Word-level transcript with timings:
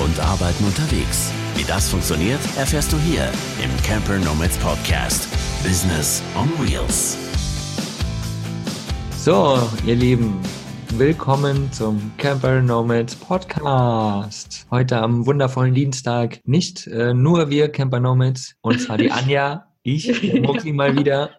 und 0.00 0.18
Arbeiten 0.18 0.64
unterwegs. 0.64 1.32
Wie 1.56 1.64
das 1.64 1.90
funktioniert, 1.90 2.40
erfährst 2.56 2.92
du 2.92 2.98
hier 2.98 3.30
im 3.62 3.70
Camper 3.82 4.18
Nomads 4.18 4.56
Podcast. 4.58 5.28
Business 5.62 6.22
on 6.36 6.48
Wheels. 6.58 7.18
So, 9.18 9.58
ihr 9.86 9.96
Lieben, 9.96 10.40
willkommen 10.96 11.70
zum 11.70 12.12
Camper 12.16 12.62
Nomads 12.62 13.14
Podcast. 13.14 14.66
Heute 14.70 14.96
am 14.96 15.26
wundervollen 15.26 15.74
Dienstag 15.74 16.40
nicht 16.44 16.86
äh, 16.86 17.12
nur 17.12 17.50
wir 17.50 17.68
Camper 17.68 18.00
Nomads, 18.00 18.54
und 18.62 18.80
zwar 18.80 18.96
die 18.96 19.10
Anja, 19.10 19.66
ich, 19.82 20.20
der 20.20 20.40
Mucki 20.40 20.72
mal 20.72 20.96
wieder. 20.96 21.30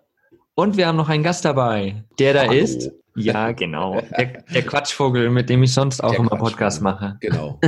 Und 0.53 0.77
wir 0.77 0.85
haben 0.85 0.97
noch 0.97 1.09
einen 1.09 1.23
Gast 1.23 1.45
dabei, 1.45 2.03
der 2.19 2.33
da 2.35 2.41
Hallo. 2.41 2.53
ist 2.53 2.91
ja, 3.15 3.51
genau. 3.51 4.01
Der, 4.17 4.43
der, 4.53 4.61
Quatschvogel, 4.61 5.29
mit 5.29 5.49
dem 5.49 5.63
ich 5.63 5.73
sonst 5.73 6.03
auch 6.03 6.11
der 6.11 6.19
immer 6.19 6.29
Podcast 6.29 6.81
mache. 6.81 7.17
Genau. 7.19 7.59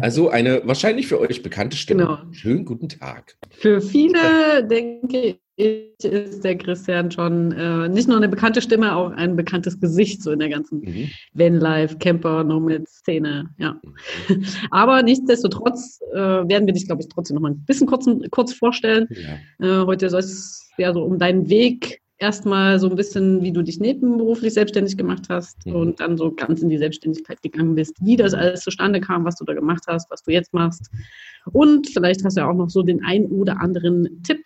Also 0.00 0.30
eine 0.30 0.62
wahrscheinlich 0.64 1.06
für 1.06 1.20
euch 1.20 1.42
bekannte 1.42 1.76
Stimme. 1.76 2.04
Genau. 2.04 2.18
Schönen 2.32 2.64
guten 2.64 2.88
Tag. 2.88 3.36
Für 3.50 3.80
viele, 3.80 4.66
denke 4.66 5.36
ich, 5.56 6.04
ist 6.04 6.44
der 6.44 6.56
Christian 6.56 7.10
schon 7.10 7.52
äh, 7.52 7.88
nicht 7.88 8.08
nur 8.08 8.16
eine 8.16 8.28
bekannte 8.28 8.62
Stimme, 8.62 8.96
auch 8.96 9.10
ein 9.12 9.36
bekanntes 9.36 9.78
Gesicht 9.78 10.22
so 10.22 10.32
in 10.32 10.38
der 10.38 10.48
ganzen 10.48 10.80
mhm. 10.80 11.10
Vanlife, 11.34 11.98
Camper, 11.98 12.42
Nomad-Szene. 12.42 13.50
Ja. 13.58 13.80
Mhm. 14.28 14.44
Aber 14.70 15.02
nichtsdestotrotz 15.02 16.00
äh, 16.12 16.16
werden 16.16 16.66
wir 16.66 16.72
dich, 16.72 16.86
glaube 16.86 17.02
ich, 17.02 17.08
trotzdem 17.08 17.36
noch 17.36 17.42
mal 17.42 17.52
ein 17.52 17.64
bisschen 17.64 17.86
kurz, 17.86 18.06
kurz 18.30 18.52
vorstellen. 18.54 19.08
Ja. 19.10 19.82
Äh, 19.82 19.86
heute 19.86 20.08
soll 20.10 20.20
es 20.20 20.70
ja 20.78 20.92
so 20.92 21.02
um 21.02 21.18
deinen 21.18 21.48
Weg 21.48 22.01
erstmal 22.22 22.78
so 22.78 22.88
ein 22.88 22.96
bisschen, 22.96 23.42
wie 23.42 23.52
du 23.52 23.62
dich 23.62 23.80
nebenberuflich 23.80 24.54
selbstständig 24.54 24.96
gemacht 24.96 25.24
hast 25.28 25.66
mhm. 25.66 25.74
und 25.74 26.00
dann 26.00 26.16
so 26.16 26.32
ganz 26.32 26.62
in 26.62 26.68
die 26.68 26.78
Selbstständigkeit 26.78 27.42
gegangen 27.42 27.74
bist, 27.74 27.96
wie 28.00 28.16
das 28.16 28.32
alles 28.32 28.62
zustande 28.62 29.00
kam, 29.00 29.24
was 29.24 29.36
du 29.36 29.44
da 29.44 29.52
gemacht 29.52 29.82
hast, 29.88 30.10
was 30.10 30.22
du 30.22 30.30
jetzt 30.30 30.54
machst. 30.54 30.90
Und 31.52 31.88
vielleicht 31.88 32.24
hast 32.24 32.36
du 32.36 32.42
ja 32.42 32.48
auch 32.48 32.54
noch 32.54 32.70
so 32.70 32.82
den 32.82 33.04
ein 33.04 33.26
oder 33.26 33.60
anderen 33.60 34.22
Tipp 34.22 34.44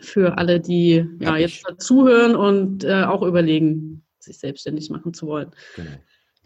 für 0.00 0.38
alle, 0.38 0.58
die 0.58 1.06
ja, 1.20 1.36
jetzt 1.36 1.64
zuhören 1.78 2.34
und 2.34 2.84
äh, 2.84 3.04
auch 3.04 3.22
überlegen, 3.22 4.02
sich 4.18 4.38
selbstständig 4.38 4.90
machen 4.90 5.14
zu 5.14 5.26
wollen. 5.26 5.50
Genau. 5.76 5.90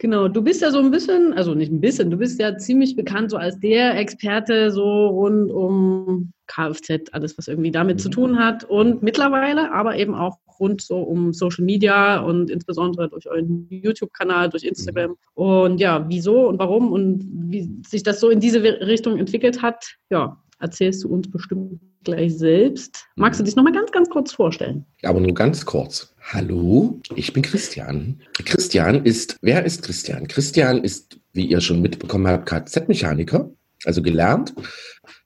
Genau, 0.03 0.27
du 0.27 0.41
bist 0.41 0.61
ja 0.61 0.69
so 0.69 0.79
ein 0.79 0.91
bisschen, 0.91 1.31
also 1.31 1.53
nicht 1.53 1.71
ein 1.71 1.79
bisschen, 1.79 2.11
du 2.11 2.17
bist 2.17 2.37
ja 2.37 2.57
ziemlich 2.57 2.97
bekannt 2.97 3.31
so 3.31 3.37
als 3.37 3.57
der 3.61 3.97
Experte 3.97 4.69
so 4.69 5.07
rund 5.07 5.49
um 5.49 6.33
Kfz, 6.45 7.09
alles 7.13 7.37
was 7.37 7.47
irgendwie 7.47 7.71
damit 7.71 7.95
mhm. 7.95 7.99
zu 8.01 8.09
tun 8.09 8.37
hat 8.37 8.65
und 8.65 9.01
mittlerweile 9.01 9.71
aber 9.71 9.95
eben 9.95 10.13
auch 10.13 10.39
rund 10.59 10.81
so 10.81 10.97
um 10.97 11.31
Social 11.31 11.63
Media 11.63 12.19
und 12.19 12.49
insbesondere 12.49 13.07
durch 13.07 13.29
euren 13.29 13.65
YouTube-Kanal, 13.69 14.49
durch 14.49 14.65
Instagram. 14.65 15.11
Mhm. 15.11 15.17
Und 15.35 15.77
ja, 15.79 16.05
wieso 16.09 16.49
und 16.49 16.59
warum 16.59 16.91
und 16.91 17.25
wie 17.49 17.71
sich 17.87 18.03
das 18.03 18.19
so 18.19 18.29
in 18.29 18.41
diese 18.41 18.61
Richtung 18.61 19.17
entwickelt 19.17 19.61
hat, 19.61 19.95
ja, 20.09 20.42
erzählst 20.63 21.03
du 21.03 21.09
uns 21.09 21.29
bestimmt 21.29 21.79
gleich 22.03 22.37
selbst. 22.37 23.05
Magst 23.15 23.39
du 23.39 23.43
mhm. 23.43 23.45
dich 23.45 23.55
nochmal 23.55 23.73
ganz, 23.73 23.91
ganz 23.91 24.09
kurz 24.09 24.33
vorstellen? 24.33 24.85
Aber 25.03 25.19
nur 25.19 25.33
ganz 25.33 25.65
kurz. 25.65 26.13
Hallo, 26.31 26.99
ich 27.15 27.33
bin 27.33 27.43
Christian. 27.43 28.21
Christian 28.45 29.05
ist, 29.05 29.37
wer 29.41 29.65
ist 29.65 29.83
Christian? 29.83 30.27
Christian 30.27 30.83
ist, 30.83 31.19
wie 31.33 31.45
ihr 31.45 31.61
schon 31.61 31.81
mitbekommen 31.81 32.27
habt, 32.27 32.47
Kfz-Mechaniker, 32.47 33.51
also 33.83 34.01
gelernt. 34.01 34.53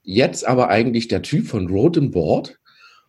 Jetzt 0.02 0.46
aber 0.46 0.68
eigentlich 0.68 1.08
der 1.08 1.22
Typ 1.22 1.46
von 1.46 1.68
Road 1.68 1.96
and 1.96 2.12
Board 2.12 2.58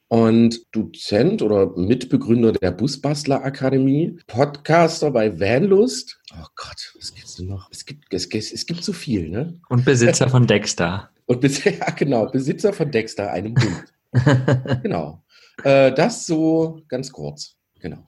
und 0.08 0.62
Dozent 0.72 1.42
oder 1.42 1.76
Mitbegründer 1.78 2.52
der 2.52 2.72
Busbastler 2.72 3.44
Akademie, 3.44 4.20
Podcaster 4.28 5.12
bei 5.12 5.40
Vanlust. 5.40 6.20
Oh 6.34 6.46
Gott, 6.56 6.94
was 6.98 7.14
gibt's 7.14 7.36
denn 7.36 7.48
noch? 7.48 7.70
Es 7.72 7.86
gibt, 7.86 8.14
es, 8.14 8.28
es 8.34 8.66
gibt 8.66 8.84
so 8.84 8.94
viel, 8.94 9.30
ne? 9.30 9.60
Und 9.70 9.86
Besitzer 9.86 10.30
von 10.30 10.46
Dexter. 10.46 11.10
Und 11.30 11.44
ja, 11.66 11.92
genau, 11.95 12.26
Besitzer 12.26 12.73
von 12.73 12.90
Dexter, 12.90 13.32
einem 13.32 13.54
Hund. 13.56 13.94
genau. 14.84 15.23
Äh, 15.64 15.92
das 15.92 16.26
so 16.26 16.82
ganz 16.88 17.12
kurz. 17.12 17.56
Genau. 17.80 18.08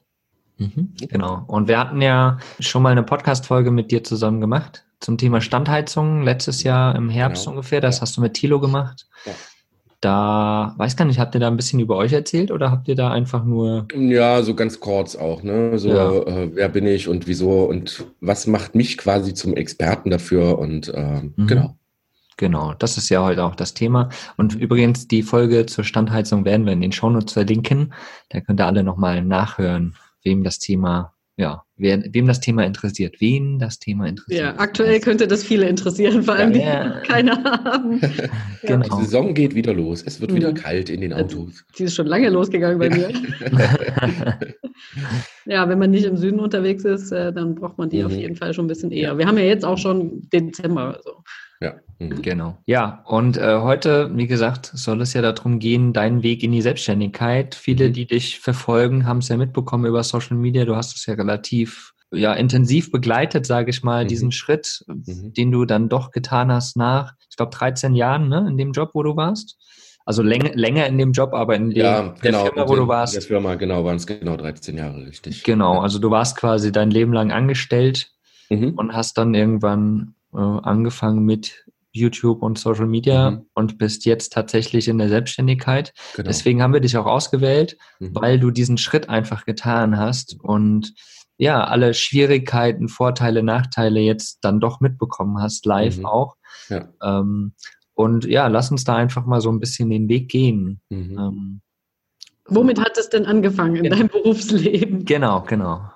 Mhm, 0.57 0.95
genau. 1.07 1.43
Und 1.47 1.67
wir 1.67 1.77
hatten 1.77 2.01
ja 2.01 2.39
schon 2.59 2.81
mal 2.81 2.91
eine 2.91 3.03
Podcast-Folge 3.03 3.69
mit 3.69 3.91
dir 3.91 4.03
zusammen 4.03 4.41
gemacht 4.41 4.85
zum 4.99 5.19
Thema 5.19 5.39
Standheizung 5.39 6.23
letztes 6.23 6.63
Jahr 6.63 6.95
im 6.95 7.09
Herbst 7.09 7.43
genau. 7.43 7.57
ungefähr. 7.57 7.79
Das 7.79 7.97
ja. 7.97 8.01
hast 8.01 8.17
du 8.17 8.21
mit 8.21 8.33
Thilo 8.33 8.59
gemacht. 8.59 9.07
Ja. 9.25 9.33
Da, 9.99 10.73
weiß 10.77 10.95
gar 10.95 11.05
nicht, 11.05 11.19
habt 11.19 11.35
ihr 11.35 11.39
da 11.39 11.47
ein 11.47 11.57
bisschen 11.57 11.79
über 11.79 11.97
euch 11.97 12.13
erzählt 12.13 12.49
oder 12.49 12.71
habt 12.71 12.87
ihr 12.87 12.95
da 12.95 13.11
einfach 13.11 13.43
nur. 13.43 13.87
Ja, 13.95 14.41
so 14.41 14.55
ganz 14.55 14.79
kurz 14.79 15.15
auch, 15.15 15.43
ne? 15.43 15.77
So, 15.77 15.89
ja. 15.89 16.11
äh, 16.11 16.55
wer 16.55 16.69
bin 16.69 16.87
ich 16.87 17.07
und 17.07 17.27
wieso 17.27 17.65
und 17.65 18.03
was 18.19 18.47
macht 18.47 18.73
mich 18.73 18.97
quasi 18.97 19.35
zum 19.35 19.53
Experten 19.55 20.09
dafür 20.09 20.57
und 20.57 20.89
äh, 20.89 21.21
mhm. 21.35 21.45
genau. 21.45 21.75
Genau, 22.37 22.73
das 22.73 22.97
ist 22.97 23.09
ja 23.09 23.23
heute 23.23 23.43
auch 23.43 23.55
das 23.55 23.73
Thema. 23.73 24.09
Und 24.37 24.55
übrigens, 24.55 25.07
die 25.07 25.23
Folge 25.23 25.65
zur 25.65 25.83
Standheizung 25.83 26.45
werden 26.45 26.65
wir 26.65 26.73
in 26.73 26.81
den 26.81 26.91
Shownotes 26.91 27.33
verlinken. 27.33 27.93
Da 28.29 28.41
könnt 28.41 28.59
ihr 28.59 28.65
alle 28.65 28.83
nochmal 28.83 29.23
nachhören, 29.23 29.95
wem 30.23 30.43
das 30.43 30.59
Thema 30.59 31.13
ja, 31.41 31.63
wer, 31.75 32.03
wem 32.13 32.27
das 32.27 32.39
Thema 32.39 32.65
interessiert, 32.65 33.19
wen 33.19 33.57
das 33.57 33.79
Thema 33.79 34.07
interessiert. 34.07 34.41
Ja, 34.41 34.55
aktuell 34.57 34.99
könnte 34.99 35.27
das 35.27 35.43
viele 35.43 35.67
interessieren, 35.67 36.21
vor 36.23 36.35
allem 36.35 36.53
ja, 36.53 36.83
die, 36.83 37.01
die 37.01 37.07
keine 37.07 37.43
haben. 37.43 37.99
genau. 38.61 38.99
Die 38.99 39.05
Saison 39.05 39.33
geht 39.33 39.55
wieder 39.55 39.73
los. 39.73 40.03
Es 40.05 40.21
wird 40.21 40.31
mhm. 40.31 40.35
wieder 40.35 40.53
kalt 40.53 40.89
in 40.89 41.01
den 41.01 41.13
Autos. 41.13 41.65
Die 41.77 41.85
ist 41.85 41.95
schon 41.95 42.05
lange 42.05 42.29
losgegangen 42.29 42.77
bei 42.77 42.89
mir. 42.89 43.09
ja, 45.45 45.67
wenn 45.67 45.79
man 45.79 45.89
nicht 45.89 46.05
im 46.05 46.17
Süden 46.17 46.39
unterwegs 46.39 46.83
ist, 46.85 47.11
äh, 47.11 47.33
dann 47.33 47.55
braucht 47.55 47.77
man 47.79 47.89
die 47.89 47.99
mhm. 47.99 48.05
auf 48.05 48.11
jeden 48.11 48.35
Fall 48.35 48.53
schon 48.53 48.65
ein 48.65 48.69
bisschen 48.69 48.91
eher. 48.91 49.17
Wir 49.17 49.25
haben 49.25 49.37
ja 49.37 49.45
jetzt 49.45 49.65
auch 49.65 49.77
schon 49.77 50.29
Dezember. 50.31 50.97
Also. 50.97 51.23
Mhm. 52.01 52.21
Genau. 52.23 52.57
Ja, 52.65 53.03
und 53.05 53.37
äh, 53.37 53.59
heute, 53.59 54.09
wie 54.15 54.25
gesagt, 54.25 54.71
soll 54.73 55.01
es 55.01 55.13
ja 55.13 55.21
darum 55.21 55.59
gehen, 55.59 55.93
deinen 55.93 56.23
Weg 56.23 56.41
in 56.41 56.51
die 56.51 56.61
Selbstständigkeit. 56.61 57.53
Viele, 57.53 57.89
mhm. 57.89 57.93
die 57.93 58.07
dich 58.07 58.39
verfolgen, 58.39 59.05
haben 59.05 59.19
es 59.19 59.27
ja 59.27 59.37
mitbekommen 59.37 59.85
über 59.85 60.03
Social 60.03 60.35
Media. 60.35 60.65
Du 60.65 60.75
hast 60.75 60.95
es 60.95 61.05
ja 61.05 61.13
relativ 61.13 61.93
ja, 62.11 62.33
intensiv 62.33 62.91
begleitet, 62.91 63.45
sage 63.45 63.69
ich 63.69 63.83
mal, 63.83 64.03
mhm. 64.03 64.07
diesen 64.07 64.31
Schritt, 64.31 64.83
mhm. 64.87 65.33
den 65.33 65.51
du 65.51 65.65
dann 65.65 65.89
doch 65.89 66.11
getan 66.11 66.51
hast 66.51 66.75
nach, 66.75 67.13
ich 67.29 67.37
glaube, 67.37 67.55
13 67.55 67.93
Jahren, 67.93 68.27
ne, 68.29 68.47
in 68.49 68.57
dem 68.57 68.71
Job, 68.71 68.91
wo 68.93 69.03
du 69.03 69.15
warst. 69.15 69.57
Also 70.03 70.23
länger, 70.23 70.55
länger 70.55 70.87
in 70.87 70.97
dem 70.97 71.11
Job, 71.11 71.33
aber 71.33 71.55
in 71.55 71.69
dem, 71.69 71.85
ja, 71.85 72.15
genau, 72.21 72.43
der 72.43 72.53
Firma, 72.53 72.69
wo 72.69 72.75
du 72.75 72.87
warst. 72.87 73.13
Der 73.13 73.21
Firma, 73.21 73.55
genau, 73.55 73.85
waren 73.85 73.97
es 73.97 74.07
genau 74.07 74.35
13 74.35 74.75
Jahre, 74.75 75.05
richtig. 75.05 75.43
Genau, 75.43 75.79
also 75.79 75.99
du 75.99 76.09
warst 76.09 76.35
quasi 76.35 76.71
dein 76.71 76.89
Leben 76.89 77.13
lang 77.13 77.31
angestellt 77.31 78.11
mhm. 78.49 78.73
und 78.75 78.93
hast 78.93 79.19
dann 79.19 79.35
irgendwann 79.35 80.15
äh, 80.33 80.37
angefangen 80.37 81.23
mit 81.23 81.65
YouTube 81.93 82.41
und 82.41 82.57
Social 82.57 82.87
Media 82.87 83.31
mhm. 83.31 83.45
und 83.53 83.77
bist 83.77 84.05
jetzt 84.05 84.33
tatsächlich 84.33 84.87
in 84.87 84.97
der 84.97 85.09
Selbstständigkeit. 85.09 85.93
Genau. 86.15 86.27
Deswegen 86.27 86.61
haben 86.61 86.73
wir 86.73 86.79
dich 86.79 86.97
auch 86.97 87.05
ausgewählt, 87.05 87.77
mhm. 87.99 88.15
weil 88.15 88.39
du 88.39 88.51
diesen 88.51 88.77
Schritt 88.77 89.09
einfach 89.09 89.45
getan 89.45 89.97
hast 89.97 90.37
und 90.41 90.93
ja, 91.37 91.63
alle 91.63 91.95
Schwierigkeiten, 91.95 92.87
Vorteile, 92.87 93.41
Nachteile 93.41 93.99
jetzt 93.99 94.39
dann 94.41 94.59
doch 94.59 94.79
mitbekommen 94.79 95.41
hast, 95.41 95.65
live 95.65 95.97
mhm. 95.97 96.05
auch. 96.05 96.35
Ja. 96.69 96.87
Ähm, 97.01 97.53
und 97.93 98.25
ja, 98.25 98.47
lass 98.47 98.71
uns 98.71 98.83
da 98.83 98.95
einfach 98.95 99.25
mal 99.25 99.41
so 99.41 99.51
ein 99.51 99.59
bisschen 99.59 99.89
den 99.89 100.07
Weg 100.07 100.29
gehen. 100.29 100.81
Mhm. 100.89 101.17
Ähm, 101.17 101.61
Womit 102.45 102.79
hat 102.79 102.97
es 102.97 103.09
denn 103.09 103.25
angefangen 103.25 103.77
in 103.77 103.83
genau. 103.83 103.95
deinem 103.95 104.07
Berufsleben? 104.09 105.05
Genau, 105.05 105.41
genau. 105.41 105.90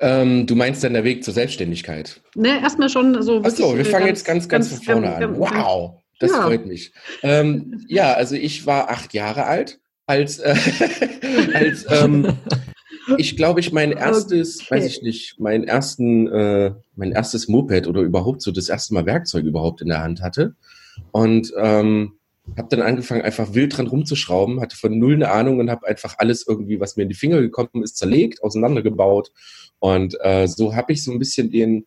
Ähm, 0.00 0.46
du 0.46 0.56
meinst 0.56 0.82
dann 0.82 0.94
der 0.94 1.04
Weg 1.04 1.22
zur 1.22 1.34
Selbstständigkeit? 1.34 2.20
Ne, 2.34 2.60
erstmal 2.62 2.88
schon 2.88 3.22
so. 3.22 3.42
Achso, 3.42 3.76
wir 3.76 3.84
fangen 3.84 4.06
ganz, 4.06 4.20
jetzt 4.20 4.26
ganz, 4.26 4.48
ganz, 4.48 4.70
ganz 4.70 4.84
von 4.84 4.94
vorne 4.94 5.14
an. 5.14 5.38
Wow, 5.38 6.02
das 6.18 6.30
ja. 6.30 6.42
freut 6.42 6.66
mich. 6.66 6.92
Ähm, 7.22 7.84
ja, 7.88 8.14
also 8.14 8.34
ich 8.34 8.66
war 8.66 8.88
acht 8.88 9.12
Jahre 9.12 9.44
alt, 9.44 9.78
als, 10.06 10.38
äh, 10.38 10.54
als 11.54 11.86
ähm, 11.90 12.32
ich 13.18 13.36
glaube 13.36 13.60
ich 13.60 13.72
mein 13.72 13.92
erstes, 13.92 14.60
okay. 14.60 14.76
weiß 14.76 14.86
ich 14.86 15.02
nicht, 15.02 15.38
mein 15.38 15.64
ersten, 15.64 16.28
äh, 16.28 16.72
mein 16.96 17.12
erstes 17.12 17.48
Moped 17.48 17.86
oder 17.86 18.00
überhaupt 18.00 18.40
so 18.40 18.52
das 18.52 18.70
erste 18.70 18.94
Mal 18.94 19.04
Werkzeug 19.04 19.44
überhaupt 19.44 19.82
in 19.82 19.88
der 19.88 20.02
Hand 20.02 20.22
hatte 20.22 20.54
und 21.12 21.52
ähm, 21.58 22.19
habe 22.56 22.68
dann 22.68 22.82
angefangen, 22.82 23.22
einfach 23.22 23.54
wild 23.54 23.76
dran 23.76 23.86
rumzuschrauben, 23.86 24.60
hatte 24.60 24.76
von 24.76 24.98
null 24.98 25.14
eine 25.14 25.30
Ahnung 25.30 25.58
und 25.58 25.70
habe 25.70 25.86
einfach 25.86 26.16
alles 26.18 26.46
irgendwie, 26.46 26.80
was 26.80 26.96
mir 26.96 27.04
in 27.04 27.08
die 27.08 27.14
Finger 27.14 27.40
gekommen 27.40 27.82
ist, 27.82 27.96
zerlegt, 27.96 28.42
auseinandergebaut 28.42 29.30
und 29.80 30.16
äh, 30.20 30.46
so 30.46 30.76
habe 30.76 30.92
ich 30.92 31.02
so 31.02 31.10
ein 31.10 31.18
bisschen 31.18 31.50
den, 31.50 31.86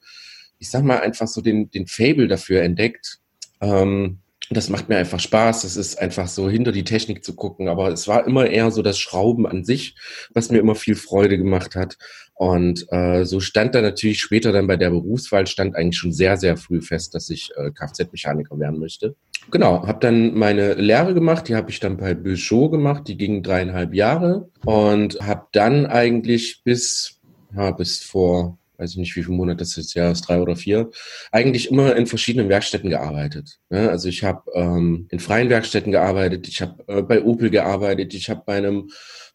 ich 0.59 0.69
sag 0.69 0.83
mal, 0.83 0.99
einfach 0.99 1.27
so 1.27 1.41
den, 1.41 1.69
den 1.71 1.87
Fable 1.87 2.27
dafür 2.27 2.63
entdeckt. 2.63 3.19
Ähm, 3.61 4.19
das 4.49 4.69
macht 4.69 4.89
mir 4.89 4.97
einfach 4.97 5.19
Spaß. 5.19 5.63
Das 5.63 5.77
ist 5.77 5.99
einfach 5.99 6.27
so 6.27 6.49
hinter 6.49 6.71
die 6.71 6.83
Technik 6.83 7.23
zu 7.23 7.35
gucken. 7.35 7.67
Aber 7.67 7.89
es 7.89 8.07
war 8.07 8.27
immer 8.27 8.47
eher 8.47 8.71
so 8.71 8.81
das 8.81 8.99
Schrauben 8.99 9.47
an 9.47 9.63
sich, 9.63 9.95
was 10.33 10.51
mir 10.51 10.59
immer 10.59 10.75
viel 10.75 10.95
Freude 10.95 11.37
gemacht 11.37 11.75
hat. 11.75 11.97
Und 12.33 12.85
äh, 12.91 13.25
so 13.25 13.39
stand 13.39 13.75
da 13.75 13.81
natürlich 13.81 14.19
später 14.19 14.51
dann 14.51 14.67
bei 14.67 14.75
der 14.75 14.89
Berufswahl, 14.89 15.47
stand 15.47 15.75
eigentlich 15.75 15.97
schon 15.97 16.11
sehr, 16.11 16.37
sehr 16.37 16.57
früh 16.57 16.81
fest, 16.81 17.15
dass 17.15 17.29
ich 17.29 17.51
äh, 17.55 17.71
Kfz-Mechaniker 17.71 18.59
werden 18.59 18.79
möchte. 18.79 19.15
Genau, 19.51 19.85
habe 19.85 19.99
dann 19.99 20.33
meine 20.33 20.73
Lehre 20.73 21.13
gemacht, 21.13 21.47
die 21.47 21.55
habe 21.55 21.69
ich 21.69 21.79
dann 21.79 21.97
bei 21.97 22.15
Peugeot 22.15 22.69
gemacht, 22.69 23.07
die 23.07 23.17
ging 23.17 23.43
dreieinhalb 23.43 23.93
Jahre 23.93 24.49
und 24.65 25.19
habe 25.19 25.47
dann 25.51 25.85
eigentlich 25.85 26.61
bis 26.63 27.19
ja, 27.55 27.71
bis 27.71 27.99
vor, 27.99 28.57
weiß 28.83 28.91
ich 28.91 28.97
nicht, 28.97 29.15
wie 29.15 29.23
viele 29.23 29.35
Monate 29.35 29.57
das 29.57 29.75
jetzt 29.75 29.93
ja 29.93 30.11
ist, 30.11 30.27
drei 30.27 30.41
oder 30.41 30.55
vier, 30.55 30.91
eigentlich 31.31 31.71
immer 31.71 31.95
in 31.95 32.05
verschiedenen 32.05 32.49
Werkstätten 32.49 32.89
gearbeitet. 32.89 33.59
Ne? 33.69 33.89
Also 33.89 34.09
ich 34.09 34.23
habe 34.23 34.43
ähm, 34.53 35.07
in 35.09 35.19
freien 35.19 35.49
Werkstätten 35.49 35.91
gearbeitet, 35.91 36.47
ich 36.47 36.61
habe 36.61 36.83
äh, 36.87 37.01
bei 37.01 37.23
Opel 37.23 37.49
gearbeitet, 37.49 38.13
ich 38.13 38.29
habe 38.29 38.43
bei 38.45 38.57
einem 38.57 38.89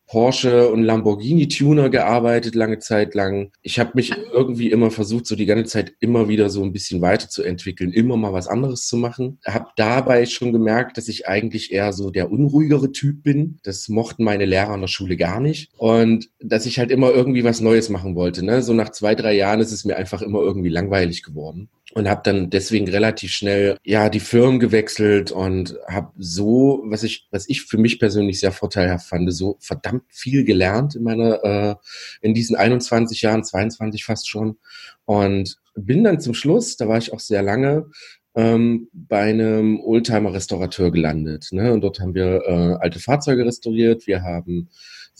Porsche 0.09 0.71
und 0.71 0.83
Lamborghini 0.83 1.49
Tuner 1.49 1.91
gearbeitet 1.91 2.55
lange 2.55 2.79
Zeit 2.79 3.15
lang. 3.15 3.53
Ich 3.63 3.79
habe 3.79 3.93
mich 3.95 4.13
irgendwie 4.33 4.71
immer 4.71 4.91
versucht, 4.91 5.27
so 5.27 5.37
die 5.37 5.47
ganze 5.47 5.67
Zeit 5.67 5.93
immer 6.01 6.29
wieder 6.29 6.51
so 6.51 6.63
ein 6.63 6.73
bisschen 6.73 7.01
weiterzuentwickeln, 7.03 7.93
immer 7.93 8.17
mal 8.17 8.33
was 8.33 8.49
anderes 8.49 8.87
zu 8.87 8.97
machen. 8.97 9.39
Habe 9.45 9.69
dabei 9.77 10.27
schon 10.27 10.53
gemerkt, 10.53 10.97
dass 10.97 11.09
ich 11.09 11.29
eigentlich 11.29 11.73
eher 11.73 11.93
so 11.93 12.11
der 12.11 12.33
unruhigere 12.33 12.91
Typ 12.91 13.23
bin. 13.23 13.59
Das 13.63 13.89
mochten 13.89 14.25
meine 14.25 14.47
Lehrer 14.47 14.71
an 14.71 14.81
der 14.81 14.89
Schule 14.89 15.17
gar 15.17 15.41
nicht 15.41 15.71
und 15.77 16.31
dass 16.41 16.67
ich 16.67 16.79
halt 16.79 16.91
immer 16.91 17.11
irgendwie 17.11 17.45
was 17.45 17.61
Neues 17.61 17.91
machen 17.91 18.15
wollte. 18.15 18.45
Ne? 18.45 18.63
So 18.63 18.73
nach 18.73 18.91
zwei 18.91 19.15
drei 19.15 19.35
Jahren 19.35 19.61
ist 19.61 19.73
es 19.73 19.85
mir 19.85 19.97
einfach 19.97 20.23
immer 20.23 20.41
irgendwie 20.41 20.71
langweilig 20.71 21.23
geworden 21.23 21.69
und 21.95 22.09
habe 22.09 22.21
dann 22.25 22.51
deswegen 22.51 22.89
relativ 22.89 23.33
schnell 23.33 23.79
ja 23.85 24.09
die 24.09 24.21
Firmen 24.21 24.61
gewechselt 24.61 25.33
und 25.33 25.77
habe 25.89 26.13
so 26.19 26.83
was 26.87 27.03
ich 27.03 27.29
was 27.31 27.49
ich 27.49 27.63
für 27.63 27.79
mich 27.79 27.99
persönlich 27.99 28.41
sehr 28.41 28.53
vorteilhaft 28.53 29.09
fand 29.09 29.33
so 29.33 29.57
verdammt 29.61 30.05
viel 30.09 30.45
gelernt 30.45 30.97
in 30.97 31.03
meiner 31.03 31.45
äh, 31.45 31.75
in 32.21 32.35
diesen 32.35 32.57
21 32.57 33.23
Jahren 33.23 33.45
22 33.45 34.05
fast 34.05 34.29
schon 34.29 34.59
und 35.07 35.57
bin 35.75 36.05
dann 36.05 36.21
zum 36.21 36.35
Schluss 36.35 36.77
da 36.77 36.89
war 36.89 36.99
ich 36.99 37.13
auch 37.13 37.21
sehr 37.21 37.43
lange 37.43 37.87
ähm, 38.35 38.89
bei 38.93 39.23
einem 39.23 39.81
Oldtimer 39.81 40.35
Restaurateur 40.35 40.93
gelandet 40.93 41.49
ne? 41.53 41.73
und 41.73 41.81
dort 41.81 42.01
haben 42.01 42.15
wir 42.15 42.43
äh, 42.47 42.77
alte 42.81 43.01
Fahrzeuge 43.01 43.47
restauriert 43.47 44.07
wir 44.07 44.23
haben 44.23 44.69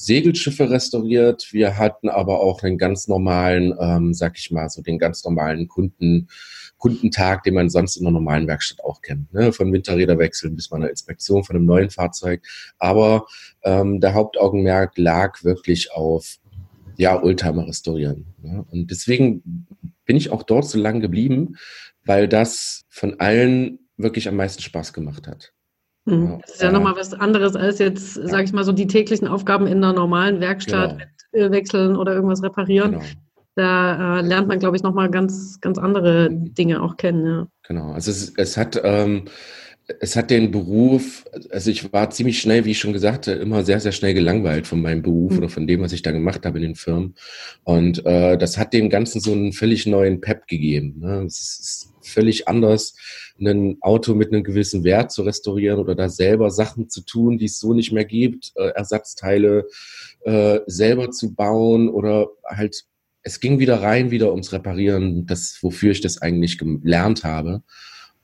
Segelschiffe 0.01 0.71
restauriert. 0.71 1.49
Wir 1.51 1.77
hatten 1.77 2.09
aber 2.09 2.39
auch 2.39 2.63
einen 2.63 2.79
ganz 2.79 3.09
normalen, 3.09 3.75
ähm, 3.81 4.15
sag 4.15 4.39
ich 4.39 4.53
mal, 4.53 4.69
so 4.69 4.81
den 4.81 4.97
ganz 4.97 5.25
normalen 5.25 5.67
Kunden, 5.67 6.29
Kundentag, 6.79 7.43
den 7.43 7.55
man 7.55 7.69
sonst 7.69 7.97
in 7.97 8.07
einer 8.07 8.13
normalen 8.13 8.47
Werkstatt 8.47 8.85
auch 8.85 9.03
kennt. 9.03 9.33
Ne? 9.33 9.53
Von 9.53 9.73
Winterräderwechseln 9.73 10.57
bis 10.57 10.71
mal 10.71 10.79
einer 10.79 10.91
Inspektion 10.91 11.45
von 11.45 11.57
einem 11.57 11.67
neuen 11.67 11.91
Fahrzeug. 11.91 12.43
Aber 12.79 13.27
ähm, 13.63 14.01
der 14.01 14.15
Hauptaugenmerk 14.15 14.97
lag 14.97 15.45
wirklich 15.45 15.93
auf 15.93 16.39
ja, 16.97 17.23
Oldtimer 17.23 17.67
restaurieren. 17.67 18.27
Ne? 18.43 18.65
Und 18.71 18.91
deswegen 18.91 19.67
bin 20.05 20.17
ich 20.17 20.31
auch 20.31 20.43
dort 20.43 20.67
so 20.67 20.79
lange 20.79 21.01
geblieben, 21.01 21.57
weil 22.05 22.29
das 22.29 22.85
von 22.89 23.21
allen 23.21 23.79
wirklich 23.97 24.29
am 24.29 24.37
meisten 24.37 24.63
Spaß 24.63 24.93
gemacht 24.93 25.27
hat. 25.27 25.53
Mhm. 26.07 26.39
Das 26.41 26.55
ist 26.55 26.63
ja 26.63 26.73
nochmal 26.73 26.97
was 26.97 27.13
anderes 27.15 27.57
als 27.57 27.79
jetzt, 27.79 28.15
sage 28.15 28.45
ich 28.45 28.53
mal, 28.53 28.65
so 28.65 28.73
die 28.73 28.87
täglichen 28.87 29.29
Aufgaben 29.29 29.67
in 29.67 29.79
einer 29.79 29.93
normalen 29.93 30.41
Werkstatt 30.41 30.91
genau. 30.91 31.05
mit 31.05 31.43
Ölwechseln 31.43 31.97
oder 31.97 32.15
irgendwas 32.15 32.43
reparieren. 32.43 32.93
Genau. 32.93 33.05
Da 33.59 34.19
äh, 34.19 34.23
lernt 34.23 34.47
man, 34.47 34.61
glaube 34.61 34.77
ich, 34.77 34.85
nochmal 34.85 35.11
ganz, 35.11 35.61
ganz 35.61 35.79
andere 35.79 36.29
Dinge 36.31 36.81
auch 36.81 36.97
kennen. 36.97 37.27
Ja. 37.27 37.49
Genau, 37.67 37.93
also 37.93 38.13
es, 38.13 38.33
es 38.37 38.57
hat 38.57 38.81
ähm, 38.85 39.25
es 40.01 40.17
hat 40.17 40.31
den 40.31 40.51
Beruf, 40.51 41.25
also 41.51 41.71
ich 41.71 41.93
war 41.93 42.11
ziemlich 42.11 42.39
schnell, 42.41 42.65
wie 42.67 42.73
ich 42.73 42.79
schon 42.79 42.93
gesagt 42.93 43.27
habe, 43.27 43.39
immer 43.39 43.65
sehr, 43.65 43.81
sehr 43.81 43.93
schnell 43.93 44.13
gelangweilt 44.13 44.67
von 44.67 44.83
meinem 44.83 45.01
Beruf 45.01 45.33
mhm. 45.33 45.39
oder 45.39 45.49
von 45.49 45.67
dem, 45.67 45.81
was 45.81 45.93
ich 45.93 46.03
da 46.03 46.13
gemacht 46.13 46.45
habe 46.45 46.59
in 46.59 46.63
den 46.63 46.75
Firmen. 46.75 47.15
Und 47.65 48.05
äh, 48.05 48.37
das 48.37 48.59
hat 48.59 48.75
dem 48.75 48.91
Ganzen 48.91 49.21
so 49.21 49.33
einen 49.33 49.53
völlig 49.53 49.87
neuen 49.87 50.21
Pep 50.21 50.47
gegeben. 50.47 50.97
Ne? 50.99 51.25
Es 51.27 51.41
ist 51.41 51.95
völlig 52.03 52.49
anders, 52.49 52.95
ein 53.41 53.79
Auto 53.81 54.15
mit 54.15 54.33
einem 54.33 54.45
gewissen 54.45 54.85
Wert 54.85 55.11
zu 55.11 55.23
restaurieren 55.23 55.79
oder 55.79 55.95
da 55.95 56.09
selber 56.09 56.51
Sachen 56.51 56.91
zu 56.91 57.01
tun, 57.01 57.39
die 57.39 57.47
es 57.47 57.59
so 57.59 57.73
nicht 57.73 57.93
mehr 57.93 58.05
gibt, 58.05 58.53
äh, 58.57 58.69
Ersatzteile 58.69 59.67
äh, 60.25 60.61
selber 60.67 61.11
zu 61.11 61.35
bauen 61.35 61.89
oder 61.89 62.29
halt, 62.45 62.85
es 63.29 63.41
ging 63.41 63.59
wieder 63.59 63.83
rein, 63.83 64.11
wieder 64.11 64.31
ums 64.31 64.53
Reparieren, 64.53 65.27
das, 65.27 65.59
wofür 65.63 65.93
ich 65.93 66.01
das 66.01 66.21
eigentlich 66.21 66.59
gelernt 66.59 67.25
habe 67.25 67.63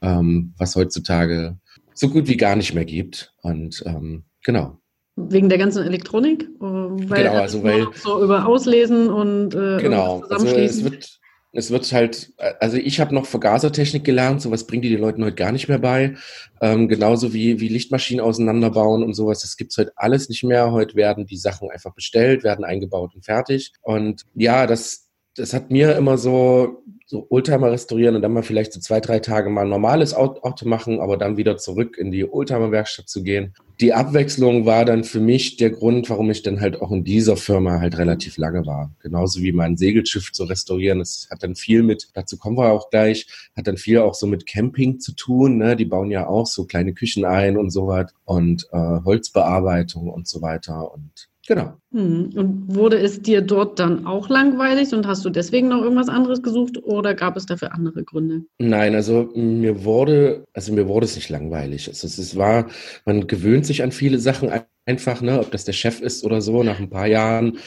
ähm, 0.04 0.52
was 0.58 0.76
heutzutage 0.76 1.56
so 1.94 2.08
gut 2.08 2.28
wie 2.28 2.36
gar 2.36 2.56
nicht 2.56 2.74
mehr 2.74 2.84
gibt. 2.84 3.32
Und 3.42 3.82
ähm, 3.86 4.24
genau. 4.44 4.78
Wegen 5.16 5.48
der 5.48 5.58
ganzen 5.58 5.84
Elektronik? 5.84 6.42
Äh, 6.42 6.62
weil 6.62 7.24
genau, 7.24 7.36
also 7.36 7.62
weil 7.62 7.86
so 7.94 8.22
über 8.22 8.46
Auslesen 8.46 9.08
und 9.08 9.54
äh, 9.54 9.78
genau, 9.80 10.24
also 10.28 10.46
es 10.46 10.82
wird 10.82 11.20
es 11.54 11.70
wird 11.70 11.90
halt, 11.92 12.32
also 12.60 12.76
ich 12.76 13.00
habe 13.00 13.14
noch 13.14 13.26
Vergasertechnik 13.26 14.04
gelernt, 14.04 14.42
sowas 14.42 14.66
bringt 14.66 14.84
die 14.84 14.90
den 14.90 15.00
Leuten 15.00 15.24
heute 15.24 15.36
gar 15.36 15.52
nicht 15.52 15.68
mehr 15.68 15.78
bei. 15.78 16.14
Ähm, 16.60 16.88
genauso 16.88 17.32
wie, 17.32 17.60
wie 17.60 17.68
Lichtmaschinen 17.68 18.24
auseinanderbauen 18.24 19.02
und 19.02 19.14
sowas, 19.14 19.40
das 19.40 19.56
gibt's 19.56 19.78
heute 19.78 19.92
alles 19.96 20.28
nicht 20.28 20.42
mehr. 20.42 20.72
Heute 20.72 20.96
werden 20.96 21.26
die 21.26 21.36
Sachen 21.36 21.70
einfach 21.70 21.94
bestellt, 21.94 22.42
werden 22.42 22.64
eingebaut 22.64 23.14
und 23.14 23.24
fertig. 23.24 23.72
Und 23.82 24.22
ja, 24.34 24.66
das, 24.66 25.08
das 25.36 25.52
hat 25.54 25.70
mir 25.70 25.96
immer 25.96 26.18
so 26.18 26.82
so 27.14 27.28
Oldtimer 27.30 27.70
restaurieren 27.70 28.16
und 28.16 28.22
dann 28.22 28.32
mal 28.32 28.42
vielleicht 28.42 28.72
so 28.72 28.80
zwei, 28.80 28.98
drei 28.98 29.20
Tage 29.20 29.48
mal 29.48 29.62
ein 29.62 29.68
normales 29.68 30.14
Auto 30.14 30.68
machen, 30.68 30.98
aber 30.98 31.16
dann 31.16 31.36
wieder 31.36 31.56
zurück 31.56 31.96
in 31.96 32.10
die 32.10 32.28
Oldtimer-Werkstatt 32.28 33.08
zu 33.08 33.22
gehen. 33.22 33.54
Die 33.80 33.92
Abwechslung 33.92 34.66
war 34.66 34.84
dann 34.84 35.04
für 35.04 35.20
mich 35.20 35.56
der 35.56 35.70
Grund, 35.70 36.10
warum 36.10 36.28
ich 36.32 36.42
dann 36.42 36.60
halt 36.60 36.82
auch 36.82 36.90
in 36.90 37.04
dieser 37.04 37.36
Firma 37.36 37.78
halt 37.78 37.98
relativ 37.98 38.36
lange 38.36 38.66
war. 38.66 38.90
Genauso 39.00 39.42
wie 39.42 39.52
mein 39.52 39.76
Segelschiff 39.76 40.32
zu 40.32 40.42
restaurieren. 40.42 40.98
Das 40.98 41.28
hat 41.30 41.44
dann 41.44 41.54
viel 41.54 41.84
mit, 41.84 42.08
dazu 42.14 42.36
kommen 42.36 42.56
wir 42.56 42.72
auch 42.72 42.90
gleich, 42.90 43.28
hat 43.56 43.68
dann 43.68 43.76
viel 43.76 43.98
auch 43.98 44.14
so 44.14 44.26
mit 44.26 44.46
Camping 44.46 44.98
zu 44.98 45.12
tun. 45.14 45.58
Ne? 45.58 45.76
Die 45.76 45.84
bauen 45.84 46.10
ja 46.10 46.26
auch 46.26 46.46
so 46.46 46.66
kleine 46.66 46.94
Küchen 46.94 47.24
ein 47.24 47.56
und 47.56 47.70
so 47.70 47.86
was 47.86 48.12
und 48.24 48.66
äh, 48.72 48.76
Holzbearbeitung 49.04 50.08
und 50.08 50.26
so 50.26 50.42
weiter 50.42 50.92
und 50.92 51.28
Genau. 51.46 51.74
Hm. 51.92 52.30
Und 52.34 52.74
wurde 52.74 52.98
es 52.98 53.20
dir 53.20 53.42
dort 53.42 53.78
dann 53.78 54.06
auch 54.06 54.28
langweilig 54.28 54.92
und 54.94 55.06
hast 55.06 55.24
du 55.24 55.30
deswegen 55.30 55.68
noch 55.68 55.82
irgendwas 55.82 56.08
anderes 56.08 56.42
gesucht 56.42 56.82
oder 56.82 57.14
gab 57.14 57.36
es 57.36 57.46
dafür 57.46 57.74
andere 57.74 58.02
Gründe? 58.02 58.42
Nein, 58.58 58.94
also 58.94 59.30
mir 59.34 59.84
wurde, 59.84 60.44
also 60.54 60.72
mir 60.72 60.88
wurde 60.88 61.04
es 61.04 61.16
nicht 61.16 61.28
langweilig. 61.28 61.88
Also 61.88 62.06
es 62.06 62.36
war, 62.36 62.68
man 63.04 63.26
gewöhnt 63.26 63.66
sich 63.66 63.82
an 63.82 63.92
viele 63.92 64.18
Sachen 64.18 64.48
einfach, 64.86 65.22
ne, 65.22 65.40
ob 65.40 65.50
das 65.50 65.64
der 65.64 65.72
Chef 65.72 66.00
ist 66.00 66.24
oder 66.24 66.40
so, 66.40 66.62
nach 66.62 66.78
ein 66.78 66.90
paar 66.90 67.06
Jahren 67.06 67.58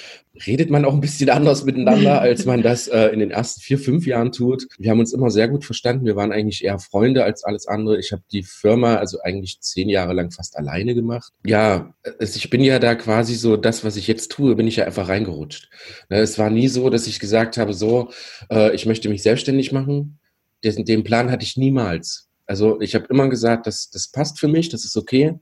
redet 0.46 0.70
man 0.70 0.86
auch 0.86 0.94
ein 0.94 1.02
bisschen 1.02 1.30
anders 1.32 1.64
miteinander, 1.66 2.22
als 2.22 2.46
man 2.46 2.62
das 2.62 2.88
äh, 2.88 3.08
in 3.08 3.20
den 3.20 3.32
ersten 3.32 3.62
vier, 3.62 3.80
fünf 3.80 4.06
Jahren 4.06 4.32
tut. 4.32 4.68
Wir 4.78 4.92
haben 4.92 5.00
uns 5.00 5.14
immer 5.14 5.32
sehr 5.32 5.48
gut 5.48 5.66
verstanden. 5.66 6.06
Wir 6.06 6.16
waren 6.16 6.32
eigentlich 6.32 6.64
eher 6.64 6.78
Freunde 6.78 7.24
als 7.24 7.44
alles 7.44 7.68
andere. 7.68 7.98
Ich 8.00 8.12
habe 8.12 8.22
die 8.32 8.44
Firma 8.44 8.96
also 8.96 9.20
eigentlich 9.22 9.60
zehn 9.62 9.90
Jahre 9.90 10.14
lang 10.14 10.32
fast 10.32 10.58
alleine 10.58 10.94
gemacht. 10.94 11.34
Ja, 11.46 11.94
also 12.20 12.38
ich 12.38 12.50
bin 12.50 12.62
ja 12.62 12.78
da 12.78 12.94
quasi 12.96 13.34
so, 13.36 13.58
das, 13.58 13.84
was 13.84 13.96
ich 13.96 14.08
jetzt 14.08 14.32
tue, 14.32 14.56
bin 14.56 14.68
ich 14.68 14.76
ja 14.76 14.86
einfach 14.86 15.10
reingerutscht. 15.10 15.70
Ne, 16.10 16.20
es 16.20 16.38
war 16.38 16.50
nie 16.50 16.68
so, 16.68 16.90
dass 16.90 17.08
ich 17.08 17.20
gesagt 17.20 17.58
habe, 17.58 17.74
so, 17.74 18.12
äh, 18.52 18.76
ich 18.76 18.86
möchte 18.86 19.10
mich 19.10 19.24
selbstständig 19.24 19.72
machen. 19.72 20.20
Den, 20.64 20.86
den 20.86 21.04
Plan 21.04 21.32
hatte 21.32 21.44
ich 21.44 21.58
niemals. 21.58 22.30
Also 22.46 22.80
ich 22.80 22.96
habe 22.96 23.06
immer 23.10 23.28
gesagt, 23.28 23.68
das, 23.68 23.90
das 23.90 24.08
passt 24.08 24.40
für 24.40 24.48
mich, 24.48 24.70
das 24.70 24.86
ist 24.86 24.96
okay. 24.96 25.36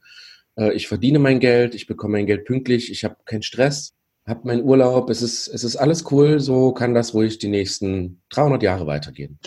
Äh, 0.57 0.73
ich 0.73 0.87
verdiene 0.87 1.19
mein 1.19 1.39
Geld, 1.39 1.75
ich 1.75 1.87
bekomme 1.87 2.13
mein 2.13 2.25
Geld 2.25 2.45
pünktlich, 2.45 2.91
ich 2.91 3.03
habe 3.03 3.17
keinen 3.25 3.43
Stress 3.43 3.95
habe 4.27 4.47
meinen 4.47 4.63
Urlaub, 4.63 5.09
es 5.09 5.21
ist, 5.21 5.47
es 5.47 5.63
ist 5.63 5.75
alles 5.75 6.11
cool, 6.11 6.39
so 6.39 6.71
kann 6.71 6.93
das 6.93 7.13
ruhig 7.13 7.37
die 7.37 7.47
nächsten 7.47 8.21
300 8.29 8.63
Jahre 8.63 8.87
weitergehen. 8.87 9.37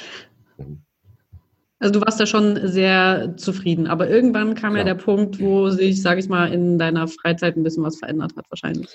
Also 1.81 1.93
du 1.93 2.01
warst 2.01 2.19
da 2.19 2.27
schon 2.27 2.69
sehr 2.69 3.35
zufrieden, 3.37 3.87
aber 3.87 4.09
irgendwann 4.09 4.55
kam 4.55 4.73
ja, 4.73 4.79
ja 4.79 4.85
der 4.85 4.95
Punkt, 4.95 5.41
wo 5.41 5.71
sich, 5.71 6.03
sage 6.03 6.21
ich 6.21 6.29
mal, 6.29 6.53
in 6.53 6.79
deiner 6.79 7.07
Freizeit 7.07 7.57
ein 7.57 7.63
bisschen 7.63 7.85
was 7.85 7.99
verändert 7.99 8.33
hat 8.37 8.47
wahrscheinlich. 8.51 8.89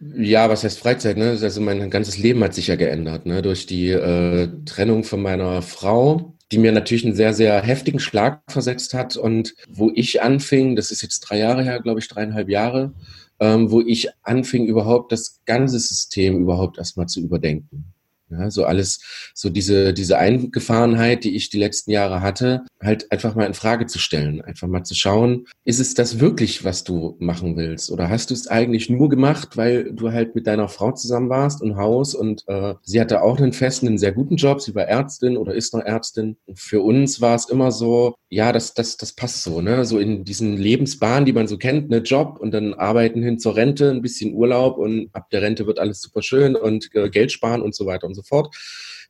Ja, 0.00 0.48
was 0.48 0.64
heißt 0.64 0.80
Freizeit? 0.80 1.16
Ne? 1.16 1.36
Also 1.40 1.60
mein 1.60 1.88
ganzes 1.90 2.18
Leben 2.18 2.42
hat 2.42 2.54
sich 2.54 2.66
ja 2.66 2.76
geändert, 2.76 3.26
ne? 3.26 3.42
durch 3.42 3.66
die 3.66 3.90
äh, 3.90 4.48
Trennung 4.64 5.04
von 5.04 5.22
meiner 5.22 5.62
Frau, 5.62 6.36
die 6.52 6.58
mir 6.58 6.72
natürlich 6.72 7.04
einen 7.04 7.14
sehr, 7.14 7.32
sehr 7.32 7.62
heftigen 7.62 7.98
Schlag 7.98 8.42
versetzt 8.48 8.92
hat 8.92 9.16
und 9.16 9.54
wo 9.68 9.90
ich 9.94 10.22
anfing, 10.22 10.76
das 10.76 10.90
ist 10.90 11.02
jetzt 11.02 11.20
drei 11.20 11.38
Jahre 11.38 11.64
her, 11.64 11.80
glaube 11.80 12.00
ich, 12.00 12.08
dreieinhalb 12.08 12.48
Jahre, 12.48 12.92
ähm, 13.40 13.70
wo 13.70 13.80
ich 13.80 14.08
anfing, 14.22 14.66
überhaupt 14.66 15.10
das 15.12 15.40
ganze 15.46 15.78
System 15.78 16.40
überhaupt 16.40 16.76
erstmal 16.78 17.08
zu 17.08 17.20
überdenken. 17.20 17.92
Ja, 18.32 18.50
so 18.50 18.64
alles, 18.64 19.00
so 19.34 19.50
diese, 19.50 19.92
diese 19.92 20.18
Eingefahrenheit, 20.18 21.24
die 21.24 21.36
ich 21.36 21.50
die 21.50 21.58
letzten 21.58 21.90
Jahre 21.90 22.20
hatte, 22.20 22.64
halt 22.80 23.10
einfach 23.12 23.34
mal 23.34 23.46
in 23.46 23.54
Frage 23.54 23.86
zu 23.86 23.98
stellen. 23.98 24.40
Einfach 24.42 24.68
mal 24.68 24.84
zu 24.84 24.94
schauen, 24.94 25.46
ist 25.64 25.80
es 25.80 25.94
das 25.94 26.20
wirklich, 26.20 26.64
was 26.64 26.84
du 26.84 27.16
machen 27.18 27.56
willst? 27.56 27.90
Oder 27.90 28.08
hast 28.08 28.30
du 28.30 28.34
es 28.34 28.46
eigentlich 28.48 28.90
nur 28.90 29.08
gemacht, 29.08 29.56
weil 29.56 29.92
du 29.92 30.12
halt 30.12 30.34
mit 30.34 30.46
deiner 30.46 30.68
Frau 30.68 30.92
zusammen 30.92 31.28
warst 31.28 31.62
und 31.62 31.76
Haus 31.76 32.14
und 32.14 32.44
äh, 32.48 32.74
sie 32.82 33.00
hatte 33.00 33.22
auch 33.22 33.38
einen 33.38 33.52
festen, 33.52 33.86
einen 33.86 33.98
sehr 33.98 34.12
guten 34.12 34.36
Job. 34.36 34.60
Sie 34.60 34.74
war 34.74 34.84
Ärztin 34.84 35.36
oder 35.36 35.54
ist 35.54 35.74
noch 35.74 35.84
Ärztin. 35.84 36.36
Und 36.46 36.58
für 36.58 36.80
uns 36.80 37.20
war 37.20 37.34
es 37.34 37.48
immer 37.48 37.70
so, 37.70 38.14
ja, 38.28 38.52
das, 38.52 38.74
das, 38.74 38.96
das 38.96 39.12
passt 39.12 39.42
so, 39.42 39.60
ne? 39.60 39.84
So 39.84 39.98
in 39.98 40.24
diesen 40.24 40.56
Lebensbahnen, 40.56 41.26
die 41.26 41.32
man 41.32 41.46
so 41.46 41.58
kennt, 41.58 41.90
ne 41.90 41.98
Job 41.98 42.38
und 42.40 42.52
dann 42.52 42.74
arbeiten 42.74 43.22
hin 43.22 43.38
zur 43.38 43.56
Rente, 43.56 43.90
ein 43.90 44.02
bisschen 44.02 44.34
Urlaub 44.34 44.78
und 44.78 45.10
ab 45.12 45.28
der 45.30 45.42
Rente 45.42 45.66
wird 45.66 45.78
alles 45.78 46.00
super 46.00 46.22
schön 46.22 46.56
und 46.56 46.88
äh, 46.94 47.10
Geld 47.10 47.30
sparen 47.30 47.62
und 47.62 47.74
so 47.74 47.86
weiter 47.86 48.06
und 48.06 48.14
so 48.14 48.21
fort. 48.22 48.54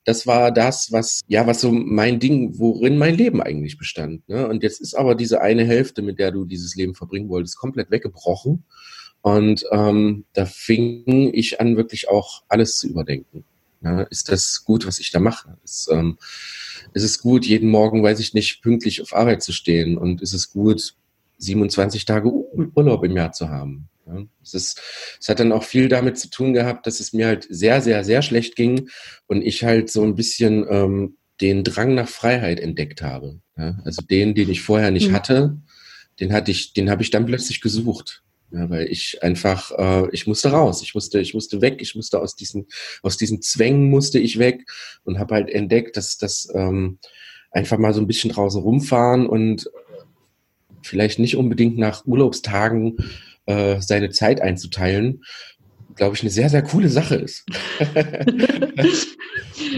Das 0.05 0.27
war 0.27 0.51
das, 0.51 0.91
was, 0.91 1.21
ja, 1.29 1.47
was 1.47 1.61
so 1.61 1.71
mein 1.71 2.19
Ding, 2.19 2.59
worin 2.59 2.99
mein 2.99 3.15
Leben 3.15 3.41
eigentlich 3.41 3.79
bestand. 3.79 4.29
Ne? 4.29 4.49
Und 4.49 4.63
jetzt 4.63 4.81
ist 4.81 4.95
aber 4.95 5.15
diese 5.15 5.41
eine 5.41 5.65
Hälfte, 5.65 6.03
mit 6.03 6.19
der 6.19 6.33
du 6.33 6.45
dieses 6.45 6.75
Leben 6.75 6.95
verbringen 6.95 7.29
wolltest, 7.29 7.57
komplett 7.57 7.91
weggebrochen. 7.91 8.65
Und 9.21 9.65
ähm, 9.71 10.25
da 10.33 10.45
fing 10.47 11.33
ich 11.33 11.61
an, 11.61 11.77
wirklich 11.77 12.09
auch 12.09 12.43
alles 12.49 12.77
zu 12.77 12.89
überdenken. 12.89 13.45
Ja, 13.83 14.03
ist 14.03 14.29
das 14.29 14.65
gut, 14.65 14.87
was 14.87 14.99
ich 14.99 15.11
da 15.11 15.21
mache? 15.21 15.57
Ist, 15.65 15.89
ähm, 15.91 16.19
ist 16.93 17.03
es 17.05 17.21
gut, 17.21 17.47
jeden 17.47 17.69
Morgen, 17.69 18.03
weiß 18.03 18.21
ich 18.21 18.35
nicht, 18.35 18.63
pünktlich 18.63 19.03
auf 19.03 19.15
Arbeit 19.15 19.43
zu 19.43 19.53
stehen? 19.53 19.97
Und 19.97 20.23
ist 20.23 20.35
es 20.35 20.51
gut, 20.51 20.95
27 21.39 22.05
Tage 22.05 22.31
Urlaub 22.31 23.05
im 23.05 23.17
Jahr 23.17 23.33
zu 23.33 23.49
haben? 23.49 23.89
Ja, 24.07 24.25
es, 24.43 24.55
ist, 24.55 24.81
es 25.21 25.29
hat 25.29 25.41
dann 25.41 25.53
auch 25.53 25.65
viel 25.65 25.89
damit 25.89 26.19
zu 26.19 26.29
tun 26.29 26.53
gehabt, 26.53 26.87
dass 26.87 27.01
es 27.01 27.13
mir 27.13 27.27
halt 27.27 27.47
sehr, 27.49 27.81
sehr, 27.81 28.05
sehr 28.05 28.23
schlecht 28.23 28.57
ging 28.57 28.89
und 29.27 29.43
ich 29.43 29.65
halt 29.65 29.91
so 29.91 30.03
ein 30.03 30.17
bisschen 30.17 30.67
ähm, 30.69 31.17
den 31.41 31.65
Drang 31.65 31.95
nach 31.95 32.09
Freiheit 32.09 32.61
entdeckt 32.61 33.03
habe. 33.03 33.41
Ja, 33.57 33.79
also 33.85 34.03
den, 34.03 34.35
den 34.35 34.51
ich 34.51 34.63
vorher 34.63 34.91
nicht 34.91 35.11
mhm. 35.11 35.13
hatte, 35.13 35.57
den 36.21 36.33
hatte 36.33 36.51
ich, 36.51 36.73
den 36.73 36.91
habe 36.91 37.03
ich 37.03 37.11
dann 37.11 37.27
plötzlich 37.27 37.61
gesucht. 37.61 38.23
Ja, 38.51 38.69
weil 38.69 38.87
ich 38.89 39.23
einfach, 39.23 39.73
äh, 39.79 40.09
ich 40.13 40.27
musste 40.27 40.51
raus, 40.51 40.83
ich 40.83 40.95
musste, 40.95 41.21
ich 41.21 41.33
musste 41.33 41.63
weg, 41.63 41.79
ich 41.81 41.95
musste 41.95 42.21
aus 42.21 42.37
diesen, 42.37 42.67
aus 43.03 43.17
diesen 43.17 43.41
Zwängen 43.41 43.89
musste 43.89 44.19
ich 44.19 44.39
weg 44.39 44.67
und 45.05 45.19
habe 45.19 45.35
halt 45.35 45.49
entdeckt, 45.49 45.97
dass 45.97 46.19
das 46.19 46.49
ähm, 46.55 46.99
einfach 47.51 47.79
mal 47.79 47.95
so 47.95 48.01
ein 48.03 48.07
bisschen 48.07 48.31
draußen 48.31 48.61
rumfahren 48.61 49.27
und 49.27 49.71
vielleicht 50.83 51.19
nicht 51.19 51.37
unbedingt 51.37 51.79
nach 51.79 52.05
Urlaubstagen 52.05 52.97
äh, 53.47 53.81
seine 53.81 54.11
Zeit 54.11 54.41
einzuteilen, 54.41 55.23
glaube 55.95 56.17
ich, 56.17 56.23
eine 56.23 56.31
sehr, 56.31 56.49
sehr 56.49 56.63
coole 56.63 56.89
Sache 56.89 57.17
ist. 57.17 57.45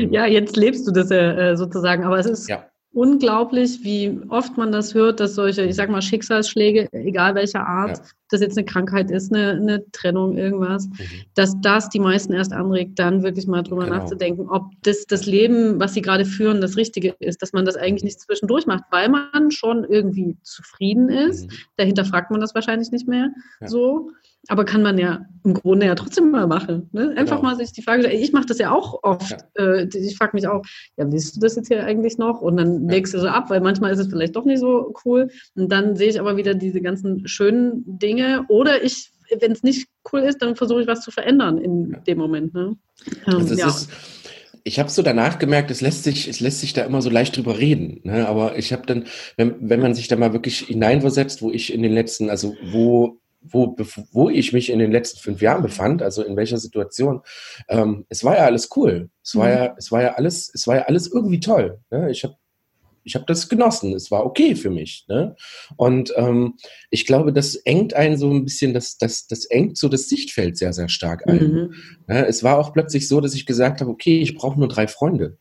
ja, 0.11 0.27
jetzt 0.27 0.57
lebst 0.57 0.87
du 0.87 0.93
das 0.93 1.11
ja 1.11 1.51
äh, 1.51 1.57
sozusagen, 1.57 2.05
aber 2.05 2.19
es 2.19 2.27
ist 2.27 2.49
ja. 2.49 2.69
Unglaublich, 2.95 3.83
wie 3.83 4.21
oft 4.29 4.57
man 4.57 4.71
das 4.71 4.95
hört, 4.95 5.19
dass 5.19 5.35
solche, 5.35 5.63
ich 5.63 5.75
sag 5.75 5.91
mal, 5.91 6.01
Schicksalsschläge, 6.01 6.89
egal 6.93 7.35
welcher 7.35 7.67
Art, 7.67 7.99
ja. 7.99 8.05
das 8.31 8.41
jetzt 8.41 8.57
eine 8.57 8.65
Krankheit 8.65 9.11
ist, 9.11 9.35
eine, 9.35 9.51
eine 9.51 9.91
Trennung, 9.91 10.37
irgendwas, 10.37 10.87
mhm. 10.87 10.95
dass 11.35 11.61
das 11.61 11.89
die 11.89 11.99
meisten 11.99 12.33
erst 12.33 12.53
anregt, 12.53 12.99
dann 12.99 13.25
wirklich 13.25 13.49
mal 13.49 13.63
drüber 13.63 13.85
genau. 13.85 13.97
nachzudenken, 13.97 14.49
ob 14.49 14.71
das, 14.83 15.07
das 15.07 15.27
Leben, 15.27 15.81
was 15.81 15.95
sie 15.95 16.03
gerade 16.03 16.25
führen, 16.25 16.61
das 16.61 16.77
Richtige 16.77 17.17
ist, 17.19 17.43
dass 17.43 17.53
man 17.53 17.65
das 17.65 17.77
eigentlich 17.77 18.05
nicht 18.05 18.21
zwischendurch 18.21 18.67
macht, 18.67 18.85
weil 18.91 19.09
man 19.09 19.51
schon 19.51 19.85
irgendwie 19.85 20.37
zufrieden 20.43 21.09
ist. 21.09 21.51
Mhm. 21.51 21.57
Dahinter 21.77 22.05
fragt 22.05 22.31
man 22.31 22.41
das 22.41 22.55
wahrscheinlich 22.55 22.93
nicht 22.93 23.09
mehr 23.09 23.31
ja. 23.61 23.69
so. 23.69 24.11
Aber 24.49 24.65
kann 24.65 24.83
man 24.83 24.99
ja 24.99 25.27
im 25.45 25.55
Grunde 25.55 25.87
ja 25.87 25.95
trotzdem 25.95 26.31
mal 26.31 26.47
machen. 26.47 26.89
Ne? 26.93 27.15
Einfach 27.17 27.37
genau. 27.37 27.51
mal 27.51 27.57
sich 27.57 27.73
die 27.73 27.83
Frage 27.83 28.03
stellen. 28.03 28.21
Ich 28.21 28.33
mache 28.33 28.47
das 28.47 28.59
ja 28.59 28.73
auch 28.73 29.03
oft. 29.03 29.31
Ja. 29.59 29.65
Äh, 29.65 29.89
ich 29.95 30.17
frage 30.17 30.33
mich 30.35 30.47
auch, 30.47 30.65
ja, 30.97 31.11
willst 31.11 31.37
du 31.37 31.41
das 31.41 31.57
jetzt 31.57 31.69
hier 31.69 31.85
eigentlich 31.85 32.19
noch? 32.19 32.41
Und 32.41 32.57
dann 32.57 32.87
ja. 32.87 32.95
legst 32.95 33.15
du 33.15 33.21
so 33.21 33.29
ab, 33.29 33.51
weil 33.51 33.61
manchmal 33.61 33.93
ist 33.93 33.99
es 33.99 34.09
vielleicht 34.09 34.37
doch 34.37 34.45
nicht 34.45 34.61
so 34.61 34.95
cool. 35.05 35.29
Und 35.55 35.71
dann 35.71 35.97
sehe 35.97 36.09
ich 36.09 36.21
aber 36.21 36.37
wieder 36.37 36.55
diese 36.55 36.81
ganzen 36.81 37.27
schönen 37.29 37.83
Dinge. 37.87 38.45
Oder 38.49 38.83
ich, 38.83 39.13
wenn 39.39 39.53
es 39.53 39.63
nicht 39.63 39.89
cool 40.13 40.21
ist, 40.21 40.43
dann 40.43 40.57
versuche 40.57 40.83
ich 40.83 40.87
was 40.87 41.03
zu 41.03 41.11
verändern 41.11 41.59
in 41.59 41.91
ja. 41.93 41.99
dem 42.01 42.19
Moment. 42.19 42.55
Ne? 42.55 42.77
Ähm, 43.27 43.35
also 43.37 43.55
ja. 43.55 43.69
Ist, 43.69 43.91
ich 44.67 44.79
habe 44.79 44.89
so 44.89 45.03
danach 45.03 45.39
gemerkt, 45.39 45.71
es 45.71 45.83
lässt 45.83 46.05
sich, 46.05 46.27
es 46.27 46.41
lässt 46.41 46.61
sich 46.61 46.73
da 46.73 46.85
immer 46.85 47.03
so 47.03 47.11
leicht 47.11 47.37
drüber 47.37 47.59
reden. 47.59 48.01
Ne? 48.05 48.27
Aber 48.27 48.57
ich 48.57 48.73
habe 48.73 48.87
dann, 48.87 49.05
wenn, 49.37 49.57
wenn 49.61 49.81
man 49.81 49.95
sich 49.95 50.09
da 50.09 50.17
mal 50.17 50.33
wirklich 50.33 50.61
hineinversetzt, 50.61 51.43
wo 51.43 51.51
ich 51.51 51.73
in 51.73 51.83
den 51.83 51.93
letzten, 51.93 52.31
also 52.31 52.57
wo 52.65 53.21
wo, 53.45 53.77
wo 54.13 54.31
ich 54.31 54.53
mich 54.53 54.71
in 54.71 54.79
den 54.79 54.91
letzten 54.91 55.21
fünf 55.21 55.43
Jahren 55.43 55.63
befand, 55.63 56.03
also 56.03 56.25
in 56.25 56.37
welcher 56.37 56.59
Situation, 56.59 57.21
ähm, 57.69 58.07
es 58.09 58.25
war 58.25 58.37
ja 58.37 58.45
alles 58.45 58.71
cool. 58.77 59.11
Es 59.23 59.37
war 59.37 59.49
mhm. 59.49 59.55
ja, 59.55 59.75
es 59.79 59.93
war 59.93 60.03
ja 60.03 60.15
alles, 60.15 60.51
es 60.53 60.67
war 60.67 60.77
ja 60.77 60.83
alles 60.83 61.07
irgendwie 61.07 61.41
toll. 61.41 61.79
Ne? 61.91 62.11
Ich 62.11 62.25
habe 62.25 62.37
ich 63.05 63.15
habe 63.15 63.27
das 63.27 63.49
genossen. 63.49 63.93
Es 63.93 64.11
war 64.11 64.25
okay 64.25 64.57
für 64.57 64.71
mich. 64.71 65.05
Ne? 65.09 65.37
Und 65.77 66.13
ähm, 66.17 66.55
ich 66.91 67.07
glaube, 67.07 67.33
das 67.33 67.55
engt 67.55 67.95
einen 67.95 68.17
so 68.17 68.31
ein 68.31 68.45
bisschen, 68.45 68.73
das, 68.73 68.97
das, 68.97 69.27
das 69.27 69.45
engt 69.45 69.77
so 69.77 69.89
das 69.89 70.09
Sichtfeld 70.09 70.57
sehr, 70.57 70.73
sehr 70.73 70.89
stark 70.89 71.29
ein. 71.29 71.37
Mhm. 71.37 71.75
Ne? 72.09 72.27
Es 72.27 72.43
war 72.43 72.59
auch 72.59 72.73
plötzlich 72.73 73.07
so, 73.07 73.21
dass 73.21 73.35
ich 73.35 73.47
gesagt 73.47 73.81
habe, 73.83 73.91
okay, 73.91 74.21
ich 74.21 74.35
brauche 74.35 74.59
nur 74.59 74.69
drei 74.69 74.89
Freunde. 74.89 75.37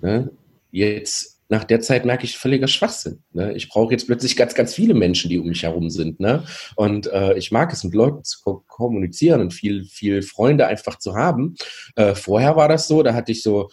Ne? 0.00 0.30
Jetzt 0.70 1.41
nach 1.52 1.64
der 1.64 1.82
Zeit 1.82 2.06
merke 2.06 2.24
ich 2.24 2.38
völliger 2.38 2.66
Schwachsinn. 2.66 3.22
Ne? 3.32 3.52
Ich 3.52 3.68
brauche 3.68 3.92
jetzt 3.92 4.06
plötzlich 4.06 4.36
ganz, 4.36 4.54
ganz 4.54 4.72
viele 4.72 4.94
Menschen, 4.94 5.28
die 5.28 5.38
um 5.38 5.46
mich 5.46 5.64
herum 5.64 5.90
sind. 5.90 6.18
Ne? 6.18 6.44
Und 6.76 7.08
äh, 7.08 7.36
ich 7.36 7.52
mag 7.52 7.70
es, 7.74 7.84
mit 7.84 7.92
Leuten 7.92 8.24
zu 8.24 8.40
ko 8.42 8.64
kommunizieren 8.66 9.42
und 9.42 9.52
viel, 9.52 9.84
viel 9.84 10.22
Freunde 10.22 10.66
einfach 10.66 10.98
zu 10.98 11.14
haben. 11.14 11.54
Äh, 11.94 12.14
vorher 12.14 12.56
war 12.56 12.68
das 12.68 12.88
so, 12.88 13.02
da 13.02 13.12
hatte 13.12 13.32
ich 13.32 13.42
so, 13.42 13.68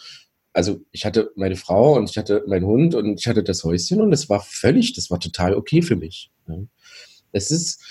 also 0.52 0.82
ich 0.92 1.06
hatte 1.06 1.30
meine 1.36 1.56
Frau 1.56 1.96
und 1.96 2.10
ich 2.10 2.18
hatte 2.18 2.44
meinen 2.46 2.66
Hund 2.66 2.94
und 2.94 3.18
ich 3.18 3.26
hatte 3.26 3.42
das 3.42 3.64
Häuschen 3.64 4.02
und 4.02 4.12
es 4.12 4.28
war 4.28 4.40
völlig, 4.40 4.92
das 4.92 5.10
war 5.10 5.18
total 5.18 5.54
okay 5.54 5.80
für 5.80 5.96
mich. 5.96 6.30
Ne? 6.46 6.68
Es 7.32 7.50
ist, 7.50 7.82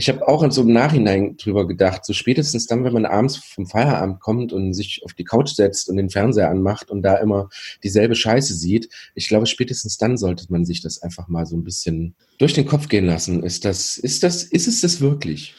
ich 0.00 0.08
habe 0.08 0.26
auch 0.26 0.42
in 0.42 0.50
so 0.50 0.62
im 0.62 0.72
Nachhinein 0.72 1.36
drüber 1.36 1.68
gedacht, 1.68 2.06
so 2.06 2.14
spätestens 2.14 2.66
dann, 2.66 2.84
wenn 2.84 2.94
man 2.94 3.04
abends 3.04 3.36
vom 3.36 3.66
Feierabend 3.66 4.18
kommt 4.18 4.50
und 4.50 4.72
sich 4.72 5.02
auf 5.04 5.12
die 5.12 5.24
Couch 5.24 5.50
setzt 5.50 5.90
und 5.90 5.98
den 5.98 6.08
Fernseher 6.08 6.48
anmacht 6.48 6.90
und 6.90 7.02
da 7.02 7.16
immer 7.16 7.50
dieselbe 7.84 8.14
Scheiße 8.14 8.54
sieht, 8.54 8.88
ich 9.14 9.28
glaube, 9.28 9.44
spätestens 9.44 9.98
dann 9.98 10.16
sollte 10.16 10.46
man 10.48 10.64
sich 10.64 10.80
das 10.80 11.02
einfach 11.02 11.28
mal 11.28 11.44
so 11.44 11.54
ein 11.54 11.64
bisschen 11.64 12.14
durch 12.38 12.54
den 12.54 12.64
Kopf 12.64 12.88
gehen 12.88 13.04
lassen. 13.04 13.42
Ist 13.42 13.66
das, 13.66 13.98
ist 13.98 14.22
das, 14.22 14.42
ist 14.42 14.68
es 14.68 14.80
das 14.80 15.02
wirklich? 15.02 15.54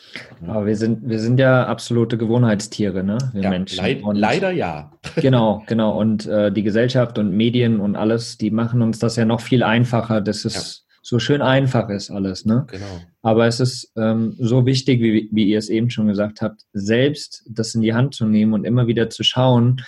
Aber 0.48 0.66
wir 0.66 0.76
sind, 0.76 1.08
wir 1.08 1.20
sind 1.20 1.40
ja 1.40 1.68
absolute 1.68 2.18
Gewohnheitstiere, 2.18 3.04
ne? 3.04 3.20
Wir 3.34 3.44
ja, 3.44 3.50
Menschen. 3.52 3.78
Leid, 3.78 4.02
und, 4.02 4.16
leider 4.16 4.50
ja. 4.50 4.92
Genau, 5.18 5.64
genau. 5.68 6.00
Und 6.00 6.26
äh, 6.26 6.52
die 6.52 6.64
Gesellschaft 6.64 7.20
und 7.20 7.32
Medien 7.32 7.80
und 7.80 7.96
alles, 7.96 8.40
die 8.40 8.50
machen 8.50 8.82
uns 8.82 8.98
das 8.98 9.18
ja 9.18 9.26
noch 9.26 9.42
viel 9.42 9.62
einfacher. 9.62 10.20
Das 10.20 10.46
ist 10.46 10.88
so 11.02 11.20
schön 11.20 11.42
einfach 11.42 11.90
ist 11.90 12.12
alles. 12.12 12.46
Ne? 12.46 12.66
Genau. 12.70 13.02
Aber 13.22 13.48
es 13.48 13.60
ist 13.60 13.92
ähm, 13.96 14.36
so 14.40 14.66
wichtig, 14.66 15.02
wie, 15.02 15.30
wie 15.32 15.46
ihr 15.46 15.58
es 15.58 15.70
eben 15.70 15.90
schon 15.90 16.08
gesagt 16.08 16.42
habt, 16.42 16.62
selbst 16.74 17.44
das 17.50 17.76
in 17.76 17.82
die 17.82 17.94
Hand 17.94 18.14
zu 18.14 18.26
nehmen 18.26 18.54
und 18.54 18.66
immer 18.66 18.88
wieder 18.88 19.10
zu 19.10 19.24
schauen, 19.24 19.82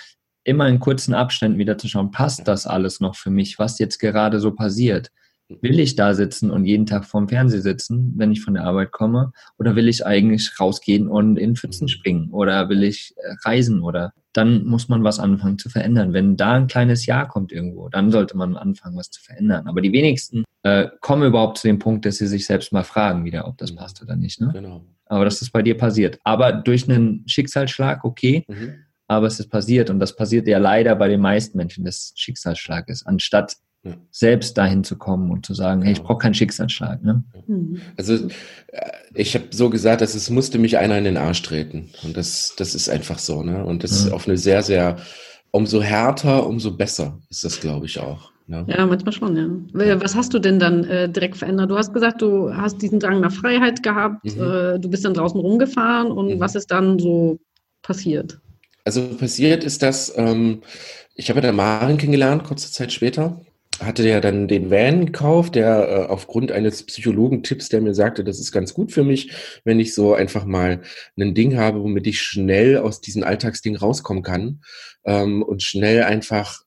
immer 0.44 0.68
in 0.68 0.80
kurzen 0.80 1.14
Abständen 1.14 1.58
wieder 1.58 1.78
zu 1.78 1.88
schauen, 1.88 2.10
passt 2.10 2.46
das 2.48 2.66
alles 2.66 3.00
noch 3.00 3.16
für 3.16 3.30
mich, 3.30 3.58
was 3.58 3.78
jetzt 3.78 3.98
gerade 3.98 4.40
so 4.40 4.52
passiert? 4.52 5.10
Will 5.60 5.78
ich 5.78 5.96
da 5.96 6.14
sitzen 6.14 6.50
und 6.50 6.64
jeden 6.64 6.86
Tag 6.86 7.04
vorm 7.04 7.28
Fernseher 7.28 7.62
sitzen, 7.62 8.14
wenn 8.16 8.32
ich 8.32 8.42
von 8.42 8.54
der 8.54 8.64
Arbeit 8.64 8.92
komme? 8.92 9.32
Oder 9.58 9.76
will 9.76 9.88
ich 9.88 10.06
eigentlich 10.06 10.58
rausgehen 10.60 11.08
und 11.08 11.36
in 11.36 11.56
Pfützen 11.56 11.84
mhm. 11.84 11.88
springen? 11.88 12.30
Oder 12.30 12.68
will 12.68 12.82
ich 12.82 13.14
äh, 13.16 13.34
reisen? 13.44 13.82
Oder 13.82 14.12
dann 14.32 14.64
muss 14.64 14.88
man 14.88 15.04
was 15.04 15.20
anfangen 15.20 15.58
zu 15.58 15.68
verändern. 15.68 16.12
Wenn 16.12 16.36
da 16.36 16.52
ein 16.52 16.66
kleines 16.66 17.06
Ja 17.06 17.24
kommt 17.24 17.52
irgendwo, 17.52 17.88
dann 17.88 18.10
sollte 18.10 18.36
man 18.36 18.56
anfangen, 18.56 18.96
was 18.96 19.10
zu 19.10 19.22
verändern. 19.22 19.66
Aber 19.66 19.80
die 19.80 19.92
wenigsten 19.92 20.44
äh, 20.62 20.88
kommen 21.00 21.22
überhaupt 21.22 21.58
zu 21.58 21.68
dem 21.68 21.78
Punkt, 21.78 22.04
dass 22.04 22.16
sie 22.16 22.26
sich 22.26 22.44
selbst 22.44 22.72
mal 22.72 22.84
fragen 22.84 23.24
wieder, 23.24 23.46
ob 23.46 23.58
das 23.58 23.72
mhm. 23.72 23.76
passt 23.76 24.02
oder 24.02 24.16
nicht. 24.16 24.40
Ne? 24.40 24.50
Genau. 24.52 24.84
Aber 25.06 25.24
das 25.24 25.40
ist 25.40 25.50
bei 25.50 25.62
dir 25.62 25.76
passiert. 25.76 26.18
Aber 26.24 26.52
durch 26.52 26.90
einen 26.90 27.22
Schicksalsschlag, 27.28 28.04
okay. 28.04 28.44
Mhm. 28.48 28.74
Aber 29.06 29.26
es 29.26 29.38
ist 29.38 29.50
passiert 29.50 29.90
und 29.90 30.00
das 30.00 30.16
passiert 30.16 30.48
ja 30.48 30.58
leider 30.58 30.96
bei 30.96 31.08
den 31.08 31.20
meisten 31.20 31.58
Menschen, 31.58 31.84
dass 31.84 32.12
Schicksalsschlag 32.16 32.88
ist, 32.88 33.06
anstatt 33.06 33.56
ja. 33.84 33.92
selbst 34.10 34.56
dahin 34.56 34.82
zu 34.82 34.96
kommen 34.96 35.30
und 35.30 35.44
zu 35.44 35.54
sagen, 35.54 35.82
hey, 35.82 35.92
ich 35.92 35.98
genau. 35.98 36.08
brauche 36.08 36.18
keinen 36.18 36.34
Schicksalsschlag. 36.34 37.02
Ne? 37.04 37.22
Also 37.96 38.14
äh, 38.14 38.90
ich 39.14 39.34
habe 39.34 39.46
so 39.50 39.70
gesagt, 39.70 40.00
dass 40.00 40.14
es 40.14 40.30
musste 40.30 40.58
mich 40.58 40.78
einer 40.78 40.98
in 40.98 41.04
den 41.04 41.16
Arsch 41.16 41.42
treten. 41.42 41.90
Und 42.02 42.16
das, 42.16 42.54
das 42.56 42.74
ist 42.74 42.88
einfach 42.88 43.18
so. 43.18 43.42
Ne? 43.42 43.64
Und 43.64 43.84
das 43.84 43.92
ist 43.92 44.10
auf 44.10 44.26
eine 44.26 44.38
sehr, 44.38 44.62
sehr, 44.62 44.96
umso 45.50 45.82
härter, 45.82 46.46
umso 46.46 46.76
besser 46.76 47.18
ist 47.28 47.44
das, 47.44 47.60
glaube 47.60 47.86
ich, 47.86 48.00
auch. 48.00 48.32
Ne? 48.46 48.66
Ja, 48.68 48.84
manchmal 48.86 49.12
schon, 49.12 49.70
ja. 49.72 50.00
Was 50.02 50.14
hast 50.14 50.34
du 50.34 50.38
denn 50.38 50.58
dann 50.58 50.84
äh, 50.84 51.08
direkt 51.08 51.36
verändert? 51.36 51.70
Du 51.70 51.76
hast 51.76 51.94
gesagt, 51.94 52.20
du 52.20 52.54
hast 52.54 52.82
diesen 52.82 53.00
Drang 53.00 53.20
nach 53.20 53.32
Freiheit 53.32 53.82
gehabt, 53.82 54.24
mhm. 54.24 54.42
äh, 54.42 54.78
du 54.78 54.90
bist 54.90 55.04
dann 55.04 55.14
draußen 55.14 55.40
rumgefahren 55.40 56.10
und 56.10 56.34
mhm. 56.34 56.40
was 56.40 56.54
ist 56.54 56.70
dann 56.70 56.98
so 56.98 57.38
passiert? 57.82 58.38
Also 58.84 59.02
passiert 59.16 59.64
ist 59.64 59.82
das, 59.82 60.12
ähm, 60.16 60.60
ich 61.14 61.30
habe 61.30 61.38
ja 61.38 61.42
der 61.42 61.52
Maren 61.52 61.96
kennengelernt, 61.96 62.44
kurze 62.44 62.70
Zeit 62.70 62.92
später 62.92 63.40
hatte 63.80 64.08
ja 64.08 64.20
dann 64.20 64.48
den 64.48 64.70
Van 64.70 65.06
gekauft, 65.06 65.54
der 65.54 65.88
äh, 65.88 66.10
aufgrund 66.10 66.52
eines 66.52 66.84
Psychologentipps, 66.84 67.68
der 67.68 67.80
mir 67.80 67.94
sagte, 67.94 68.24
das 68.24 68.38
ist 68.38 68.52
ganz 68.52 68.74
gut 68.74 68.92
für 68.92 69.04
mich, 69.04 69.32
wenn 69.64 69.80
ich 69.80 69.94
so 69.94 70.14
einfach 70.14 70.44
mal 70.44 70.82
ein 71.18 71.34
Ding 71.34 71.56
habe, 71.56 71.82
womit 71.82 72.06
ich 72.06 72.20
schnell 72.20 72.78
aus 72.78 73.00
diesem 73.00 73.24
Alltagsding 73.24 73.76
rauskommen 73.76 74.22
kann 74.22 74.62
ähm, 75.04 75.42
und 75.42 75.62
schnell 75.62 76.04
einfach 76.04 76.64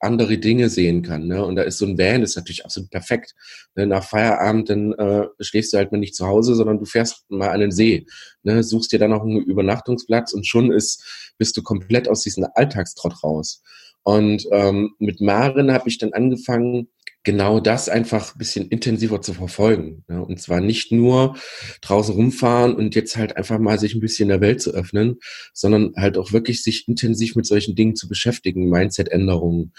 andere 0.00 0.38
Dinge 0.38 0.68
sehen 0.68 1.02
kann. 1.02 1.26
Ne? 1.26 1.44
Und 1.44 1.56
da 1.56 1.62
ist 1.62 1.78
so 1.78 1.86
ein 1.86 1.98
Van, 1.98 2.22
ist 2.22 2.36
natürlich 2.36 2.64
absolut 2.64 2.90
perfekt. 2.90 3.34
Ne? 3.74 3.86
Nach 3.86 4.04
Feierabend, 4.04 4.70
dann 4.70 4.92
äh, 4.92 5.26
schläfst 5.40 5.72
du 5.72 5.76
halt 5.76 5.92
mal 5.92 5.98
nicht 5.98 6.14
zu 6.14 6.26
Hause, 6.26 6.54
sondern 6.54 6.78
du 6.78 6.84
fährst 6.84 7.24
mal 7.28 7.50
an 7.50 7.60
den 7.60 7.72
See, 7.72 8.06
ne? 8.42 8.62
suchst 8.62 8.92
dir 8.92 8.98
dann 8.98 9.10
noch 9.10 9.22
einen 9.22 9.42
Übernachtungsplatz 9.42 10.32
und 10.32 10.46
schon 10.46 10.70
ist, 10.70 11.34
bist 11.36 11.56
du 11.56 11.62
komplett 11.62 12.08
aus 12.08 12.22
diesem 12.22 12.46
Alltagstrott 12.54 13.24
raus. 13.24 13.62
Und 14.02 14.46
ähm, 14.52 14.94
mit 14.98 15.20
Maren 15.20 15.72
habe 15.72 15.88
ich 15.88 15.98
dann 15.98 16.12
angefangen, 16.12 16.88
genau 17.28 17.60
das 17.60 17.90
einfach 17.90 18.34
ein 18.34 18.38
bisschen 18.38 18.68
intensiver 18.68 19.20
zu 19.20 19.34
verfolgen. 19.34 20.02
Ja, 20.08 20.20
und 20.20 20.40
zwar 20.40 20.60
nicht 20.60 20.92
nur 20.92 21.36
draußen 21.82 22.14
rumfahren 22.14 22.74
und 22.74 22.94
jetzt 22.94 23.18
halt 23.18 23.36
einfach 23.36 23.58
mal 23.58 23.78
sich 23.78 23.94
ein 23.94 24.00
bisschen 24.00 24.28
der 24.28 24.40
Welt 24.40 24.62
zu 24.62 24.72
öffnen, 24.72 25.18
sondern 25.52 25.92
halt 25.96 26.16
auch 26.16 26.32
wirklich 26.32 26.62
sich 26.62 26.88
intensiv 26.88 27.36
mit 27.36 27.44
solchen 27.44 27.74
Dingen 27.74 27.96
zu 27.96 28.08
beschäftigen, 28.08 28.70
Mindset-Änderungen. 28.70 29.74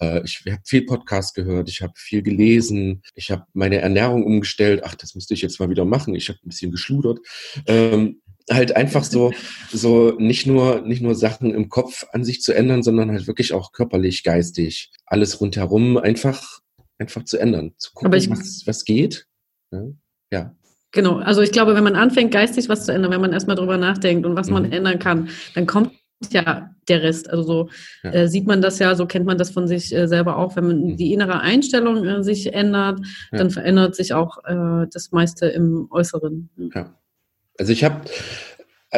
Äh, 0.00 0.22
ich 0.24 0.44
habe 0.46 0.62
viel 0.64 0.86
Podcast 0.86 1.34
gehört, 1.34 1.68
ich 1.68 1.82
habe 1.82 1.92
viel 1.96 2.22
gelesen, 2.22 3.02
ich 3.14 3.30
habe 3.30 3.44
meine 3.52 3.78
Ernährung 3.78 4.24
umgestellt. 4.24 4.80
Ach, 4.84 4.94
das 4.94 5.14
müsste 5.14 5.34
ich 5.34 5.42
jetzt 5.42 5.60
mal 5.60 5.68
wieder 5.68 5.84
machen. 5.84 6.14
Ich 6.14 6.30
habe 6.30 6.38
ein 6.42 6.48
bisschen 6.48 6.70
geschludert. 6.70 7.18
Ähm, 7.66 8.22
halt 8.50 8.76
einfach 8.76 9.04
so, 9.04 9.32
so 9.72 10.12
nicht 10.18 10.46
nur, 10.46 10.82
nicht 10.82 11.02
nur 11.02 11.14
Sachen 11.14 11.54
im 11.54 11.68
Kopf 11.68 12.04
an 12.12 12.24
sich 12.24 12.42
zu 12.42 12.52
ändern, 12.52 12.82
sondern 12.82 13.10
halt 13.10 13.26
wirklich 13.26 13.52
auch 13.52 13.72
körperlich, 13.72 14.22
geistig, 14.22 14.90
alles 15.06 15.40
rundherum 15.40 15.96
einfach, 15.96 16.60
einfach 16.98 17.24
zu 17.24 17.38
ändern, 17.38 17.72
zu 17.78 17.92
gucken, 17.94 18.12
ich, 18.14 18.30
was, 18.30 18.62
was 18.66 18.84
geht. 18.84 19.26
Ja. 19.72 19.82
ja. 20.30 20.56
Genau, 20.92 21.18
also 21.18 21.40
ich 21.40 21.52
glaube, 21.52 21.74
wenn 21.74 21.84
man 21.84 21.96
anfängt, 21.96 22.32
geistig 22.32 22.68
was 22.68 22.86
zu 22.86 22.92
ändern, 22.92 23.10
wenn 23.10 23.20
man 23.20 23.32
erstmal 23.32 23.56
drüber 23.56 23.76
nachdenkt 23.76 24.26
und 24.26 24.36
was 24.36 24.48
mhm. 24.48 24.54
man 24.54 24.72
ändern 24.72 24.98
kann, 24.98 25.28
dann 25.54 25.66
kommt 25.66 25.92
ja 26.30 26.70
der 26.88 27.02
Rest. 27.02 27.28
Also 27.30 27.42
so 27.42 27.68
ja. 28.04 28.10
äh, 28.12 28.28
sieht 28.28 28.46
man 28.46 28.62
das 28.62 28.78
ja, 28.78 28.94
so 28.94 29.06
kennt 29.06 29.26
man 29.26 29.38
das 29.38 29.50
von 29.50 29.66
sich 29.66 29.94
äh, 29.94 30.06
selber 30.06 30.36
auch. 30.36 30.54
Wenn 30.54 30.66
man 30.66 30.80
mhm. 30.80 30.96
die 30.96 31.12
innere 31.12 31.40
Einstellung 31.40 32.04
äh, 32.04 32.22
sich 32.22 32.52
ändert, 32.52 33.00
ja. 33.32 33.38
dann 33.38 33.50
verändert 33.50 33.96
sich 33.96 34.12
auch 34.12 34.38
äh, 34.44 34.86
das 34.92 35.10
meiste 35.10 35.46
im 35.46 35.88
Äußeren. 35.90 36.50
Ja. 36.74 36.94
Also 37.58 37.72
ich 37.72 37.84
habe 37.84 38.02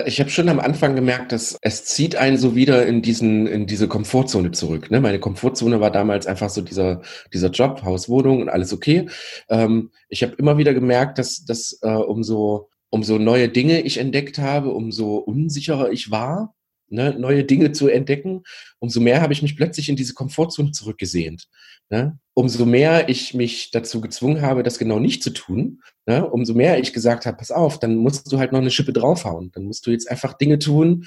ich 0.05 0.21
habe 0.21 0.29
schon 0.29 0.51
am 0.51 0.61
Anfang 0.61 0.95
gemerkt, 0.95 1.33
dass 1.33 1.57
es 1.63 1.87
zieht 1.87 2.17
einen 2.17 2.37
so 2.37 2.55
wieder 2.55 2.87
in 2.87 3.01
diesen 3.01 3.47
in 3.47 3.67
diese 3.67 3.89
Komfortzone 3.89 4.51
zurück. 4.51 4.91
Ne? 4.91 5.01
Meine 5.01 5.19
Komfortzone 5.19 5.81
war 5.81 5.91
damals 5.91 6.27
einfach 6.27 6.51
so 6.51 6.61
dieser 6.61 7.01
dieser 7.33 7.51
Job, 7.51 7.83
Haus, 7.83 8.09
Wohnung 8.09 8.43
und 8.43 8.51
alles 8.51 8.75
okay. 8.75 9.09
Ähm, 9.49 9.91
ich 10.09 10.23
habe 10.23 10.35
immer 10.37 10.59
wieder 10.59 10.75
gemerkt, 10.75 11.19
dass 11.19 11.45
dass 11.47 11.79
äh, 11.83 11.89
umso 11.89 12.69
umso 12.91 13.19
neue 13.19 13.49
Dinge 13.49 13.81
ich 13.81 13.99
entdeckt 13.99 14.39
habe, 14.39 14.71
umso 14.71 15.17
unsicherer 15.17 15.91
ich 15.91 16.11
war 16.11 16.55
ne, 16.89 17.15
neue 17.19 17.45
Dinge 17.45 17.73
zu 17.73 17.89
entdecken, 17.89 18.43
umso 18.79 19.01
mehr 19.01 19.23
habe 19.23 19.33
ich 19.33 19.43
mich 19.43 19.57
plötzlich 19.57 19.89
in 19.89 19.97
diese 19.97 20.15
Komfortzone 20.15 20.73
zurückgesehnt. 20.73 21.49
Ne? 21.89 22.19
Umso 22.35 22.67
mehr 22.67 23.09
ich 23.09 23.35
mich 23.35 23.71
dazu 23.71 24.01
gezwungen 24.01 24.43
habe, 24.43 24.63
das 24.63 24.79
genau 24.79 24.99
nicht 24.99 25.23
zu 25.23 25.31
tun, 25.31 25.83
ne? 26.07 26.29
umso 26.29 26.55
mehr 26.55 26.79
ich 26.79 26.93
gesagt 26.93 27.27
habe, 27.27 27.37
pass 27.37 27.51
auf, 27.51 27.79
dann 27.79 27.97
musst 27.97 28.31
du 28.33 28.39
halt 28.39 28.53
noch 28.53 28.61
eine 28.61 28.71
Schippe 28.71 28.93
draufhauen. 28.93 29.51
Dann 29.53 29.65
musst 29.65 29.87
du 29.87 29.91
jetzt 29.91 30.11
einfach 30.11 30.35
Dinge 30.35 30.59
tun, 30.59 31.07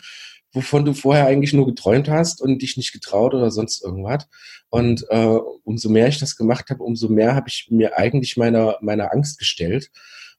wovon 0.53 0.85
du 0.85 0.93
vorher 0.93 1.27
eigentlich 1.27 1.53
nur 1.53 1.67
geträumt 1.67 2.09
hast 2.09 2.41
und 2.41 2.61
dich 2.61 2.77
nicht 2.77 2.93
getraut 2.93 3.33
oder 3.33 3.51
sonst 3.51 3.83
irgendwas. 3.83 4.25
Und 4.69 5.05
äh, 5.09 5.37
umso 5.63 5.89
mehr 5.89 6.07
ich 6.07 6.19
das 6.19 6.35
gemacht 6.35 6.69
habe, 6.69 6.83
umso 6.83 7.09
mehr 7.09 7.35
habe 7.35 7.49
ich 7.49 7.67
mir 7.69 7.97
eigentlich 7.97 8.37
meiner, 8.37 8.77
meiner 8.81 9.13
Angst 9.13 9.37
gestellt. 9.37 9.89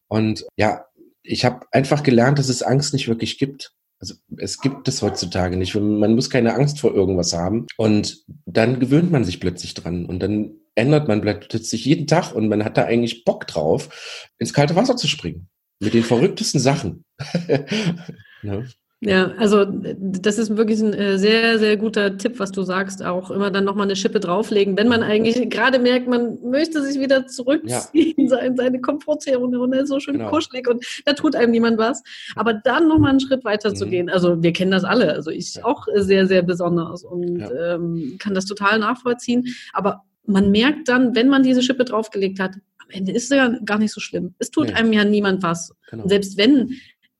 Und 0.08 0.46
ja, 0.56 0.86
ich 1.22 1.44
habe 1.44 1.66
einfach 1.70 2.02
gelernt, 2.02 2.38
dass 2.38 2.48
es 2.48 2.62
Angst 2.62 2.92
nicht 2.92 3.08
wirklich 3.08 3.38
gibt. 3.38 3.72
Also 4.00 4.14
es 4.38 4.60
gibt 4.60 4.88
es 4.88 5.02
heutzutage 5.02 5.56
nicht. 5.56 5.74
Man 5.74 6.14
muss 6.14 6.30
keine 6.30 6.54
Angst 6.54 6.80
vor 6.80 6.94
irgendwas 6.94 7.34
haben. 7.34 7.66
Und 7.76 8.24
dann 8.46 8.80
gewöhnt 8.80 9.10
man 9.10 9.24
sich 9.24 9.40
plötzlich 9.40 9.74
dran. 9.74 10.06
Und 10.06 10.20
dann 10.20 10.52
ändert 10.74 11.06
man 11.06 11.20
plötzlich 11.20 11.84
jeden 11.84 12.06
Tag 12.06 12.32
und 12.32 12.48
man 12.48 12.64
hat 12.64 12.78
da 12.78 12.84
eigentlich 12.84 13.24
Bock 13.24 13.46
drauf, 13.46 14.32
ins 14.38 14.54
kalte 14.54 14.76
Wasser 14.76 14.96
zu 14.96 15.06
springen. 15.06 15.48
Mit 15.80 15.94
den 15.94 16.02
verrücktesten 16.02 16.60
Sachen. 16.60 17.04
ne? 18.42 18.68
Ja, 19.02 19.32
also 19.38 19.64
das 19.64 20.36
ist 20.36 20.58
wirklich 20.58 20.78
ein 20.80 20.92
äh, 20.92 21.18
sehr, 21.18 21.58
sehr 21.58 21.78
guter 21.78 22.18
Tipp, 22.18 22.38
was 22.38 22.52
du 22.52 22.62
sagst. 22.62 23.02
Auch 23.02 23.30
immer 23.30 23.50
dann 23.50 23.64
nochmal 23.64 23.86
eine 23.86 23.96
Schippe 23.96 24.20
drauflegen, 24.20 24.76
wenn 24.76 24.88
man 24.88 25.02
eigentlich 25.02 25.48
gerade 25.48 25.78
merkt, 25.78 26.06
man 26.06 26.38
möchte 26.42 26.82
sich 26.82 27.00
wieder 27.00 27.26
zurückziehen, 27.26 28.28
ja. 28.28 28.36
in 28.36 28.56
seine 28.58 28.78
Komfortzone 28.82 29.58
und 29.58 29.72
ist 29.72 29.88
so 29.88 30.00
schön 30.00 30.18
genau. 30.18 30.28
kuschelig 30.28 30.68
und 30.68 30.84
da 31.06 31.14
tut 31.14 31.34
einem 31.34 31.50
niemand 31.50 31.78
was. 31.78 32.02
Aber 32.36 32.52
dann 32.52 32.88
nochmal 32.88 33.12
einen 33.12 33.20
Schritt 33.20 33.42
weiter 33.42 33.70
mhm. 33.70 33.76
zu 33.76 33.86
gehen. 33.86 34.10
Also 34.10 34.42
wir 34.42 34.52
kennen 34.52 34.70
das 34.70 34.84
alle, 34.84 35.14
also 35.14 35.30
ich 35.30 35.54
ja. 35.54 35.64
auch 35.64 35.86
sehr, 35.94 36.26
sehr 36.26 36.42
besonders 36.42 37.02
und 37.02 37.38
ja. 37.38 37.74
ähm, 37.76 38.16
kann 38.18 38.34
das 38.34 38.44
total 38.44 38.78
nachvollziehen. 38.80 39.46
Aber 39.72 40.02
man 40.26 40.50
merkt 40.50 40.88
dann, 40.88 41.14
wenn 41.14 41.28
man 41.28 41.42
diese 41.42 41.62
Schippe 41.62 41.86
draufgelegt 41.86 42.38
hat, 42.38 42.52
am 42.76 42.90
Ende 42.90 43.12
ist 43.12 43.24
es 43.24 43.30
ja 43.30 43.48
gar 43.64 43.78
nicht 43.78 43.94
so 43.94 44.00
schlimm. 44.00 44.34
Es 44.38 44.50
tut 44.50 44.66
nee. 44.66 44.74
einem 44.74 44.92
ja 44.92 45.04
niemand 45.04 45.42
was. 45.42 45.74
Genau. 45.90 46.06
selbst 46.06 46.36
wenn 46.36 46.70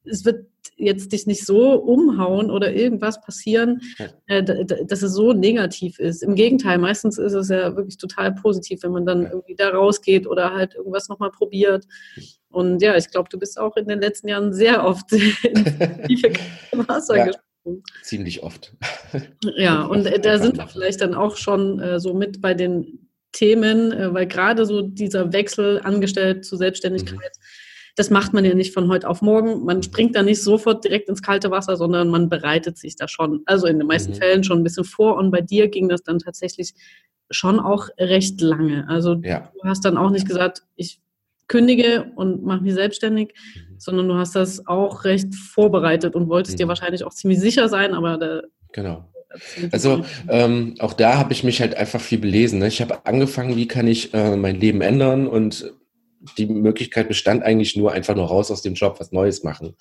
es 0.05 0.25
wird 0.25 0.50
jetzt 0.81 1.13
dich 1.13 1.27
nicht 1.27 1.45
so 1.45 1.75
umhauen 1.75 2.51
oder 2.51 2.73
irgendwas 2.73 3.21
passieren, 3.21 3.81
äh, 4.27 4.43
dass 4.43 5.03
es 5.03 5.13
so 5.13 5.33
negativ 5.33 5.99
ist. 5.99 6.23
Im 6.23 6.35
Gegenteil, 6.35 6.79
meistens 6.79 7.19
ist 7.19 7.35
es 7.35 7.49
ja 7.49 7.77
wirklich 7.77 7.99
total 7.99 8.35
positiv, 8.35 8.83
wenn 8.83 8.93
man 8.93 9.07
dann 9.07 9.27
irgendwie 9.27 9.55
da 9.55 9.71
rausgeht 9.71 10.27
oder 10.27 10.53
halt 10.53 10.75
irgendwas 10.75 11.09
nochmal 11.09 11.31
probiert. 11.31 11.87
Und 12.49 12.83
ja, 12.83 12.97
ich 12.97 13.11
glaube, 13.11 13.29
du 13.31 13.39
bist 13.39 13.59
auch 13.59 13.77
in 13.77 13.87
den 13.87 14.01
letzten 14.01 14.29
Jahren 14.29 14.53
sehr 14.53 14.85
oft 14.85 15.13
in 15.13 15.65
tiefe 16.07 16.33
Wasser 16.73 17.17
ja, 17.17 17.27
gesprungen. 17.27 17.83
Ziemlich 18.03 18.43
oft. 18.43 18.75
Ja, 19.57 19.83
und 19.87 20.07
äh, 20.07 20.19
da 20.19 20.39
sind 20.39 20.57
wir 20.57 20.67
vielleicht 20.67 21.01
dann 21.01 21.15
auch 21.15 21.37
schon 21.37 21.79
äh, 21.81 22.01
so 22.01 22.15
mit 22.15 22.41
bei 22.41 22.55
den 22.55 23.07
Themen, 23.33 23.93
äh, 23.93 24.13
weil 24.13 24.27
gerade 24.27 24.67
so 24.67 24.83
dieser 24.83 25.33
Wechsel 25.33 25.81
angestellt 25.81 26.45
zu 26.45 26.57
Selbstständigkeit 26.57 27.19
mhm 27.19 27.60
das 28.01 28.09
macht 28.09 28.33
man 28.33 28.47
ja 28.47 28.55
nicht 28.55 28.73
von 28.73 28.89
heute 28.89 29.07
auf 29.07 29.21
morgen. 29.21 29.63
Man 29.67 29.83
springt 29.83 30.17
da 30.17 30.23
nicht 30.23 30.43
sofort 30.43 30.83
direkt 30.85 31.11
ins 31.11 31.21
kalte 31.21 31.51
Wasser, 31.51 31.77
sondern 31.77 32.09
man 32.09 32.31
bereitet 32.31 32.79
sich 32.79 32.97
da 32.97 33.09
schon, 33.09 33.43
also 33.45 33.67
in 33.67 33.79
den 33.79 33.87
meisten 33.87 34.13
mhm. 34.13 34.17
Fällen 34.17 34.43
schon 34.43 34.61
ein 34.61 34.65
bisschen 34.65 34.85
vor. 34.85 35.19
Und 35.19 35.31
bei 35.31 35.43
dir 35.43 35.69
ging 35.69 35.87
das 35.91 36.03
dann 36.03 36.19
tatsächlich 36.19 36.73
schon 37.31 37.61
auch 37.61 37.91
recht 37.99 38.41
lange. 38.41 38.89
Also 38.89 39.17
ja. 39.23 39.53
du 39.61 39.69
hast 39.69 39.85
dann 39.85 39.99
auch 39.99 40.09
nicht 40.09 40.27
gesagt, 40.27 40.63
ich 40.77 40.99
kündige 41.47 42.11
und 42.17 42.43
mache 42.43 42.63
mich 42.63 42.73
selbstständig, 42.73 43.35
mhm. 43.55 43.75
sondern 43.79 44.09
du 44.09 44.15
hast 44.15 44.35
das 44.35 44.67
auch 44.67 45.05
recht 45.05 45.35
vorbereitet 45.35 46.15
und 46.15 46.31
wolltest 46.31 46.55
mhm. 46.55 46.63
dir 46.63 46.69
wahrscheinlich 46.69 47.05
auch 47.05 47.13
ziemlich 47.13 47.39
sicher 47.39 47.69
sein, 47.69 47.93
aber 47.93 48.17
da 48.17 48.41
Genau. 48.73 49.05
Also 49.73 50.07
ähm, 50.29 50.75
auch 50.79 50.95
da 50.95 51.19
habe 51.19 51.35
ich 51.35 51.45
mich 51.45 51.61
halt 51.61 51.77
einfach 51.77 52.01
viel 52.01 52.19
belesen. 52.19 52.61
Ne? 52.61 52.69
Ich 52.69 52.81
habe 52.81 53.05
angefangen, 53.05 53.57
wie 53.57 53.69
kann 53.69 53.87
ich 53.87 54.15
äh, 54.15 54.37
mein 54.37 54.59
Leben 54.59 54.81
ändern 54.81 55.27
und 55.27 55.73
die 56.37 56.47
Möglichkeit 56.47 57.09
bestand 57.09 57.43
eigentlich 57.43 57.77
nur 57.77 57.93
einfach 57.93 58.15
nur 58.15 58.27
raus 58.27 58.51
aus 58.51 58.63
dem 58.63 58.75
Job, 58.75 59.01
was 59.01 59.13
Neues 59.13 59.43
machen. 59.43 59.75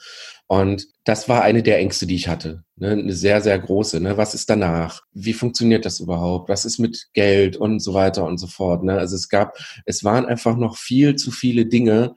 Und 0.47 0.87
das 1.03 1.27
war 1.27 1.43
eine 1.43 1.63
der 1.63 1.79
Ängste, 1.79 2.07
die 2.07 2.15
ich 2.15 2.27
hatte. 2.27 2.63
Ne? 2.77 2.91
Eine 2.91 3.13
sehr, 3.13 3.41
sehr 3.41 3.59
große. 3.59 3.99
Ne? 3.99 4.17
Was 4.17 4.33
ist 4.33 4.49
danach? 4.49 5.01
Wie 5.13 5.33
funktioniert 5.33 5.85
das 5.85 5.99
überhaupt? 5.99 6.49
Was 6.49 6.63
ist 6.63 6.79
mit 6.79 7.09
Geld 7.13 7.57
und 7.57 7.81
so 7.81 7.93
weiter 7.93 8.25
und 8.25 8.37
so 8.37 8.47
fort? 8.47 8.83
Ne? 8.83 8.97
Also 8.97 9.15
es 9.15 9.27
gab, 9.27 9.57
es 9.85 10.03
waren 10.03 10.25
einfach 10.25 10.55
noch 10.55 10.77
viel 10.77 11.15
zu 11.15 11.31
viele 11.31 11.65
Dinge, 11.65 12.15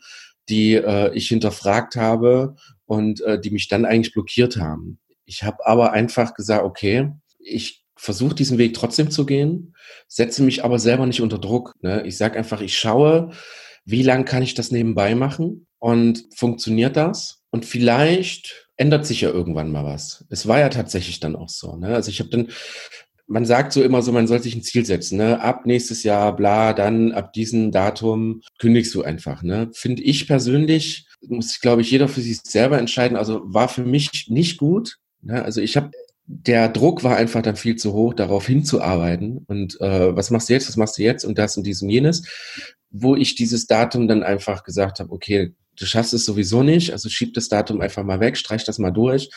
die 0.49 0.75
äh, 0.75 1.13
ich 1.15 1.29
hinterfragt 1.29 1.97
habe 1.97 2.55
und 2.87 3.21
äh, 3.23 3.41
die 3.41 3.51
mich 3.51 3.69
dann 3.69 3.85
eigentlich 3.85 4.15
blockiert 4.15 4.57
haben. 4.57 4.99
Ich 5.25 5.43
habe 5.43 5.67
aber 5.67 5.93
einfach 5.93 6.35
gesagt, 6.35 6.65
okay, 6.65 7.11
ich 7.39 7.85
versuche 7.97 8.35
diesen 8.35 8.59
Weg 8.59 8.75
trotzdem 8.75 9.11
zu 9.11 9.27
gehen, 9.27 9.75
setze 10.09 10.43
mich 10.43 10.65
aber 10.65 10.79
selber 10.79 11.07
nicht 11.07 11.23
unter 11.23 11.39
Druck. 11.39 11.75
Ne? 11.83 12.05
Ich 12.07 12.17
sage 12.17 12.37
einfach, 12.37 12.61
ich 12.61 12.77
schaue, 12.77 13.31
wie 13.85 14.03
lange 14.03 14.25
kann 14.25 14.43
ich 14.43 14.55
das 14.55 14.71
nebenbei 14.71 15.15
machen 15.15 15.67
und 15.79 16.25
funktioniert 16.35 16.97
das? 16.97 17.43
Und 17.51 17.67
vielleicht 17.67 18.69
ändert 18.77 19.07
sich 19.07 19.21
ja 19.21 19.31
irgendwann 19.31 19.71
mal 19.71 19.85
was. 19.85 20.25
Es 20.31 20.49
war 20.49 20.59
ja 20.59 20.69
tatsächlich 20.69 21.21
dann 21.21 21.37
auch 21.37 21.49
so. 21.49 21.77
Ne? 21.77 21.89
Also 21.89 22.11
ich 22.11 22.21
habe 22.21 22.31
dann, 22.31 22.49
man 23.27 23.45
sagt 23.45 23.73
so 23.73 23.83
immer 23.83 24.03
so, 24.03 24.11
man 24.11 24.27
soll 24.27 24.43
sich 24.43 24.55
ein 24.55 24.63
Ziel 24.63 24.87
setzen. 24.87 25.19
Ne? 25.19 25.41
Ab 25.41 25.67
nächstes 25.67 26.03
Jahr, 26.03 26.35
bla, 26.35 26.73
dann 26.73 27.13
ab 27.13 27.33
diesem 27.33 27.71
Datum 27.71 28.41
kündigst 28.59 28.95
du 28.95 29.03
einfach. 29.03 29.43
Ne? 29.43 29.71
Finde 29.75 30.03
ich 30.03 30.27
persönlich, 30.27 31.07
muss, 31.29 31.61
glaube 31.61 31.83
ich, 31.83 31.91
jeder 31.91 32.09
für 32.09 32.23
sich 32.23 32.41
selber 32.43 32.79
entscheiden. 32.79 33.17
Also 33.17 33.43
war 33.45 33.69
für 33.69 33.85
mich 33.85 34.29
nicht 34.29 34.59
gut. 34.59 34.97
Ne? 35.21 35.45
Also 35.45 35.61
ich 35.61 35.77
habe 35.77 35.91
der 36.27 36.69
Druck 36.69 37.05
war 37.05 37.17
einfach 37.17 37.43
dann 37.43 37.57
viel 37.57 37.77
zu 37.77 37.93
hoch, 37.93 38.15
darauf 38.15 38.47
hinzuarbeiten. 38.47 39.45
Und 39.49 39.79
äh, 39.81 40.17
was 40.17 40.31
machst 40.31 40.49
du 40.49 40.55
jetzt, 40.55 40.69
was 40.69 40.77
machst 40.77 40.97
du 40.97 41.03
jetzt 41.03 41.25
und 41.25 41.37
das 41.37 41.57
und 41.57 41.67
dies 41.67 41.83
und 41.83 41.91
jenes 41.91 42.23
wo 42.93 43.17
ich 43.17 43.35
dieses 43.35 43.67
Datum 43.67 44.07
dann 44.07 44.23
einfach 44.23 44.65
gesagt 44.65 45.01
habe, 45.01 45.11
okay, 45.11 45.55
du 45.79 45.87
schaffst 45.87 46.15
es 46.15 46.25
sowieso 46.25 46.63
nicht, 46.63 46.93
also 46.93 47.09
schieb 47.09 47.35
das 47.35 47.49
Datum 47.49 47.81
einfach 47.81 48.05
mal 48.05 48.21
weg, 48.21 48.37
streich 48.37 48.65
das 48.65 48.79
mal 48.79 48.91
durch. 48.91 49.31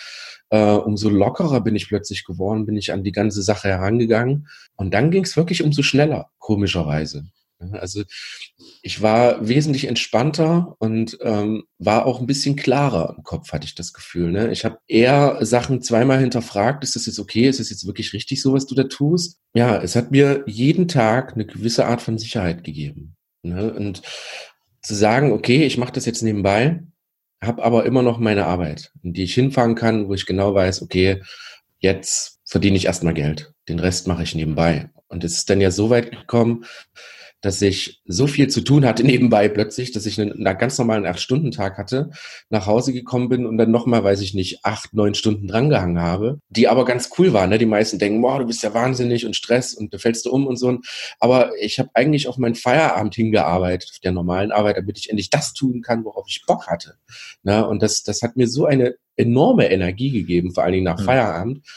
Äh, 0.50 0.74
umso 0.74 1.10
lockerer 1.10 1.62
bin 1.62 1.76
ich 1.76 1.88
plötzlich 1.88 2.24
geworden, 2.24 2.66
bin 2.66 2.78
ich 2.78 2.92
an 2.92 3.04
die 3.04 3.12
ganze 3.12 3.42
Sache 3.42 3.70
herangegangen. 3.70 4.48
Und 4.76 4.94
dann 4.94 5.10
ging 5.10 5.24
es 5.24 5.38
wirklich 5.38 5.64
umso 5.64 5.82
schneller, 5.82 6.30
komischerweise. 6.38 7.26
Also 7.72 8.04
ich 8.82 9.02
war 9.02 9.48
wesentlich 9.48 9.86
entspannter 9.86 10.76
und 10.80 11.18
ähm, 11.22 11.64
war 11.80 12.06
auch 12.06 12.20
ein 12.20 12.28
bisschen 12.28 12.58
klarer 12.58 13.16
im 13.18 13.24
Kopf, 13.24 13.54
hatte 13.54 13.66
ich 13.66 13.76
das 13.76 13.94
Gefühl. 13.94 14.32
Ne? 14.32 14.52
Ich 14.52 14.66
habe 14.66 14.78
eher 14.88 15.40
Sachen 15.46 15.82
zweimal 15.82 16.20
hinterfragt, 16.20 16.84
ist 16.84 16.96
das 16.96 17.06
jetzt 17.06 17.18
okay, 17.18 17.48
ist 17.48 17.62
das 17.62 17.70
jetzt 17.70 17.88
wirklich 17.88 18.14
richtig 18.14 18.42
so, 18.42 18.54
was 18.54 18.66
du 18.66 18.76
da 18.76 18.84
tust? 18.84 19.40
Ja, 19.54 19.82
es 19.82 19.96
hat 19.96 20.12
mir 20.12 20.44
jeden 20.48 20.88
Tag 20.88 21.34
eine 21.34 21.46
gewisse 21.46 21.86
Art 21.86 22.02
von 22.02 22.18
Sicherheit 22.18 22.64
gegeben. 22.64 23.15
Ne? 23.50 23.74
Und 23.74 24.02
zu 24.82 24.94
sagen, 24.94 25.32
okay, 25.32 25.66
ich 25.66 25.78
mache 25.78 25.94
das 25.94 26.06
jetzt 26.06 26.22
nebenbei, 26.22 26.82
habe 27.42 27.64
aber 27.64 27.86
immer 27.86 28.02
noch 28.02 28.20
meine 28.20 28.46
Arbeit, 28.46 28.92
in 29.04 29.14
die 29.14 29.24
ich 29.24 29.34
hinfahren 29.34 29.76
kann, 29.76 30.08
wo 30.08 30.14
ich 30.14 30.26
genau 30.26 30.54
weiß, 30.54 30.82
okay, 30.82 31.22
jetzt 31.80 32.40
verdiene 32.46 32.78
ich 32.78 32.86
erstmal 32.86 33.14
Geld. 33.14 33.54
Den 33.68 33.80
Rest 33.80 34.08
mache 34.08 34.24
ich 34.24 34.36
nebenbei. 34.36 34.90
Und 35.08 35.24
es 35.24 35.38
ist 35.38 35.50
dann 35.50 35.62
ja 35.62 35.72
so 35.72 35.90
weit 35.90 36.12
gekommen, 36.12 36.66
dass 37.46 37.62
ich 37.62 38.02
so 38.06 38.26
viel 38.26 38.48
zu 38.48 38.62
tun 38.62 38.86
hatte 38.86 39.04
nebenbei 39.06 39.48
plötzlich, 39.50 39.92
dass 39.92 40.08
ich 40.08 40.20
einen, 40.20 40.46
einen 40.46 40.58
ganz 40.58 40.80
normalen 40.80 41.06
Acht-Stunden-Tag 41.06 41.78
hatte, 41.78 42.10
nach 42.50 42.66
Hause 42.66 42.92
gekommen 42.92 43.30
bin 43.30 43.46
und 43.46 43.58
dann 43.58 43.70
nochmal, 43.70 44.04
weiß 44.04 44.22
ich 44.22 44.34
nicht, 44.34 44.66
acht, 44.66 44.96
neun 44.96 45.14
Stunden 45.14 45.48
drangehangen 45.48 46.02
habe, 46.02 46.40
die 46.50 46.68
aber 46.68 46.86
ganz 46.86 47.12
cool 47.20 47.34
waren. 47.34 47.52
Ne? 47.52 47.60
Die 47.60 47.68
meisten 47.68 48.00
denken, 48.00 48.20
boah, 48.20 48.40
du 48.40 48.46
bist 48.46 48.64
ja 48.64 48.74
wahnsinnig 48.74 49.28
und 49.28 49.36
Stress 49.36 49.76
und 49.76 49.94
du 49.94 50.00
fällst 50.00 50.26
du 50.26 50.32
um 50.32 50.48
und 50.48 50.56
so. 50.56 50.80
Aber 51.20 51.52
ich 51.60 51.78
habe 51.78 51.90
eigentlich 51.94 52.28
auf 52.28 52.38
meinen 52.38 52.56
Feierabend 52.56 53.14
hingearbeitet, 53.14 53.92
auf 53.94 54.00
der 54.00 54.12
normalen 54.12 54.52
Arbeit, 54.52 54.78
damit 54.78 54.98
ich 54.98 55.12
endlich 55.12 55.30
das 55.30 55.54
tun 55.54 55.84
kann, 55.84 56.04
worauf 56.04 56.26
ich 56.28 56.46
Bock 56.48 56.66
hatte. 56.66 56.96
Ne? 57.44 57.68
Und 57.68 57.84
das, 57.84 58.02
das 58.02 58.24
hat 58.24 58.38
mir 58.38 58.48
so 58.48 58.66
eine 58.66 58.96
enorme 59.18 59.70
Energie 59.70 60.10
gegeben, 60.10 60.52
vor 60.52 60.64
allen 60.64 60.74
Dingen 60.74 60.86
nach 60.86 61.00
mhm. 61.00 61.06
Feierabend. 61.06 61.68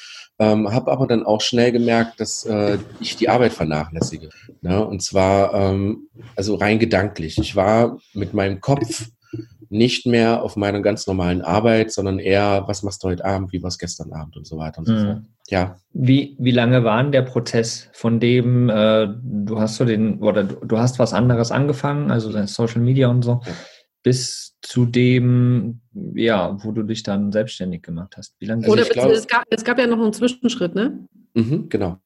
Ähm, 0.41 0.73
habe 0.73 0.93
aber 0.93 1.07
dann 1.09 1.27
auch 1.27 1.41
schnell 1.41 1.73
gemerkt, 1.73 2.21
dass 2.21 2.45
äh, 2.45 2.79
ich 3.01 3.17
die 3.17 3.29
Arbeit 3.29 3.53
vernachlässige. 3.53 4.29
Ne? 4.61 4.85
Und 4.87 5.03
zwar 5.03 5.53
ähm, 5.53 6.09
also 6.37 6.55
rein 6.55 6.79
gedanklich. 6.79 7.39
Ich 7.39 7.57
war 7.57 7.99
mit 8.15 8.35
meinem 8.35 8.61
Kopf 8.61 9.09
nicht 9.71 10.07
mehr 10.07 10.43
auf 10.43 10.57
meiner 10.57 10.81
ganz 10.81 11.07
normalen 11.07 11.43
Arbeit, 11.43 11.93
sondern 11.93 12.19
eher, 12.19 12.65
was 12.67 12.83
machst 12.83 13.03
du 13.03 13.09
heute 13.09 13.25
Abend, 13.25 13.53
wie 13.53 13.63
war 13.63 13.69
es 13.69 13.79
gestern 13.79 14.13
Abend 14.13 14.37
und 14.37 14.47
so 14.47 14.57
weiter 14.57 14.79
und 14.79 14.87
so 14.87 14.93
mhm. 14.93 15.05
fort. 15.05 15.23
Ja. 15.49 15.77
Wie, 15.93 16.37
wie 16.39 16.51
lange 16.51 16.85
war 16.85 17.03
denn 17.03 17.13
der 17.13 17.23
Prozess 17.23 17.89
von 17.93 18.21
dem, 18.21 18.71
äh, 18.71 19.09
du 19.23 19.61
hast 19.61 19.77
so 19.77 19.85
den, 19.85 20.21
oder 20.23 20.45
du, 20.45 20.55
du, 20.65 20.79
hast 20.79 20.99
was 20.99 21.13
anderes 21.13 21.51
angefangen, 21.51 22.11
also 22.11 22.31
Social 22.47 22.81
Media 22.81 23.09
und 23.09 23.23
so, 23.23 23.41
ja. 23.45 23.53
bis 24.03 24.48
zu 24.61 24.87
dem, 24.87 25.81
ja, 26.15 26.57
wo 26.63 26.73
du 26.73 26.83
dich 26.83 27.03
dann 27.03 27.33
selbstständig 27.33 27.83
gemacht 27.83 28.17
hast? 28.17 28.35
Wie 28.41 28.47
lange? 28.47 28.67
Oder 28.69 28.85
glaub, 28.85 29.11
es, 29.11 29.27
gab, 29.27 29.45
es 29.51 29.65
gab 29.65 29.79
ja 29.79 29.87
noch 29.87 30.01
einen 30.01 30.13
Zwischenschritt, 30.13 30.75
ne? 30.75 31.07
Mhm, 31.35 31.69
genau. 31.69 31.99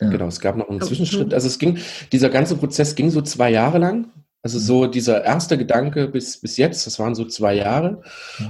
Ja. 0.00 0.08
Genau, 0.08 0.26
es 0.26 0.40
gab 0.40 0.56
noch 0.56 0.68
einen 0.68 0.80
Zwischenschritt. 0.80 1.34
Also 1.34 1.46
es 1.46 1.58
ging, 1.58 1.78
dieser 2.10 2.30
ganze 2.30 2.56
Prozess 2.56 2.94
ging 2.94 3.10
so 3.10 3.20
zwei 3.20 3.50
Jahre 3.50 3.78
lang. 3.78 4.10
Also 4.42 4.58
mhm. 4.58 4.62
so 4.62 4.86
dieser 4.86 5.24
erste 5.24 5.58
Gedanke 5.58 6.08
bis, 6.08 6.40
bis 6.40 6.56
jetzt, 6.56 6.86
das 6.86 6.98
waren 6.98 7.14
so 7.14 7.26
zwei 7.26 7.54
Jahre. 7.54 8.02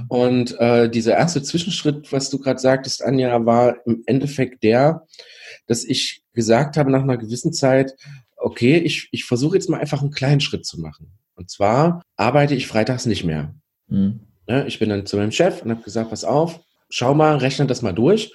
Und 0.07 0.57
äh, 0.59 0.89
dieser 0.89 1.17
erste 1.17 1.43
Zwischenschritt, 1.43 2.11
was 2.11 2.29
du 2.29 2.39
gerade 2.39 2.59
sagtest, 2.59 3.03
Anja, 3.03 3.45
war 3.45 3.75
im 3.85 4.03
Endeffekt 4.05 4.63
der, 4.63 5.05
dass 5.67 5.83
ich 5.83 6.23
gesagt 6.33 6.77
habe 6.77 6.91
nach 6.91 7.03
einer 7.03 7.17
gewissen 7.17 7.51
Zeit, 7.51 7.93
okay, 8.37 8.77
ich, 8.77 9.09
ich 9.11 9.25
versuche 9.25 9.55
jetzt 9.55 9.69
mal 9.69 9.79
einfach 9.79 10.01
einen 10.01 10.11
kleinen 10.11 10.39
Schritt 10.39 10.65
zu 10.65 10.79
machen. 10.79 11.11
Und 11.35 11.49
zwar 11.49 12.01
arbeite 12.17 12.55
ich 12.55 12.67
freitags 12.67 13.05
nicht 13.05 13.23
mehr. 13.23 13.55
Mhm. 13.87 14.27
Ich 14.67 14.79
bin 14.79 14.89
dann 14.89 15.05
zu 15.05 15.17
meinem 15.17 15.31
Chef 15.31 15.61
und 15.61 15.71
habe 15.71 15.81
gesagt, 15.81 16.09
pass 16.09 16.23
auf, 16.23 16.59
schau 16.89 17.13
mal, 17.13 17.37
rechne 17.37 17.67
das 17.67 17.81
mal 17.81 17.93
durch. 17.93 18.33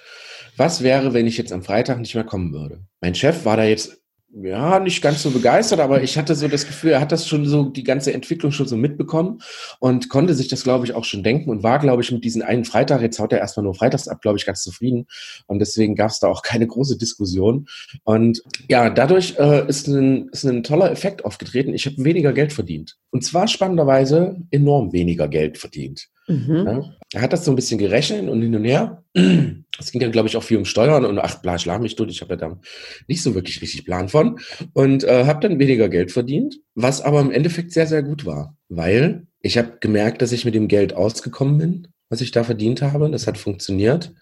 Was 0.56 0.82
wäre, 0.82 1.12
wenn 1.12 1.26
ich 1.26 1.36
jetzt 1.36 1.52
am 1.52 1.62
Freitag 1.62 1.98
nicht 1.98 2.14
mehr 2.14 2.24
kommen 2.24 2.54
würde? 2.54 2.86
Mein 3.00 3.14
Chef 3.14 3.44
war 3.44 3.58
da 3.58 3.64
jetzt 3.64 3.98
ja, 4.32 4.80
nicht 4.80 5.02
ganz 5.02 5.22
so 5.22 5.30
begeistert, 5.30 5.80
aber 5.80 6.02
ich 6.02 6.18
hatte 6.18 6.34
so 6.34 6.48
das 6.48 6.66
Gefühl, 6.66 6.90
er 6.90 7.00
hat 7.00 7.12
das 7.12 7.26
schon 7.26 7.46
so, 7.46 7.64
die 7.64 7.84
ganze 7.84 8.12
Entwicklung 8.12 8.52
schon 8.52 8.66
so 8.66 8.76
mitbekommen 8.76 9.40
und 9.78 10.08
konnte 10.08 10.34
sich 10.34 10.48
das, 10.48 10.64
glaube 10.64 10.84
ich, 10.84 10.94
auch 10.94 11.04
schon 11.04 11.22
denken 11.22 11.48
und 11.48 11.62
war, 11.62 11.78
glaube 11.78 12.02
ich, 12.02 12.10
mit 12.10 12.24
diesem 12.24 12.42
einen 12.42 12.64
Freitag, 12.64 13.00
jetzt 13.00 13.18
haut 13.18 13.32
er 13.32 13.38
erstmal 13.38 13.64
nur 13.64 13.74
freitags 13.74 14.08
ab, 14.08 14.20
glaube 14.20 14.36
ich, 14.36 14.44
ganz 14.44 14.62
zufrieden 14.62 15.06
und 15.46 15.60
deswegen 15.60 15.94
gab 15.94 16.10
es 16.10 16.18
da 16.18 16.28
auch 16.28 16.42
keine 16.42 16.66
große 16.66 16.98
Diskussion 16.98 17.68
und 18.04 18.42
ja, 18.68 18.90
dadurch 18.90 19.36
äh, 19.38 19.66
ist, 19.68 19.86
ein, 19.86 20.28
ist 20.28 20.44
ein 20.44 20.62
toller 20.62 20.90
Effekt 20.90 21.24
aufgetreten. 21.24 21.72
Ich 21.72 21.86
habe 21.86 22.04
weniger 22.04 22.32
Geld 22.32 22.52
verdient 22.52 22.96
und 23.10 23.24
zwar 23.24 23.48
spannenderweise 23.48 24.36
enorm 24.50 24.92
weniger 24.92 25.28
Geld 25.28 25.56
verdient. 25.56 26.08
Mhm. 26.26 26.64
Ja, 26.66 26.96
er 27.16 27.22
hat 27.22 27.32
das 27.32 27.46
so 27.46 27.50
ein 27.50 27.56
bisschen 27.56 27.78
gerechnet 27.78 28.28
und 28.28 28.42
hin 28.42 28.54
und 28.54 28.64
her. 28.64 29.02
Es 29.78 29.92
ging 29.92 30.00
dann, 30.00 30.12
glaube 30.12 30.26
ich, 30.26 30.38
auch 30.38 30.42
viel 30.42 30.56
um 30.56 30.64
Steuern 30.64 31.04
und 31.04 31.18
ach, 31.18 31.42
bla, 31.42 31.58
schlag 31.58 31.82
mich 31.82 31.96
durch. 31.96 32.10
Ich 32.10 32.22
habe 32.22 32.32
ja 32.32 32.36
da 32.36 32.60
nicht 33.08 33.22
so 33.22 33.34
wirklich 33.34 33.60
richtig 33.60 33.84
Plan 33.84 34.08
von 34.08 34.38
und 34.72 35.04
äh, 35.04 35.26
habe 35.26 35.46
dann 35.46 35.58
weniger 35.58 35.90
Geld 35.90 36.12
verdient, 36.12 36.56
was 36.74 37.02
aber 37.02 37.20
im 37.20 37.30
Endeffekt 37.30 37.72
sehr, 37.72 37.86
sehr 37.86 38.02
gut 38.02 38.24
war, 38.24 38.56
weil 38.70 39.26
ich 39.42 39.58
habe 39.58 39.76
gemerkt, 39.80 40.22
dass 40.22 40.32
ich 40.32 40.46
mit 40.46 40.54
dem 40.54 40.66
Geld 40.66 40.94
ausgekommen 40.94 41.58
bin, 41.58 41.88
was 42.08 42.22
ich 42.22 42.30
da 42.30 42.42
verdient 42.42 42.80
habe. 42.80 43.10
Das 43.10 43.26
hat 43.26 43.36
funktioniert 43.36 44.14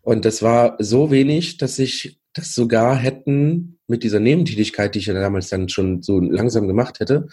und 0.00 0.24
das 0.24 0.42
war 0.42 0.76
so 0.78 1.10
wenig, 1.10 1.58
dass 1.58 1.78
ich 1.78 2.18
das 2.32 2.54
sogar 2.54 2.96
hätten 2.96 3.78
mit 3.86 4.04
dieser 4.04 4.20
Nebentätigkeit, 4.20 4.94
die 4.94 5.00
ich 5.00 5.06
ja 5.06 5.14
damals 5.14 5.50
dann 5.50 5.68
schon 5.68 6.02
so 6.02 6.18
langsam 6.18 6.66
gemacht 6.66 7.00
hätte, 7.00 7.28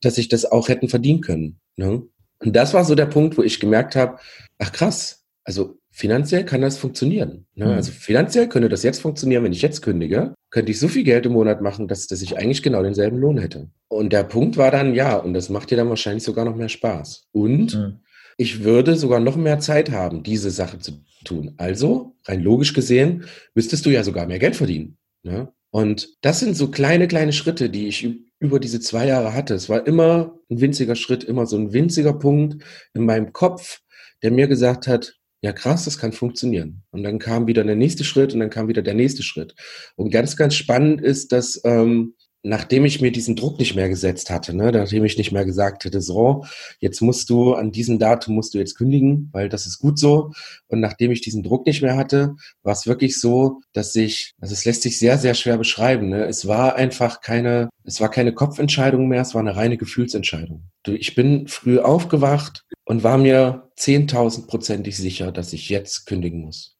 dass 0.00 0.18
ich 0.18 0.28
das 0.28 0.44
auch 0.44 0.68
hätten 0.68 0.88
verdienen 0.88 1.20
können. 1.20 1.60
Ne? 1.76 2.02
Und 2.44 2.54
das 2.54 2.74
war 2.74 2.84
so 2.84 2.94
der 2.94 3.06
Punkt, 3.06 3.38
wo 3.38 3.42
ich 3.42 3.58
gemerkt 3.58 3.96
habe, 3.96 4.18
ach 4.58 4.72
krass, 4.72 5.24
also 5.44 5.78
finanziell 5.90 6.44
kann 6.44 6.60
das 6.60 6.76
funktionieren. 6.76 7.46
Ne? 7.54 7.66
Mhm. 7.66 7.72
Also 7.72 7.92
finanziell 7.92 8.48
könnte 8.48 8.68
das 8.68 8.82
jetzt 8.82 9.00
funktionieren, 9.00 9.44
wenn 9.44 9.52
ich 9.52 9.62
jetzt 9.62 9.80
kündige, 9.80 10.34
könnte 10.50 10.72
ich 10.72 10.78
so 10.78 10.88
viel 10.88 11.04
Geld 11.04 11.24
im 11.26 11.32
Monat 11.32 11.62
machen, 11.62 11.88
dass, 11.88 12.06
dass 12.06 12.20
ich 12.20 12.36
eigentlich 12.36 12.62
genau 12.62 12.82
denselben 12.82 13.18
Lohn 13.18 13.38
hätte. 13.38 13.68
Und 13.88 14.12
der 14.12 14.24
Punkt 14.24 14.56
war 14.56 14.70
dann, 14.70 14.94
ja, 14.94 15.16
und 15.16 15.34
das 15.34 15.48
macht 15.48 15.70
dir 15.70 15.76
dann 15.76 15.88
wahrscheinlich 15.88 16.24
sogar 16.24 16.44
noch 16.44 16.56
mehr 16.56 16.68
Spaß. 16.68 17.28
Und 17.32 17.74
mhm. 17.74 18.00
ich 18.36 18.64
würde 18.64 18.96
sogar 18.96 19.20
noch 19.20 19.36
mehr 19.36 19.60
Zeit 19.60 19.90
haben, 19.90 20.22
diese 20.22 20.50
Sache 20.50 20.80
zu 20.80 21.04
tun. 21.24 21.54
Also, 21.56 22.16
rein 22.26 22.42
logisch 22.42 22.74
gesehen, 22.74 23.24
müsstest 23.54 23.86
du 23.86 23.90
ja 23.90 24.02
sogar 24.02 24.26
mehr 24.26 24.38
Geld 24.38 24.56
verdienen. 24.56 24.98
Ne? 25.22 25.48
Und 25.70 26.08
das 26.20 26.40
sind 26.40 26.56
so 26.56 26.70
kleine, 26.70 27.08
kleine 27.08 27.32
Schritte, 27.32 27.70
die 27.70 27.88
ich 27.88 28.08
über 28.40 28.60
diese 28.60 28.80
zwei 28.80 29.06
Jahre 29.06 29.34
hatte. 29.34 29.54
Es 29.54 29.68
war 29.68 29.86
immer 29.86 30.38
ein 30.50 30.60
winziger 30.60 30.96
Schritt, 30.96 31.24
immer 31.24 31.46
so 31.46 31.56
ein 31.56 31.72
winziger 31.72 32.12
Punkt 32.12 32.62
in 32.92 33.04
meinem 33.04 33.32
Kopf, 33.32 33.80
der 34.22 34.30
mir 34.30 34.48
gesagt 34.48 34.86
hat, 34.86 35.14
ja 35.40 35.52
krass, 35.52 35.84
das 35.84 35.98
kann 35.98 36.12
funktionieren. 36.12 36.82
Und 36.90 37.02
dann 37.02 37.18
kam 37.18 37.46
wieder 37.46 37.64
der 37.64 37.76
nächste 37.76 38.02
Schritt 38.04 38.32
und 38.32 38.40
dann 38.40 38.50
kam 38.50 38.68
wieder 38.68 38.82
der 38.82 38.94
nächste 38.94 39.22
Schritt. 39.22 39.54
Und 39.94 40.10
ganz, 40.10 40.36
ganz 40.36 40.54
spannend 40.54 41.02
ist, 41.02 41.32
dass 41.32 41.60
ähm, 41.64 42.14
nachdem 42.44 42.84
ich 42.84 43.00
mir 43.00 43.10
diesen 43.10 43.36
Druck 43.36 43.58
nicht 43.58 43.74
mehr 43.74 43.88
gesetzt 43.88 44.30
hatte, 44.30 44.54
ne, 44.54 44.70
nachdem 44.70 45.04
ich 45.04 45.16
nicht 45.16 45.32
mehr 45.32 45.46
gesagt 45.46 45.84
hätte, 45.84 46.00
so, 46.02 46.44
jetzt 46.78 47.00
musst 47.00 47.30
du 47.30 47.54
an 47.54 47.72
diesem 47.72 47.98
Datum 47.98 48.34
musst 48.34 48.54
du 48.54 48.58
jetzt 48.58 48.76
kündigen, 48.76 49.30
weil 49.32 49.48
das 49.48 49.66
ist 49.66 49.78
gut 49.78 49.98
so. 49.98 50.32
Und 50.68 50.80
nachdem 50.80 51.10
ich 51.10 51.22
diesen 51.22 51.42
Druck 51.42 51.66
nicht 51.66 51.80
mehr 51.80 51.96
hatte, 51.96 52.36
war 52.62 52.74
es 52.74 52.86
wirklich 52.86 53.18
so, 53.18 53.62
dass 53.72 53.96
ich, 53.96 54.34
also 54.40 54.52
es 54.52 54.66
lässt 54.66 54.82
sich 54.82 54.98
sehr, 54.98 55.16
sehr 55.16 55.34
schwer 55.34 55.56
beschreiben. 55.56 56.10
Ne? 56.10 56.24
Es 56.26 56.46
war 56.46 56.76
einfach 56.76 57.22
keine, 57.22 57.70
es 57.82 58.00
war 58.00 58.10
keine 58.10 58.34
Kopfentscheidung 58.34 59.08
mehr, 59.08 59.22
es 59.22 59.34
war 59.34 59.40
eine 59.40 59.56
reine 59.56 59.78
Gefühlsentscheidung. 59.78 60.68
Ich 60.86 61.14
bin 61.14 61.48
früh 61.48 61.78
aufgewacht 61.78 62.64
und 62.84 63.02
war 63.02 63.16
mir 63.16 63.70
zehntausendprozentig 63.76 64.96
sicher, 64.98 65.32
dass 65.32 65.54
ich 65.54 65.70
jetzt 65.70 66.04
kündigen 66.04 66.42
muss. 66.42 66.73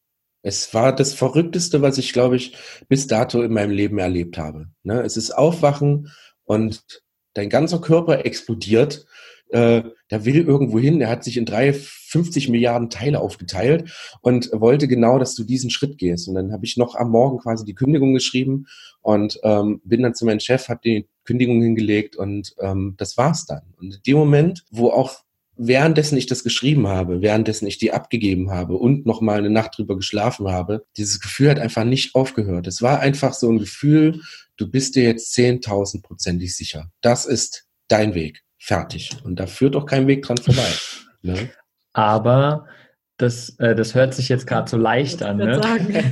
Es 0.45 0.75
war 0.75 0.95
das 0.95 1.15
Verrückteste, 1.15 1.81
was 1.81 1.97
ich, 1.97 2.13
glaube 2.13 2.35
ich, 2.35 2.55
bis 2.87 3.07
dato 3.07 3.41
in 3.41 3.51
meinem 3.51 3.71
Leben 3.71 3.97
erlebt 3.97 4.37
habe. 4.37 4.67
Ne? 4.83 5.01
Es 5.01 5.17
ist 5.17 5.31
Aufwachen 5.31 6.11
und 6.43 7.01
dein 7.33 7.49
ganzer 7.49 7.81
Körper 7.81 8.25
explodiert. 8.25 9.07
Äh, 9.49 9.81
der 10.11 10.25
will 10.25 10.45
irgendwo 10.45 10.77
hin, 10.77 10.99
der 10.99 11.09
hat 11.09 11.23
sich 11.23 11.37
in 11.37 11.47
drei, 11.47 11.73
50 11.73 12.49
Milliarden 12.49 12.91
Teile 12.91 13.21
aufgeteilt 13.21 13.91
und 14.21 14.51
wollte 14.53 14.87
genau, 14.87 15.17
dass 15.17 15.33
du 15.33 15.43
diesen 15.43 15.71
Schritt 15.71 15.97
gehst. 15.97 16.27
Und 16.27 16.35
dann 16.35 16.53
habe 16.53 16.63
ich 16.63 16.77
noch 16.77 16.93
am 16.93 17.09
Morgen 17.09 17.39
quasi 17.39 17.65
die 17.65 17.73
Kündigung 17.73 18.13
geschrieben 18.13 18.67
und 19.01 19.39
ähm, 19.41 19.81
bin 19.83 20.03
dann 20.03 20.13
zu 20.13 20.25
meinem 20.25 20.39
Chef, 20.39 20.69
habe 20.69 20.81
die 20.83 21.07
Kündigung 21.23 21.59
hingelegt 21.59 22.15
und 22.15 22.53
ähm, 22.59 22.93
das 22.97 23.17
war's 23.17 23.47
dann. 23.47 23.63
Und 23.77 23.95
in 23.95 24.01
dem 24.05 24.17
Moment, 24.17 24.63
wo 24.69 24.89
auch 24.89 25.25
währenddessen 25.57 26.17
ich 26.17 26.25
das 26.25 26.43
geschrieben 26.43 26.87
habe, 26.87 27.21
währenddessen 27.21 27.67
ich 27.67 27.77
die 27.77 27.91
abgegeben 27.91 28.51
habe 28.51 28.75
und 28.75 29.05
nochmal 29.05 29.39
eine 29.39 29.49
Nacht 29.49 29.77
drüber 29.77 29.95
geschlafen 29.95 30.51
habe, 30.51 30.85
dieses 30.97 31.19
Gefühl 31.19 31.49
hat 31.49 31.59
einfach 31.59 31.83
nicht 31.83 32.15
aufgehört. 32.15 32.67
Es 32.67 32.81
war 32.81 32.99
einfach 32.99 33.33
so 33.33 33.49
ein 33.49 33.59
Gefühl, 33.59 34.21
du 34.57 34.69
bist 34.69 34.95
dir 34.95 35.03
jetzt 35.03 35.33
zehntausendprozentig 35.33 36.55
sicher. 36.55 36.91
Das 37.01 37.25
ist 37.25 37.65
dein 37.87 38.13
Weg. 38.15 38.43
Fertig. 38.57 39.11
Und 39.23 39.39
da 39.39 39.47
führt 39.47 39.75
auch 39.75 39.85
kein 39.85 40.07
Weg 40.07 40.23
dran 40.23 40.37
vorbei. 40.37 40.67
Ne? 41.21 41.49
Aber 41.93 42.67
das, 43.17 43.57
äh, 43.59 43.75
das 43.75 43.95
hört 43.95 44.13
sich 44.13 44.27
jetzt 44.27 44.47
gerade 44.47 44.69
so 44.69 44.77
leicht 44.77 45.23
an. 45.23 45.37
Ne? 45.37 45.61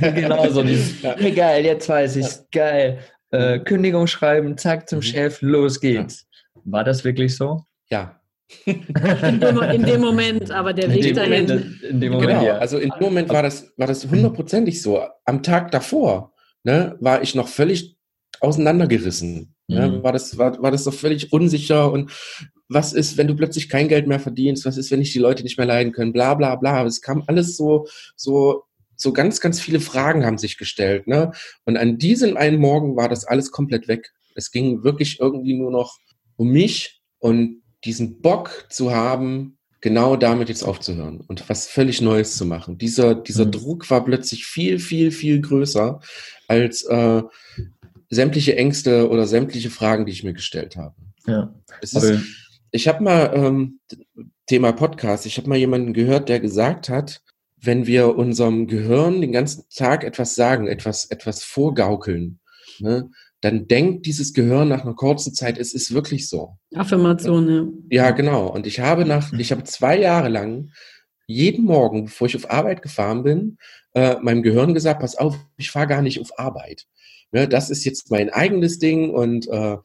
genau, 0.14 0.48
so 0.50 0.62
dieses, 0.62 1.02
ja. 1.02 1.14
geil, 1.14 1.64
jetzt 1.64 1.88
weiß 1.88 2.16
ich's, 2.16 2.46
ja. 2.54 2.62
geil. 2.62 2.98
Äh, 3.30 3.58
Kündigung 3.58 4.06
schreiben, 4.06 4.56
zack 4.56 4.88
zum 4.88 4.98
mhm. 4.98 5.02
Chef, 5.02 5.42
los 5.42 5.80
geht's. 5.80 6.26
Ja. 6.54 6.62
War 6.64 6.84
das 6.84 7.04
wirklich 7.04 7.36
so? 7.36 7.64
Ja, 7.90 8.20
in, 8.66 9.40
dem, 9.40 9.62
in, 9.62 9.82
dem, 9.84 10.00
Moment, 10.00 10.50
aber 10.50 10.72
der 10.72 10.92
Weg 10.92 11.14
dahin. 11.14 11.46
Moment, 11.46 11.82
in 11.82 12.00
dem 12.00 12.12
Moment, 12.12 12.30
genau, 12.30 12.44
ja. 12.44 12.58
also 12.58 12.78
in 12.78 12.90
dem 12.90 13.00
Moment 13.00 13.28
war 13.30 13.42
das, 13.42 13.72
war 13.76 13.86
das 13.86 14.06
hundertprozentig 14.06 14.82
so. 14.82 15.02
Am 15.24 15.42
Tag 15.42 15.70
davor 15.70 16.32
ne, 16.62 16.96
war 17.00 17.22
ich 17.22 17.34
noch 17.34 17.48
völlig 17.48 17.96
auseinandergerissen. 18.40 19.54
Ne, 19.66 19.88
mhm. 19.88 19.94
Ne, 19.96 20.02
war, 20.02 20.12
das, 20.12 20.36
war, 20.36 20.60
war 20.62 20.70
das 20.70 20.84
doch 20.84 20.94
völlig 20.94 21.32
unsicher 21.32 21.90
und 21.90 22.10
was 22.68 22.92
ist, 22.92 23.16
wenn 23.16 23.28
du 23.28 23.36
plötzlich 23.36 23.68
kein 23.68 23.88
Geld 23.88 24.06
mehr 24.06 24.20
verdienst? 24.20 24.64
Was 24.64 24.76
ist, 24.76 24.90
wenn 24.90 25.02
ich 25.02 25.12
die 25.12 25.18
Leute 25.18 25.42
nicht 25.42 25.58
mehr 25.58 25.66
leiden 25.66 25.92
können? 25.92 26.12
Bla 26.12 26.34
bla 26.34 26.56
bla. 26.56 26.84
Es 26.84 27.02
kam 27.02 27.22
alles 27.26 27.56
so, 27.56 27.86
so, 28.16 28.64
so 28.96 29.12
ganz, 29.12 29.40
ganz 29.40 29.60
viele 29.60 29.80
Fragen 29.80 30.24
haben 30.24 30.38
sich 30.38 30.56
gestellt. 30.56 31.06
Ne? 31.06 31.32
Und 31.64 31.76
an 31.76 31.98
diesem 31.98 32.36
einen 32.36 32.58
Morgen 32.58 32.96
war 32.96 33.08
das 33.08 33.26
alles 33.26 33.50
komplett 33.50 33.86
weg. 33.86 34.12
Es 34.34 34.50
ging 34.50 34.82
wirklich 34.82 35.20
irgendwie 35.20 35.54
nur 35.54 35.70
noch 35.70 35.98
um 36.36 36.48
mich 36.48 37.02
und 37.18 37.62
diesen 37.84 38.20
Bock 38.20 38.66
zu 38.70 38.92
haben, 38.92 39.58
genau 39.80 40.16
damit 40.16 40.48
jetzt 40.48 40.62
aufzuhören 40.62 41.20
und 41.20 41.48
was 41.48 41.66
völlig 41.66 42.00
Neues 42.00 42.36
zu 42.36 42.46
machen. 42.46 42.78
Dieser, 42.78 43.14
dieser 43.14 43.44
mhm. 43.44 43.52
Druck 43.52 43.90
war 43.90 44.04
plötzlich 44.04 44.46
viel, 44.46 44.78
viel, 44.78 45.10
viel 45.10 45.40
größer 45.40 46.00
als 46.48 46.84
äh, 46.84 47.22
sämtliche 48.08 48.56
Ängste 48.56 49.10
oder 49.10 49.26
sämtliche 49.26 49.70
Fragen, 49.70 50.06
die 50.06 50.12
ich 50.12 50.24
mir 50.24 50.32
gestellt 50.32 50.76
habe. 50.76 50.94
Ja. 51.26 51.54
Ist, 51.82 52.02
ich 52.70 52.88
habe 52.88 53.04
mal 53.04 53.32
ähm, 53.34 53.80
Thema 54.46 54.72
Podcast, 54.72 55.26
ich 55.26 55.36
habe 55.36 55.48
mal 55.48 55.58
jemanden 55.58 55.92
gehört, 55.92 56.28
der 56.28 56.40
gesagt 56.40 56.88
hat, 56.88 57.22
wenn 57.60 57.86
wir 57.86 58.16
unserem 58.16 58.66
Gehirn 58.66 59.20
den 59.20 59.32
ganzen 59.32 59.64
Tag 59.74 60.04
etwas 60.04 60.34
sagen, 60.34 60.66
etwas, 60.66 61.06
etwas 61.10 61.44
vorgaukeln, 61.44 62.40
ne, 62.78 63.10
dann 63.44 63.68
denkt 63.68 64.06
dieses 64.06 64.32
Gehirn 64.32 64.68
nach 64.68 64.84
einer 64.84 64.94
kurzen 64.94 65.34
Zeit, 65.34 65.58
es 65.58 65.74
ist 65.74 65.92
wirklich 65.92 66.28
so. 66.30 66.56
Affirmation, 66.74 67.84
ja. 67.90 68.04
Ja, 68.04 68.10
genau. 68.12 68.46
Und 68.46 68.66
ich 68.66 68.80
habe 68.80 69.04
nach, 69.04 69.34
ich 69.34 69.52
habe 69.52 69.64
zwei 69.64 69.98
Jahre 69.98 70.30
lang 70.30 70.70
jeden 71.26 71.64
Morgen, 71.64 72.06
bevor 72.06 72.26
ich 72.26 72.36
auf 72.36 72.50
Arbeit 72.50 72.80
gefahren 72.80 73.22
bin, 73.22 73.58
äh, 73.94 74.16
meinem 74.22 74.42
Gehirn 74.42 74.72
gesagt, 74.72 75.00
pass 75.00 75.16
auf, 75.16 75.36
ich 75.58 75.70
fahre 75.70 75.86
gar 75.86 76.00
nicht 76.00 76.20
auf 76.20 76.38
Arbeit. 76.38 76.86
Ne, 77.32 77.46
das 77.46 77.68
ist 77.68 77.84
jetzt 77.84 78.10
mein 78.10 78.30
eigenes 78.30 78.78
Ding 78.78 79.10
und 79.10 79.46
äh, 79.48 79.76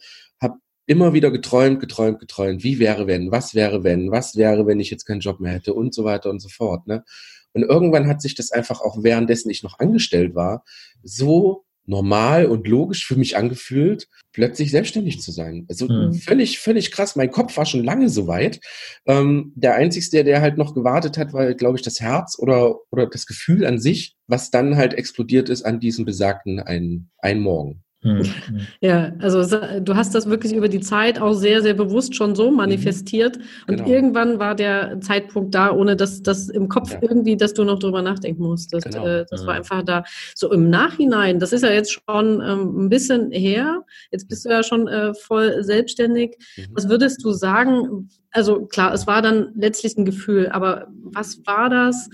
habe 0.41 0.59
immer 0.85 1.11
wieder 1.13 1.29
geträumt, 1.29 1.81
geträumt, 1.81 2.19
geträumt. 2.19 2.63
Wie 2.63 2.79
wäre 2.79 3.07
wenn? 3.07 3.29
Was 3.31 3.55
wäre 3.55 3.83
wenn? 3.83 4.09
Was 4.09 4.37
wäre, 4.37 4.67
wenn 4.67 4.79
ich 4.79 4.89
jetzt 4.89 5.05
keinen 5.05 5.19
Job 5.19 5.41
mehr 5.41 5.53
hätte 5.53 5.73
und 5.73 5.93
so 5.93 6.05
weiter 6.05 6.29
und 6.29 6.39
so 6.39 6.47
fort. 6.47 6.87
Ne? 6.87 7.03
Und 7.51 7.63
irgendwann 7.63 8.07
hat 8.07 8.21
sich 8.21 8.35
das 8.35 8.51
einfach 8.51 8.79
auch 8.79 9.03
währenddessen 9.03 9.49
ich 9.49 9.63
noch 9.63 9.79
angestellt 9.79 10.33
war, 10.33 10.63
so 11.03 11.65
normal 11.89 12.45
und 12.45 12.67
logisch 12.67 13.05
für 13.05 13.15
mich 13.15 13.35
angefühlt, 13.35 14.07
plötzlich 14.31 14.71
selbstständig 14.71 15.19
zu 15.21 15.31
sein. 15.31 15.65
Also 15.69 15.87
mhm. 15.87 16.13
völlig, 16.13 16.59
völlig 16.59 16.91
krass. 16.91 17.15
Mein 17.15 17.31
Kopf 17.31 17.57
war 17.57 17.65
schon 17.65 17.83
lange 17.83 18.09
so 18.09 18.27
weit. 18.27 18.59
Ähm, 19.07 19.51
der 19.55 19.75
Einzige, 19.75 20.23
der 20.23 20.41
halt 20.41 20.57
noch 20.57 20.75
gewartet 20.75 21.17
hat, 21.17 21.33
war, 21.33 21.53
glaube 21.55 21.77
ich, 21.77 21.83
das 21.83 21.99
Herz 21.99 22.37
oder, 22.37 22.75
oder 22.91 23.07
das 23.07 23.25
Gefühl 23.25 23.65
an 23.65 23.79
sich, 23.79 24.15
was 24.27 24.51
dann 24.51 24.77
halt 24.77 24.93
explodiert 24.93 25.49
ist 25.49 25.63
an 25.63 25.79
diesem 25.79 26.05
besagten 26.05 26.59
einen, 26.59 27.09
einen 27.17 27.41
Morgen. 27.41 27.83
Hm, 28.01 28.23
hm. 28.47 28.67
Ja, 28.79 29.11
also 29.19 29.43
du 29.79 29.95
hast 29.95 30.15
das 30.15 30.29
wirklich 30.29 30.53
über 30.53 30.69
die 30.69 30.79
Zeit 30.79 31.19
auch 31.19 31.33
sehr, 31.33 31.61
sehr 31.61 31.73
bewusst 31.73 32.15
schon 32.15 32.33
so 32.33 32.49
manifestiert. 32.49 33.37
Mhm. 33.37 33.43
Und 33.67 33.77
genau. 33.77 33.89
irgendwann 33.89 34.39
war 34.39 34.55
der 34.55 35.01
Zeitpunkt 35.01 35.53
da, 35.53 35.71
ohne 35.71 35.95
dass 35.95 36.23
das 36.23 36.49
im 36.49 36.69
Kopf 36.69 36.93
ja. 36.93 36.99
irgendwie, 37.01 37.35
dass 37.35 37.53
du 37.53 37.63
noch 37.65 37.79
drüber 37.79 38.01
nachdenken 38.01 38.43
musstest. 38.43 38.85
Genau. 38.85 39.05
Äh, 39.05 39.25
das 39.29 39.45
war 39.45 39.55
einfach 39.55 39.83
da. 39.83 40.03
So 40.33 40.51
im 40.51 40.69
Nachhinein, 40.69 41.39
das 41.39 41.51
ist 41.51 41.63
ja 41.63 41.71
jetzt 41.71 41.91
schon 41.91 42.41
ähm, 42.41 42.85
ein 42.85 42.89
bisschen 42.89 43.31
her. 43.31 43.83
Jetzt 44.11 44.29
bist 44.29 44.45
du 44.45 44.49
ja 44.49 44.63
schon 44.63 44.87
äh, 44.87 45.13
voll 45.13 45.63
selbstständig. 45.63 46.37
Mhm. 46.55 46.67
Was 46.71 46.87
würdest 46.87 47.23
du 47.23 47.31
sagen? 47.33 48.09
Also 48.31 48.65
klar, 48.65 48.93
es 48.93 49.07
war 49.07 49.21
dann 49.21 49.51
letztlich 49.55 49.97
ein 49.97 50.05
Gefühl, 50.05 50.49
aber 50.49 50.87
was 51.03 51.41
war 51.45 51.69
das? 51.69 52.09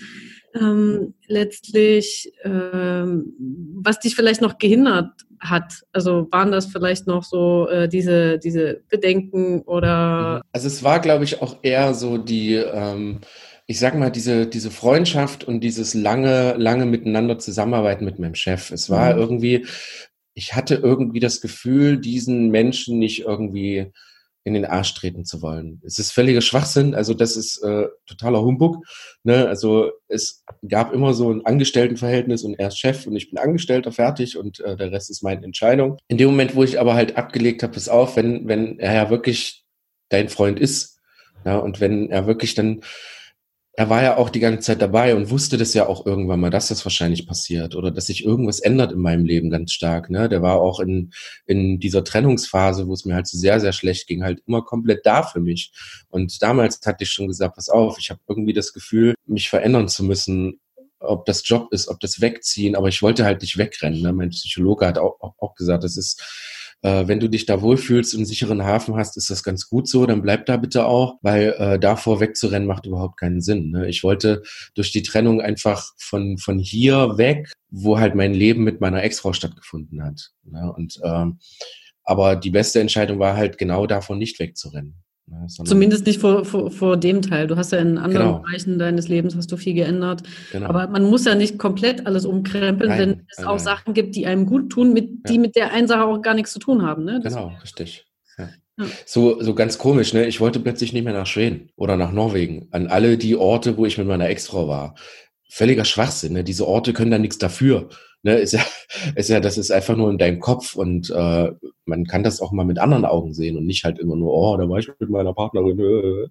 Ähm, 0.56 1.14
letztlich, 1.28 2.32
ähm, 2.44 3.34
was 3.82 4.00
dich 4.00 4.16
vielleicht 4.16 4.42
noch 4.42 4.58
gehindert 4.58 5.12
hat? 5.40 5.84
Also 5.92 6.28
waren 6.32 6.52
das 6.52 6.68
vielleicht 6.68 7.08
noch 7.08 7.24
so 7.24 7.68
äh, 7.70 7.88
diese, 7.88 8.40
diese 8.40 8.82
Bedenken 8.90 9.62
oder? 9.62 10.38
Mhm. 10.38 10.50
Also 10.54 10.68
es 10.68 10.84
war, 10.84 11.00
glaube 11.00 11.24
ich, 11.24 11.42
auch 11.42 11.58
eher 11.62 11.94
so 11.94 12.18
die, 12.18 12.56
ähm, 12.56 13.20
ich 13.68 13.80
sag 13.80 13.96
mal, 13.96 14.12
diese, 14.12 14.48
diese 14.48 14.72
Freundschaft 14.72 15.44
und 15.44 15.60
dieses 15.62 15.94
lange, 15.94 16.56
lange 16.58 16.86
miteinander 16.86 17.38
zusammenarbeiten 17.40 18.06
mit 18.06 18.20
meinem 18.20 18.36
Chef. 18.36 18.72
Es 18.72 18.90
war 18.90 19.14
mhm. 19.14 19.20
irgendwie, 19.20 19.66
ich 20.34 20.56
hatte 20.56 20.76
irgendwie 20.76 21.20
das 21.20 21.42
Gefühl, 21.42 21.98
diesen 21.98 22.50
Menschen 22.50 23.00
nicht 23.00 23.22
irgendwie 23.22 23.92
in 24.46 24.54
den 24.54 24.64
Arsch 24.64 24.94
treten 24.94 25.26
zu 25.26 25.42
wollen. 25.42 25.82
Es 25.84 25.98
ist 25.98 26.12
völliger 26.12 26.40
Schwachsinn, 26.40 26.94
also 26.94 27.16
das 27.16 27.36
ist 27.36 27.58
äh, 27.64 27.88
totaler 28.06 28.44
Humbug. 28.44 28.86
Ne? 29.24 29.48
Also 29.48 29.92
es 30.08 30.44
gab 30.70 30.94
immer 30.94 31.16
so 31.16 31.32
ein 31.32 31.44
Angestelltenverhältnis 31.46 32.44
und 32.44 32.54
er 32.54 32.68
ist 32.68 32.78
Chef 32.78 33.08
und 33.08 33.16
ich 33.16 33.32
bin 33.32 33.40
Angestellter, 33.40 33.92
fertig 33.92 34.38
und 34.38 34.60
äh, 34.60 34.78
der 34.78 34.92
Rest 34.92 35.10
ist 35.10 35.24
meine 35.24 35.44
Entscheidung. 35.44 35.98
In 36.08 36.20
dem 36.20 36.30
Moment, 36.30 36.56
wo 36.56 36.64
ich 36.64 36.80
aber 36.80 36.94
halt 36.94 37.18
abgelegt 37.18 37.64
habe, 37.64 37.74
pass 37.74 37.90
auf, 37.90 38.16
wenn, 38.16 38.48
wenn 38.48 38.78
er 38.78 38.94
ja 38.94 39.10
wirklich 39.10 39.66
dein 40.10 40.30
Freund 40.30 40.60
ist, 40.60 41.00
ja, 41.44 41.58
und 41.58 41.80
wenn 41.80 42.12
er 42.12 42.28
wirklich 42.28 42.54
dann 42.54 42.82
er 43.78 43.90
war 43.90 44.02
ja 44.04 44.18
auch 44.18 44.30
die 44.30 44.40
ganze 44.40 44.62
Zeit 44.62 44.82
dabei 44.82 45.16
und 45.16 45.30
wusste 45.30 45.58
das 45.58 45.74
ja 45.74 45.88
auch 45.88 46.06
irgendwann 46.06 46.40
mal, 46.40 46.50
dass 46.50 46.70
das 46.70 46.86
wahrscheinlich 46.86 47.28
passiert 47.28 47.76
oder 47.76 47.92
dass 47.92 48.08
sich 48.08 48.24
irgendwas 48.24 48.60
ändert 48.60 48.94
in 48.94 49.00
meinem 49.00 49.26
Leben 49.26 49.50
ganz 49.50 49.74
stark. 49.74 50.10
Ne? 50.10 50.30
Der 50.30 50.42
war 50.42 50.62
auch 50.62 50.80
in, 50.80 51.12
in 51.46 51.80
dieser 51.80 52.04
Trennungsphase, 52.04 52.88
wo 52.88 52.94
es 52.94 53.04
mir 53.04 53.16
halt 53.16 53.28
so 53.28 53.38
sehr, 53.38 53.60
sehr 53.60 53.74
schlecht 53.74 54.08
ging, 54.08 54.24
halt 54.24 54.42
immer 54.48 54.62
komplett 54.62 55.06
da 55.06 55.24
für 55.24 55.42
mich. 55.42 55.72
Und 56.10 56.42
damals 56.42 56.80
hatte 56.86 57.04
ich 57.04 57.12
schon 57.12 57.28
gesagt, 57.28 57.56
pass 57.56 57.68
auf, 57.68 57.98
ich 58.00 58.10
habe 58.10 58.22
irgendwie 58.30 58.54
das 58.54 58.72
Gefühl, 58.72 59.14
mich 59.26 59.50
verändern 59.50 59.90
zu 59.90 60.06
müssen, 60.06 60.60
ob 61.00 61.26
das 61.26 61.48
Job 61.48 61.72
ist, 61.72 61.90
ob 61.90 62.00
das 62.00 62.22
Wegziehen, 62.22 62.76
aber 62.76 62.88
ich 62.88 63.02
wollte 63.02 63.26
halt 63.26 63.42
nicht 63.42 63.58
wegrennen. 63.58 64.02
Ne? 64.02 64.14
Mein 64.14 64.30
Psychologe 64.30 64.88
hat 64.88 64.98
auch, 64.98 65.20
auch, 65.20 65.36
auch 65.38 65.56
gesagt, 65.56 65.84
das 65.84 65.98
ist 65.98 66.24
äh, 66.82 67.08
wenn 67.08 67.20
du 67.20 67.30
dich 67.30 67.46
da 67.46 67.62
wohlfühlst 67.62 68.14
und 68.14 68.20
einen 68.20 68.26
sicheren 68.26 68.64
Hafen 68.64 68.96
hast, 68.96 69.18
ist 69.18 69.30
das 69.30 69.44
ganz 69.44 69.70
gut 69.70 69.88
so, 69.88 70.06
dann 70.06 70.22
bleib 70.22 70.46
da 70.46 70.58
bitte 70.58 70.86
auch, 70.86 71.18
weil 71.22 71.56
äh, 71.58 71.80
davor 71.80 72.20
wegzurennen 72.20 72.68
macht 72.68 72.86
überhaupt 72.86 73.18
keinen 73.18 73.42
Sinn. 73.42 73.72
Ne? 73.72 73.88
Ich 73.90 74.04
wollte 74.04 74.44
durch 74.76 74.92
die 74.92 75.04
Trennung 75.04 75.42
einfach 75.42 75.94
von, 75.98 76.38
von 76.38 76.60
hier 76.60 77.18
weg, 77.18 77.52
wo 77.70 78.00
halt 78.00 78.16
mein 78.16 78.34
Leben 78.34 78.64
mit 78.64 78.82
meiner 78.82 79.04
Ex-Frau 79.04 79.34
stattgefunden 79.34 80.04
hat. 80.04 80.32
Ne? 80.44 80.72
Und 80.72 81.00
ähm, 81.04 81.40
aber 82.06 82.36
die 82.36 82.52
beste 82.52 82.80
Entscheidung 82.80 83.20
war 83.20 83.36
halt 83.36 83.58
genau 83.58 83.88
davon 83.88 84.20
nicht 84.20 84.40
wegzurennen. 84.40 85.05
Ne, 85.28 85.48
Zumindest 85.48 86.06
nicht 86.06 86.22
vor, 86.22 86.46
vor, 86.46 86.70
vor 86.70 86.98
dem 86.98 87.24
Teil. 87.24 87.48
Du 87.48 87.56
hast 87.56 87.72
ja 87.72 87.80
in 87.80 87.98
anderen 87.98 88.28
genau. 88.28 88.40
Bereichen 88.40 88.78
deines 88.78 89.08
Lebens 89.08 89.36
hast 89.36 89.52
du 89.52 89.58
viel 89.58 89.74
geändert. 89.74 90.22
Genau. 90.52 90.68
Aber 90.68 90.88
man 90.88 91.04
muss 91.04 91.26
ja 91.26 91.34
nicht 91.34 91.58
komplett 91.58 92.06
alles 92.06 92.26
umkrempeln, 92.26 92.90
nein, 92.90 93.00
wenn 93.00 93.10
es 93.32 93.40
nein, 93.40 93.48
auch 93.48 93.56
nein. 93.56 93.64
Sachen 93.64 93.94
gibt, 93.96 94.16
die 94.16 94.28
einem 94.28 94.46
gut 94.46 94.70
tun, 94.70 94.94
mit, 94.94 95.10
ja. 95.10 95.32
die 95.32 95.40
mit 95.40 95.56
der 95.56 95.72
einen 95.72 95.88
Sache 95.88 96.04
auch 96.04 96.22
gar 96.22 96.36
nichts 96.36 96.54
zu 96.54 96.60
tun 96.60 96.84
haben. 96.84 97.04
Ne? 97.06 97.22
Genau, 97.24 97.52
richtig. 97.64 98.06
Ja. 98.38 98.50
Ja. 98.78 98.86
So, 99.06 99.42
so 99.42 99.56
ganz 99.56 99.78
komisch, 99.80 100.14
ne? 100.14 100.28
Ich 100.28 100.42
wollte 100.42 100.60
plötzlich 100.60 100.94
nicht 100.94 101.06
mehr 101.06 101.14
nach 101.14 101.26
Schweden 101.26 101.70
oder 101.76 101.98
nach 101.98 102.12
Norwegen. 102.12 102.68
An 102.72 102.88
alle 102.88 103.18
die 103.18 103.36
Orte, 103.36 103.78
wo 103.78 103.86
ich 103.86 103.98
mit 103.98 104.06
meiner 104.06 104.30
Ex-Frau 104.30 104.68
war. 104.68 104.96
Völliger 105.50 105.86
Schwachsinn, 105.86 106.34
ne? 106.34 106.44
Diese 106.44 106.68
Orte 106.68 106.94
können 106.94 107.12
da 107.12 107.18
nichts 107.18 107.40
dafür 107.40 107.90
ne, 108.26 108.36
ist 108.40 108.54
ja, 108.54 108.66
ist 109.16 109.30
ja, 109.30 109.40
das 109.40 109.58
ist 109.58 109.72
einfach 109.72 109.96
nur 109.96 110.10
in 110.10 110.18
deinem 110.18 110.40
Kopf 110.40 110.76
und 110.76 111.10
äh, 111.12 111.52
man 111.86 112.06
kann 112.06 112.24
das 112.24 112.42
auch 112.42 112.52
mal 112.52 112.66
mit 112.66 112.80
anderen 112.80 113.06
Augen 113.06 113.34
sehen 113.34 113.56
und 113.56 113.66
nicht 113.66 113.86
halt 113.86 114.00
immer 114.00 114.16
nur, 114.16 114.34
oh, 114.34 114.58
da 114.58 114.68
war 114.68 114.80
ich 114.80 114.90
mit 115.00 115.10
meiner 115.10 115.34
Partnerin. 115.34 115.80
Äh, 115.80 116.28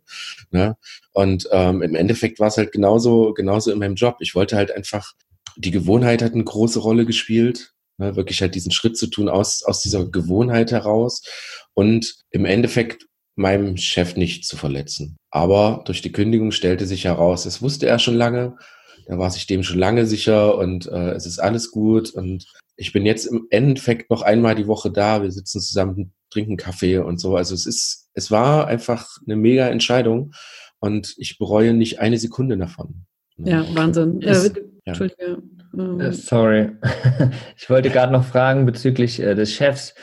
ne? 0.51 0.77
Und 1.13 1.49
ähm, 1.53 1.81
im 1.83 1.95
Endeffekt 1.95 2.41
war 2.41 2.49
es 2.49 2.57
halt 2.57 2.73
genauso, 2.73 3.33
genauso 3.33 3.71
in 3.71 3.79
meinem 3.79 3.95
Job. 3.95 4.17
Ich 4.19 4.35
wollte 4.35 4.57
halt 4.57 4.73
einfach, 4.73 5.13
die 5.57 5.71
Gewohnheit 5.71 6.21
hat 6.21 6.35
eine 6.35 6.45
große 6.45 6.81
Rolle 6.81 7.07
gespielt. 7.07 7.71
Ne, 7.97 8.17
wirklich 8.17 8.43
halt 8.43 8.57
diesen 8.57 8.73
Schritt 8.73 8.97
zu 8.97 9.07
tun 9.07 9.29
aus, 9.29 9.63
aus 9.63 9.81
dieser 9.81 10.05
Gewohnheit 10.05 10.73
heraus 10.73 11.23
und 11.75 12.17
im 12.31 12.45
Endeffekt 12.45 13.07
meinem 13.37 13.77
Chef 13.77 14.17
nicht 14.17 14.45
zu 14.45 14.57
verletzen. 14.57 15.17
Aber 15.31 15.83
durch 15.85 16.03
die 16.03 16.11
Kündigung 16.11 16.51
stellte 16.51 16.87
sich 16.87 17.05
heraus, 17.05 17.47
es 17.47 17.63
wusste 17.63 17.87
er 17.87 18.01
schon 18.01 18.17
lange, 18.17 18.57
da 19.07 19.19
war 19.19 19.31
sich 19.31 19.47
dem 19.47 19.63
schon 19.63 19.79
lange 19.79 20.07
sicher 20.07 20.57
und 20.59 20.87
äh, 20.87 21.13
es 21.13 21.27
ist 21.27 21.39
alles 21.39 21.71
gut. 21.71 22.11
Und 22.11 22.47
ich 22.77 22.93
bin 22.93 23.07
jetzt 23.07 23.27
im 23.27 23.47
Endeffekt 23.51 24.11
noch 24.11 24.23
einmal 24.23 24.55
die 24.55 24.67
Woche 24.67 24.91
da. 24.91 25.23
Wir 25.23 25.31
sitzen 25.31 25.61
zusammen, 25.61 26.13
trinken 26.31 26.57
Kaffee 26.57 26.99
und 26.99 27.19
so. 27.19 27.37
Also 27.37 27.55
es 27.55 27.67
ist, 27.67 28.09
es 28.15 28.31
war 28.31 28.67
einfach 28.67 29.09
eine 29.27 29.37
mega 29.37 29.69
Entscheidung 29.69 30.33
und 30.81 31.15
ich 31.19 31.39
bereue 31.39 31.75
nicht 31.75 32.01
eine 32.01 32.19
Sekunde 32.19 32.57
davon. 32.57 33.07
Ja, 33.37 33.65
Wahnsinn. 33.75 34.21
Ist, 34.21 34.57
ja, 34.57 34.63
Entschuldige. 34.85 35.43
Ähm. 35.75 36.01
Äh, 36.01 36.13
sorry. 36.13 36.71
Ich 37.57 37.71
wollte 37.71 37.91
gerade 37.91 38.13
noch 38.13 38.25
fragen 38.25 38.67
bezüglich 38.67 39.21
äh, 39.21 39.35
des 39.35 39.53
Chefs. 39.53 39.95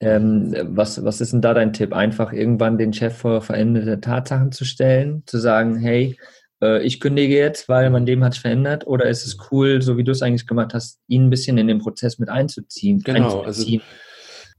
Ähm, 0.00 0.54
was, 0.62 1.04
was 1.04 1.20
ist 1.20 1.32
denn 1.32 1.42
da 1.42 1.54
dein 1.54 1.72
Tipp? 1.72 1.92
Einfach 1.92 2.32
irgendwann 2.32 2.78
den 2.78 2.92
Chef 2.92 3.16
vor 3.16 3.42
veränderte 3.42 4.00
Tatsachen 4.00 4.52
zu 4.52 4.64
stellen, 4.64 5.24
zu 5.26 5.38
sagen, 5.38 5.76
hey, 5.76 6.16
äh, 6.62 6.82
ich 6.84 7.00
kündige 7.00 7.36
jetzt, 7.36 7.68
weil 7.68 7.90
mein 7.90 8.06
Leben 8.06 8.24
hat 8.24 8.34
sich 8.34 8.42
verändert? 8.42 8.86
Oder 8.86 9.06
ist 9.06 9.26
es 9.26 9.36
cool, 9.50 9.82
so 9.82 9.96
wie 9.96 10.04
du 10.04 10.12
es 10.12 10.22
eigentlich 10.22 10.46
gemacht 10.46 10.74
hast, 10.74 11.00
ihn 11.08 11.26
ein 11.26 11.30
bisschen 11.30 11.58
in 11.58 11.68
den 11.68 11.78
Prozess 11.78 12.18
mit 12.18 12.28
einzuziehen? 12.28 13.00
Genau, 13.00 13.42
also 13.42 13.64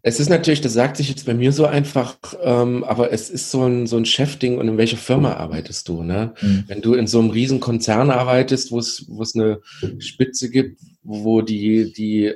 es 0.02 0.20
ist 0.20 0.30
natürlich, 0.30 0.62
das 0.62 0.74
sagt 0.74 0.96
sich 0.96 1.10
jetzt 1.10 1.26
bei 1.26 1.34
mir 1.34 1.52
so 1.52 1.66
einfach, 1.66 2.18
ähm, 2.42 2.86
aber 2.86 3.12
es 3.12 3.30
ist 3.30 3.52
so 3.52 3.66
ein, 3.66 3.86
so 3.86 3.98
ein 3.98 4.06
Chefding 4.06 4.58
und 4.58 4.68
in 4.70 4.78
welcher 4.78 4.96
Firma 4.96 5.34
arbeitest 5.34 5.90
du, 5.90 6.04
ne? 6.04 6.34
Mhm. 6.42 6.64
Wenn 6.68 6.82
du 6.82 6.94
in 6.94 7.06
so 7.06 7.20
einem 7.20 7.32
riesen 7.32 7.60
Konzern 7.60 8.10
arbeitest, 8.10 8.72
wo 8.72 8.80
es, 8.80 9.06
wo 9.10 9.22
es 9.22 9.36
eine 9.36 9.60
Spitze 10.00 10.50
gibt, 10.50 10.80
wo 11.04 11.42
die, 11.42 11.92
die 11.92 12.34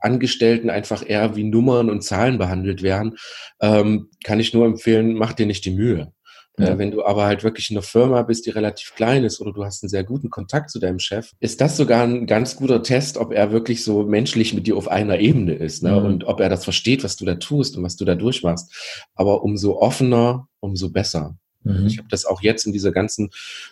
Angestellten 0.00 0.68
einfach 0.68 1.08
eher 1.08 1.36
wie 1.36 1.44
Nummern 1.44 1.90
und 1.90 2.02
Zahlen 2.02 2.38
behandelt 2.38 2.82
werden, 2.82 3.16
ähm, 3.60 4.10
kann 4.24 4.40
ich 4.40 4.52
nur 4.52 4.66
empfehlen, 4.66 5.14
mach 5.14 5.32
dir 5.32 5.46
nicht 5.46 5.64
die 5.64 5.70
Mühe. 5.70 6.12
Ja. 6.58 6.68
Äh, 6.68 6.78
wenn 6.78 6.90
du 6.90 7.04
aber 7.04 7.26
halt 7.26 7.44
wirklich 7.44 7.70
in 7.70 7.76
einer 7.76 7.82
Firma 7.82 8.22
bist, 8.22 8.46
die 8.46 8.50
relativ 8.50 8.94
klein 8.94 9.24
ist 9.24 9.40
oder 9.40 9.52
du 9.52 9.64
hast 9.64 9.82
einen 9.82 9.90
sehr 9.90 10.04
guten 10.04 10.30
Kontakt 10.30 10.70
zu 10.70 10.78
deinem 10.78 10.98
Chef, 10.98 11.32
ist 11.40 11.60
das 11.60 11.76
sogar 11.76 12.04
ein 12.04 12.26
ganz 12.26 12.56
guter 12.56 12.82
Test, 12.82 13.18
ob 13.18 13.32
er 13.32 13.52
wirklich 13.52 13.84
so 13.84 14.04
menschlich 14.04 14.54
mit 14.54 14.66
dir 14.66 14.76
auf 14.76 14.88
einer 14.88 15.18
Ebene 15.18 15.54
ist 15.54 15.82
ne? 15.82 15.92
Mhm. 15.92 16.06
und 16.06 16.24
ob 16.24 16.40
er 16.40 16.48
das 16.48 16.64
versteht, 16.64 17.04
was 17.04 17.16
du 17.16 17.24
da 17.24 17.34
tust 17.34 17.76
und 17.76 17.82
was 17.82 17.96
du 17.96 18.04
da 18.04 18.14
durchmachst. 18.14 18.72
Aber 19.14 19.42
umso 19.42 19.78
offener, 19.78 20.48
umso 20.60 20.90
besser. 20.90 21.36
Mhm. 21.66 21.86
Ich 21.86 21.98
habe 21.98 22.08
das 22.10 22.24
auch 22.24 22.40
jetzt 22.42 22.66
in 22.66 22.72
dieser 22.72 22.92
ganzen 22.92 23.30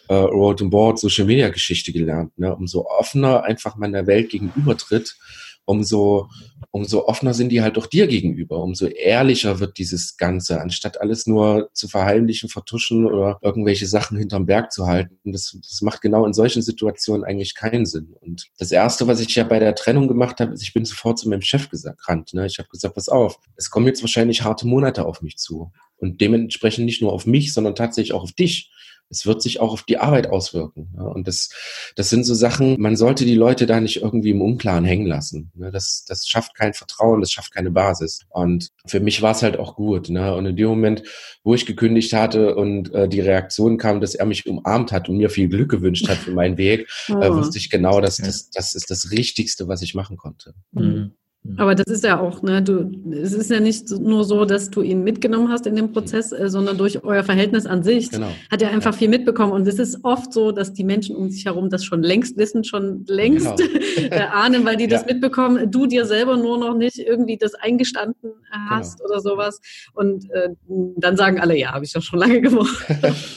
äh, 0.09 0.15
Road 0.15 0.61
and 0.61 0.71
Board 0.71 0.99
Social 0.99 1.25
Media 1.25 1.49
Geschichte 1.49 1.93
gelernt. 1.93 2.37
Ne? 2.39 2.55
Umso 2.55 2.87
offener 2.87 3.45
einfach 3.45 3.77
man 3.77 3.93
der 3.93 4.07
Welt 4.07 4.31
gegenübertritt, 4.31 5.17
umso, 5.65 6.29
umso 6.71 7.07
offener 7.07 7.35
sind 7.35 7.51
die 7.51 7.63
halt 7.63 7.79
auch 7.79 7.87
dir 7.87 8.07
gegenüber, 8.07 8.63
umso 8.63 8.87
ehrlicher 8.87 9.61
wird 9.61 9.79
dieses 9.79 10.17
Ganze, 10.17 10.61
anstatt 10.61 11.01
alles 11.01 11.27
nur 11.27 11.71
zu 11.73 11.89
verheimlichen, 11.89 12.49
vertuschen 12.49 13.07
oder 13.07 13.39
irgendwelche 13.43 13.87
Sachen 13.87 14.19
hinterm 14.19 14.47
Berg 14.47 14.73
zu 14.73 14.87
halten. 14.87 15.19
Das, 15.25 15.57
das 15.61 15.83
macht 15.83 16.01
genau 16.01 16.27
in 16.27 16.33
solchen 16.33 16.63
Situationen 16.63 17.25
eigentlich 17.25 17.55
keinen 17.55 17.87
Sinn. 17.87 18.15
Und 18.21 18.47
das 18.59 18.73
Erste, 18.73 19.07
was 19.07 19.21
ich 19.21 19.35
ja 19.35 19.45
bei 19.45 19.59
der 19.59 19.75
Trennung 19.75 20.09
gemacht 20.09 20.41
habe, 20.41 20.53
ist, 20.53 20.63
ich 20.63 20.73
bin 20.73 20.85
sofort 20.85 21.19
zu 21.19 21.29
meinem 21.29 21.43
Chef 21.43 21.69
gerannt. 21.71 22.35
Ne? 22.35 22.47
Ich 22.47 22.59
habe 22.59 22.69
gesagt, 22.69 22.95
pass 22.95 23.09
auf, 23.09 23.39
es 23.57 23.71
kommen 23.71 23.87
jetzt 23.87 24.03
wahrscheinlich 24.03 24.43
harte 24.43 24.67
Monate 24.67 25.05
auf 25.07 25.23
mich 25.23 25.37
zu. 25.37 25.73
Und 25.97 26.21
dementsprechend 26.21 26.85
nicht 26.85 27.03
nur 27.03 27.13
auf 27.13 27.27
mich, 27.27 27.55
sondern 27.55 27.75
tatsächlich 27.75 28.13
auch 28.13 28.25
auf 28.25 28.33
dich. 28.33 28.71
Es 29.11 29.27
wird 29.27 29.43
sich 29.43 29.61
auch 29.61 29.73
auf 29.73 29.83
die 29.83 29.99
Arbeit 29.99 30.29
auswirken. 30.29 30.89
Ja? 30.97 31.05
Und 31.05 31.29
das, 31.29 31.51
das 31.97 32.11
sind 32.11 32.25
so 32.25 32.35
Sachen, 32.35 32.81
man 32.81 32.97
sollte 32.97 33.25
die 33.25 33.35
Leute 33.35 33.67
da 33.67 33.81
nicht 33.81 34.03
irgendwie 34.03 34.31
im 34.31 34.43
Unklaren 34.43 34.85
hängen 34.85 35.07
lassen. 35.07 35.51
Ne? 35.55 35.71
Das, 35.71 36.05
das 36.07 36.27
schafft 36.27 36.55
kein 36.55 36.75
Vertrauen, 36.75 37.21
das 37.21 37.31
schafft 37.31 37.55
keine 37.55 37.71
Basis. 37.71 38.21
Und 38.31 38.71
für 38.87 39.01
mich 39.01 39.23
war 39.23 39.33
es 39.33 39.43
halt 39.43 39.59
auch 39.59 39.77
gut. 39.77 40.09
Ne? 40.09 40.35
Und 40.35 40.47
in 40.47 40.57
dem 40.57 40.69
Moment, 40.69 41.03
wo 41.43 41.55
ich 41.55 41.67
gekündigt 41.67 42.13
hatte 42.13 42.55
und 42.55 42.93
äh, 42.95 43.09
die 43.09 43.21
Reaktion 43.21 43.79
kam, 43.79 44.01
dass 44.01 44.15
er 44.15 44.27
mich 44.27 44.47
umarmt 44.47 44.93
hat 44.93 45.09
und 45.09 45.17
mir 45.17 45.31
viel 45.31 45.49
Glück 45.49 45.71
gewünscht 45.71 46.09
hat 46.09 46.19
für 46.19 46.33
meinen 46.33 46.57
Weg, 46.57 46.89
oh. 47.09 47.21
äh, 47.21 47.33
wusste 47.35 47.59
ich 47.59 47.71
genau, 47.71 48.01
dass 48.01 48.17
das, 48.17 48.51
das 48.51 48.75
ist 48.75 48.91
das 48.91 49.11
Richtigste, 49.11 49.69
was 49.69 49.83
ich 49.83 49.95
machen 49.95 50.17
konnte. 50.17 50.55
Mhm. 50.73 51.15
Mhm. 51.45 51.59
Aber 51.59 51.75
das 51.75 51.87
ist 51.87 52.05
ja 52.05 52.19
auch, 52.21 52.43
ne, 52.43 52.63
du, 52.63 52.91
es 53.13 53.35
ist 53.35 53.51
ja 53.51 53.61
nicht 53.61 53.91
nur 53.91 54.25
so, 54.25 54.47
dass 54.47 54.71
du 54.71 54.81
ihn 54.81 55.05
mitgenommen 55.05 55.51
hast 55.51 55.67
in 55.67 55.77
dem 55.77 55.93
Prozess, 55.93 56.33
äh, 56.33 56.49
sondern 56.49 56.79
durch 56.79 57.05
euer 57.05 57.23
Verhältnis 57.23 57.67
an 57.67 57.83
sich 57.83 58.11
genau. 58.11 58.29
hat 58.51 58.63
er 58.63 58.71
einfach 58.71 58.95
viel 58.95 59.09
mitbekommen. 59.09 59.53
Und 59.53 59.69
es 59.69 59.79
ist 59.79 60.05
oft 60.05 60.33
so, 60.33 60.53
dass 60.53 60.73
die 60.73 60.85
Menschen 60.85 61.15
um 61.15 61.31
sich 61.31 61.45
herum 61.45 61.69
das 61.69 61.85
schon 61.85 62.03
längst 62.03 62.39
wissen, 62.39 62.65
schon 62.65 63.05
längst 63.07 63.57
genau. 63.59 63.69
äh, 64.11 64.21
ahnen, 64.21 64.65
weil 64.65 64.77
die 64.77 64.85
ja. 64.89 64.91
das 64.91 65.05
mitbekommen, 65.05 65.71
du 65.71 65.87
dir 65.87 66.07
selber 66.07 66.39
nur 66.39 66.59
noch 66.59 66.75
nicht 66.75 66.99
irgendwie 66.99 67.37
das 67.37 67.55
eingestanden 67.55 68.33
hast 68.51 68.99
genau. 68.99 69.11
oder 69.11 69.21
sowas. 69.21 69.61
Und 69.93 70.31
äh, 70.31 70.49
dann 70.97 71.17
sagen 71.19 71.41
alle, 71.41 71.59
ja, 71.59 71.73
habe 71.73 71.85
ich 71.85 71.93
doch 71.93 72.03
schon 72.03 72.21
lange 72.21 72.41
gemacht. 72.41 72.87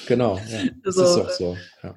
genau, 0.08 0.39
ja. 0.50 0.70
das 0.82 0.96
so, 0.96 1.04
ist 1.04 1.17
auch 1.17 1.30
so. 1.30 1.58
Ja. 1.84 1.96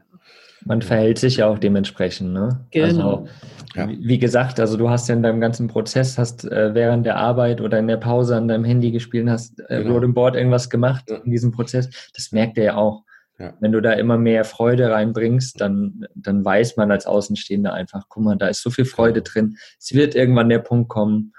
Man 0.65 0.83
verhält 0.83 1.19
sich 1.19 1.39
ja 1.39 1.49
auch 1.49 1.59
dementsprechend, 1.59 2.33
ne? 2.33 2.67
Genau. 2.71 3.21
Also, 3.21 3.29
ja. 3.77 3.89
Wie 3.89 4.19
gesagt, 4.19 4.59
also 4.59 4.77
du 4.77 4.91
hast 4.91 5.09
ja 5.09 5.15
in 5.15 5.23
deinem 5.23 5.41
ganzen 5.41 5.69
Prozess, 5.69 6.19
hast 6.19 6.45
äh, 6.45 6.75
während 6.75 7.07
der 7.07 7.17
Arbeit 7.17 7.61
oder 7.61 7.79
in 7.79 7.87
der 7.87 7.99
Pause 7.99 8.37
an 8.37 8.49
deinem 8.49 8.65
Handy 8.65 8.91
gespielt, 8.91 9.29
hast 9.29 9.61
äh, 9.69 9.85
genau. 9.85 10.01
Board 10.09 10.35
irgendwas 10.35 10.69
gemacht 10.71 11.05
ja. 11.09 11.19
in 11.19 11.31
diesem 11.31 11.53
Prozess. 11.53 11.89
Das 12.15 12.33
merkt 12.33 12.59
er 12.59 12.65
ja 12.65 12.75
auch. 12.77 13.05
Ja. 13.39 13.55
Wenn 13.61 13.73
du 13.73 13.81
da 13.81 13.93
immer 13.93 14.19
mehr 14.19 14.45
Freude 14.45 14.91
reinbringst, 14.91 15.61
dann, 15.61 16.05
dann 16.15 16.45
weiß 16.45 16.77
man 16.77 16.91
als 16.91 17.07
Außenstehender 17.07 17.73
einfach, 17.73 18.05
guck 18.09 18.23
mal, 18.23 18.37
da 18.37 18.49
ist 18.49 18.63
so 18.63 18.71
viel 18.71 18.85
Freude 18.85 19.23
genau. 19.23 19.33
drin. 19.33 19.57
Es 19.79 19.95
wird 19.95 20.15
irgendwann 20.15 20.51
der 20.51 20.59
Punkt 20.59 20.91
kommen, 20.91 21.33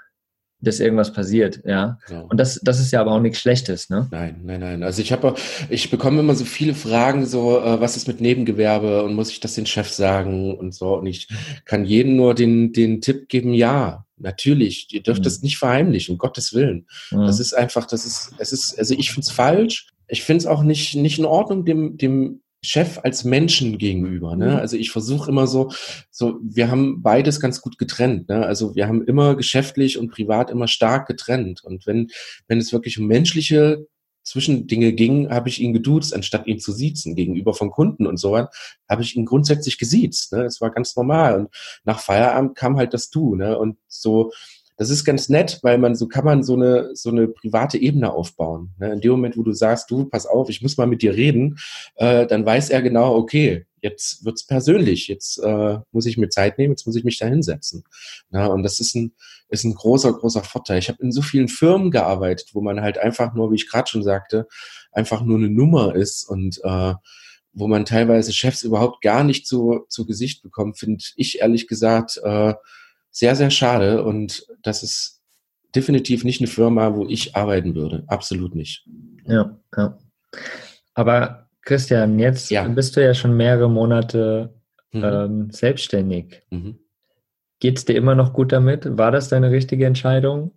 dass 0.62 0.80
irgendwas 0.80 1.12
passiert, 1.12 1.60
ja. 1.64 1.98
Genau. 2.06 2.26
Und 2.28 2.38
das, 2.38 2.60
das 2.62 2.80
ist 2.80 2.92
ja 2.92 3.00
aber 3.00 3.12
auch 3.12 3.20
nichts 3.20 3.40
Schlechtes, 3.40 3.90
ne? 3.90 4.06
Nein, 4.10 4.40
nein, 4.44 4.60
nein. 4.60 4.82
Also 4.82 5.02
ich 5.02 5.12
habe, 5.12 5.34
ich 5.68 5.90
bekomme 5.90 6.20
immer 6.20 6.34
so 6.34 6.44
viele 6.44 6.74
Fragen, 6.74 7.26
so 7.26 7.58
äh, 7.58 7.80
was 7.80 7.96
ist 7.96 8.06
mit 8.06 8.20
Nebengewerbe 8.20 9.02
und 9.02 9.14
muss 9.14 9.30
ich 9.30 9.40
das 9.40 9.54
den 9.54 9.66
Chef 9.66 9.88
sagen 9.90 10.56
und 10.56 10.72
so. 10.72 10.96
Und 10.96 11.06
ich 11.06 11.28
kann 11.64 11.84
jedem 11.84 12.16
nur 12.16 12.34
den 12.34 12.72
den 12.72 13.00
Tipp 13.00 13.28
geben, 13.28 13.52
ja, 13.52 14.06
natürlich. 14.18 14.86
Ihr 14.92 15.02
dürft 15.02 15.20
mhm. 15.20 15.24
das 15.24 15.42
nicht 15.42 15.58
verheimlichen, 15.58 16.14
um 16.14 16.18
Gottes 16.18 16.54
Willen. 16.54 16.86
Mhm. 17.10 17.26
Das 17.26 17.40
ist 17.40 17.54
einfach, 17.54 17.86
das 17.86 18.06
ist, 18.06 18.32
es 18.38 18.52
ist, 18.52 18.78
also 18.78 18.94
ich 18.94 19.10
finde 19.10 19.26
es 19.26 19.32
falsch. 19.32 19.88
Ich 20.06 20.22
finde 20.22 20.38
es 20.38 20.46
auch 20.46 20.62
nicht 20.62 20.94
nicht 20.94 21.18
in 21.18 21.24
Ordnung, 21.24 21.64
dem 21.64 21.96
dem 21.96 22.40
Chef 22.64 23.00
als 23.02 23.24
Menschen 23.24 23.76
gegenüber. 23.78 24.36
Ne? 24.36 24.52
Mhm. 24.52 24.56
Also 24.56 24.76
ich 24.76 24.90
versuche 24.90 25.30
immer 25.30 25.46
so, 25.46 25.72
so, 26.10 26.38
wir 26.42 26.70
haben 26.70 27.02
beides 27.02 27.40
ganz 27.40 27.60
gut 27.60 27.76
getrennt. 27.76 28.28
Ne? 28.28 28.46
Also 28.46 28.74
wir 28.76 28.86
haben 28.86 29.04
immer 29.04 29.34
geschäftlich 29.34 29.98
und 29.98 30.10
privat 30.10 30.50
immer 30.50 30.68
stark 30.68 31.08
getrennt. 31.08 31.64
Und 31.64 31.86
wenn, 31.86 32.10
wenn 32.46 32.58
es 32.58 32.72
wirklich 32.72 32.98
um 32.98 33.06
menschliche 33.06 33.86
Zwischendinge 34.22 34.92
ging, 34.92 35.30
habe 35.30 35.48
ich 35.48 35.60
ihn 35.60 35.72
geduzt, 35.72 36.14
anstatt 36.14 36.46
ihn 36.46 36.60
zu 36.60 36.70
siezen. 36.70 37.16
Gegenüber 37.16 37.54
von 37.54 37.70
Kunden 37.70 38.06
und 38.06 38.18
so 38.18 38.36
habe 38.36 39.02
ich 39.02 39.16
ihn 39.16 39.26
grundsätzlich 39.26 39.78
gesiezt. 39.78 40.32
Ne? 40.32 40.44
Es 40.44 40.60
war 40.60 40.70
ganz 40.70 40.94
normal. 40.94 41.40
Und 41.40 41.48
nach 41.84 41.98
Feierabend 41.98 42.54
kam 42.54 42.76
halt 42.76 42.94
das 42.94 43.10
Du. 43.10 43.34
Ne? 43.34 43.58
Und 43.58 43.78
so, 43.88 44.30
das 44.82 44.90
ist 44.90 45.04
ganz 45.04 45.28
nett, 45.28 45.60
weil 45.62 45.78
man 45.78 45.94
so 45.94 46.08
kann 46.08 46.24
man 46.24 46.42
so 46.42 46.54
eine 46.54 46.90
so 46.94 47.10
eine 47.10 47.28
private 47.28 47.78
Ebene 47.78 48.12
aufbauen. 48.12 48.74
Ne? 48.78 48.92
In 48.92 49.00
dem 49.00 49.12
Moment, 49.12 49.36
wo 49.36 49.44
du 49.44 49.52
sagst, 49.52 49.88
du 49.92 50.06
pass 50.06 50.26
auf, 50.26 50.48
ich 50.48 50.60
muss 50.60 50.76
mal 50.76 50.88
mit 50.88 51.02
dir 51.02 51.14
reden, 51.14 51.58
äh, 51.94 52.26
dann 52.26 52.44
weiß 52.44 52.70
er 52.70 52.82
genau, 52.82 53.14
okay, 53.14 53.64
jetzt 53.80 54.24
wird's 54.24 54.44
persönlich, 54.44 55.06
jetzt 55.06 55.38
äh, 55.38 55.78
muss 55.92 56.06
ich 56.06 56.18
mir 56.18 56.30
Zeit 56.30 56.58
nehmen, 56.58 56.72
jetzt 56.72 56.84
muss 56.84 56.96
ich 56.96 57.04
mich 57.04 57.16
da 57.16 57.26
hinsetzen. 57.26 57.84
Ja, 58.32 58.46
und 58.46 58.64
das 58.64 58.80
ist 58.80 58.96
ein 58.96 59.14
ist 59.50 59.62
ein 59.62 59.74
großer 59.74 60.12
großer 60.14 60.42
Vorteil. 60.42 60.80
Ich 60.80 60.88
habe 60.88 61.00
in 61.00 61.12
so 61.12 61.22
vielen 61.22 61.46
Firmen 61.46 61.92
gearbeitet, 61.92 62.48
wo 62.52 62.60
man 62.60 62.80
halt 62.80 62.98
einfach 62.98 63.34
nur, 63.34 63.52
wie 63.52 63.56
ich 63.56 63.70
gerade 63.70 63.88
schon 63.88 64.02
sagte, 64.02 64.48
einfach 64.90 65.22
nur 65.22 65.38
eine 65.38 65.48
Nummer 65.48 65.94
ist 65.94 66.28
und 66.28 66.60
äh, 66.64 66.94
wo 67.52 67.68
man 67.68 67.84
teilweise 67.84 68.32
Chefs 68.32 68.64
überhaupt 68.64 69.00
gar 69.00 69.22
nicht 69.22 69.46
zu, 69.46 69.84
zu 69.88 70.06
Gesicht 70.06 70.42
bekommt, 70.42 70.76
finde 70.76 71.04
ich 71.14 71.40
ehrlich 71.40 71.68
gesagt 71.68 72.18
äh, 72.24 72.54
sehr, 73.12 73.36
sehr 73.36 73.50
schade 73.50 74.02
und 74.02 74.46
das 74.62 74.82
ist 74.82 75.20
definitiv 75.74 76.24
nicht 76.24 76.40
eine 76.40 76.48
Firma, 76.48 76.94
wo 76.96 77.06
ich 77.06 77.36
arbeiten 77.36 77.74
würde. 77.74 78.04
Absolut 78.08 78.54
nicht. 78.54 78.86
Ja, 79.26 79.56
ja. 79.76 79.98
Aber 80.94 81.48
Christian, 81.62 82.18
jetzt 82.18 82.50
ja. 82.50 82.66
bist 82.66 82.96
du 82.96 83.04
ja 83.04 83.14
schon 83.14 83.36
mehrere 83.36 83.70
Monate 83.70 84.54
mhm. 84.92 85.04
ähm, 85.04 85.50
selbstständig. 85.50 86.42
Mhm. 86.50 86.78
Geht 87.60 87.78
es 87.78 87.84
dir 87.84 87.94
immer 87.94 88.14
noch 88.14 88.32
gut 88.32 88.50
damit? 88.52 88.98
War 88.98 89.12
das 89.12 89.28
deine 89.28 89.50
richtige 89.50 89.86
Entscheidung? 89.86 90.52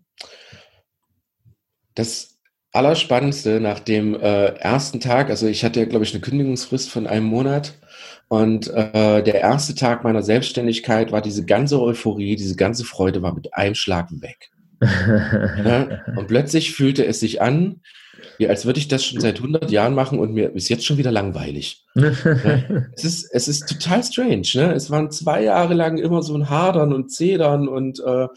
Das 1.93 2.34
Allerspannendste 2.75 3.59
nach 3.59 3.79
dem 3.79 4.15
äh, 4.15 4.47
ersten 4.55 4.99
Tag, 4.99 5.29
also 5.29 5.47
ich 5.47 5.63
hatte 5.63 5.79
ja, 5.79 5.85
glaube 5.85 6.05
ich, 6.05 6.13
eine 6.13 6.21
Kündigungsfrist 6.21 6.89
von 6.89 7.07
einem 7.07 7.25
Monat 7.25 7.73
und 8.27 8.67
äh, 8.73 9.23
der 9.23 9.41
erste 9.41 9.75
Tag 9.75 10.03
meiner 10.03 10.23
Selbstständigkeit 10.23 11.11
war 11.11 11.21
diese 11.21 11.45
ganze 11.45 11.81
Euphorie, 11.81 12.35
diese 12.35 12.55
ganze 12.55 12.83
Freude 12.83 13.21
war 13.21 13.33
mit 13.33 13.53
einem 13.53 13.75
Schlag 13.75 14.09
weg. 14.21 14.51
ja? 14.81 16.01
Und 16.15 16.27
plötzlich 16.27 16.73
fühlte 16.73 17.05
es 17.05 17.19
sich 17.19 17.41
an, 17.41 17.81
wie 18.37 18.49
als 18.49 18.65
würde 18.65 18.79
ich 18.79 18.87
das 18.87 19.05
schon 19.05 19.21
seit 19.21 19.37
100 19.37 19.71
Jahren 19.71 19.93
machen 19.93 20.19
und 20.19 20.33
mir 20.33 20.53
ist 20.55 20.69
jetzt 20.69 20.85
schon 20.85 20.97
wieder 20.97 21.11
langweilig. 21.11 21.85
ja? 21.95 22.11
es, 22.95 23.03
ist, 23.03 23.29
es 23.31 23.47
ist 23.47 23.69
total 23.69 24.03
strange. 24.03 24.47
Ne? 24.55 24.73
Es 24.73 24.89
waren 24.89 25.11
zwei 25.11 25.43
Jahre 25.43 25.73
lang 25.73 25.97
immer 25.97 26.23
so 26.23 26.35
ein 26.35 26.49
Hadern 26.49 26.93
und 26.93 27.11
Zedern 27.11 27.67
und 27.67 28.01
äh, 28.05 28.27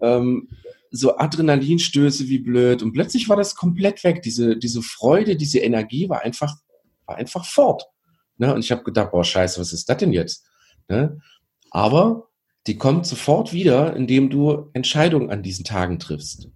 ähm, 0.00 0.48
so 0.90 1.16
Adrenalinstöße 1.16 2.28
wie 2.28 2.38
blöd. 2.38 2.82
Und 2.82 2.92
plötzlich 2.92 3.28
war 3.28 3.36
das 3.36 3.54
komplett 3.54 4.04
weg. 4.04 4.22
Diese, 4.22 4.56
diese 4.56 4.82
Freude, 4.82 5.36
diese 5.36 5.58
Energie 5.58 6.08
war 6.08 6.22
einfach, 6.22 6.54
war 7.06 7.16
einfach 7.16 7.44
fort. 7.44 7.84
Ne? 8.38 8.52
Und 8.54 8.60
ich 8.60 8.72
habe 8.72 8.84
gedacht, 8.84 9.12
boah, 9.12 9.24
scheiße, 9.24 9.60
was 9.60 9.72
ist 9.72 9.88
das 9.88 9.96
denn 9.98 10.12
jetzt? 10.12 10.46
Ne? 10.88 11.20
Aber 11.70 12.28
die 12.66 12.76
kommt 12.76 13.06
sofort 13.06 13.52
wieder, 13.52 13.94
indem 13.96 14.30
du 14.30 14.70
Entscheidungen 14.72 15.30
an 15.30 15.42
diesen 15.42 15.64
Tagen 15.64 15.98
triffst. 15.98 16.48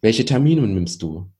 Welche 0.00 0.24
Termine 0.24 0.66
nimmst 0.66 1.02
du? 1.02 1.30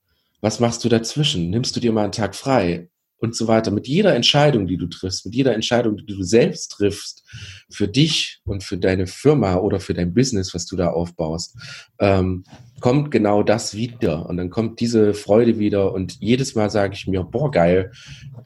Was 0.40 0.61
machst 0.61 0.85
du 0.85 0.88
dazwischen? 0.88 1.51
Nimmst 1.51 1.77
du 1.77 1.81
dir 1.81 1.92
mal 1.92 2.05
einen 2.05 2.12
Tag 2.12 2.35
frei? 2.35 2.90
Und 3.23 3.37
so 3.37 3.47
weiter. 3.47 3.71
Mit 3.71 3.87
jeder 3.87 4.17
Entscheidung, 4.17 4.67
die 4.67 4.77
du 4.77 4.89
triffst, 4.89 5.25
mit 5.25 5.37
jeder 5.37 5.55
Entscheidung, 5.55 5.97
die 5.97 6.07
du 6.07 6.25
selbst 6.25 6.73
triffst, 6.73 7.25
für 7.71 7.87
dich 7.87 8.41
und 8.45 8.65
für 8.65 8.77
deine 8.77 9.07
Firma 9.07 9.57
oder 9.57 9.79
für 9.79 9.95
dein 9.95 10.13
Business, 10.13 10.53
was 10.55 10.67
du 10.67 10.75
da 10.75 10.91
aufbaust, 10.91 11.57
ähm, 12.01 12.43
kommt 12.81 13.13
genau 13.13 13.45
das 13.45 13.77
wieder. 13.77 14.29
Und 14.29 14.39
dann 14.39 14.51
kommt 14.51 14.81
diese 14.81 15.15
Freude 15.15 15.61
wieder. 15.61 15.93
Und 15.93 16.17
jedes 16.19 16.57
Mal 16.57 16.69
sage 16.69 16.95
ich 16.95 17.07
mir, 17.07 17.23
boah, 17.23 17.53
geil, 17.53 17.93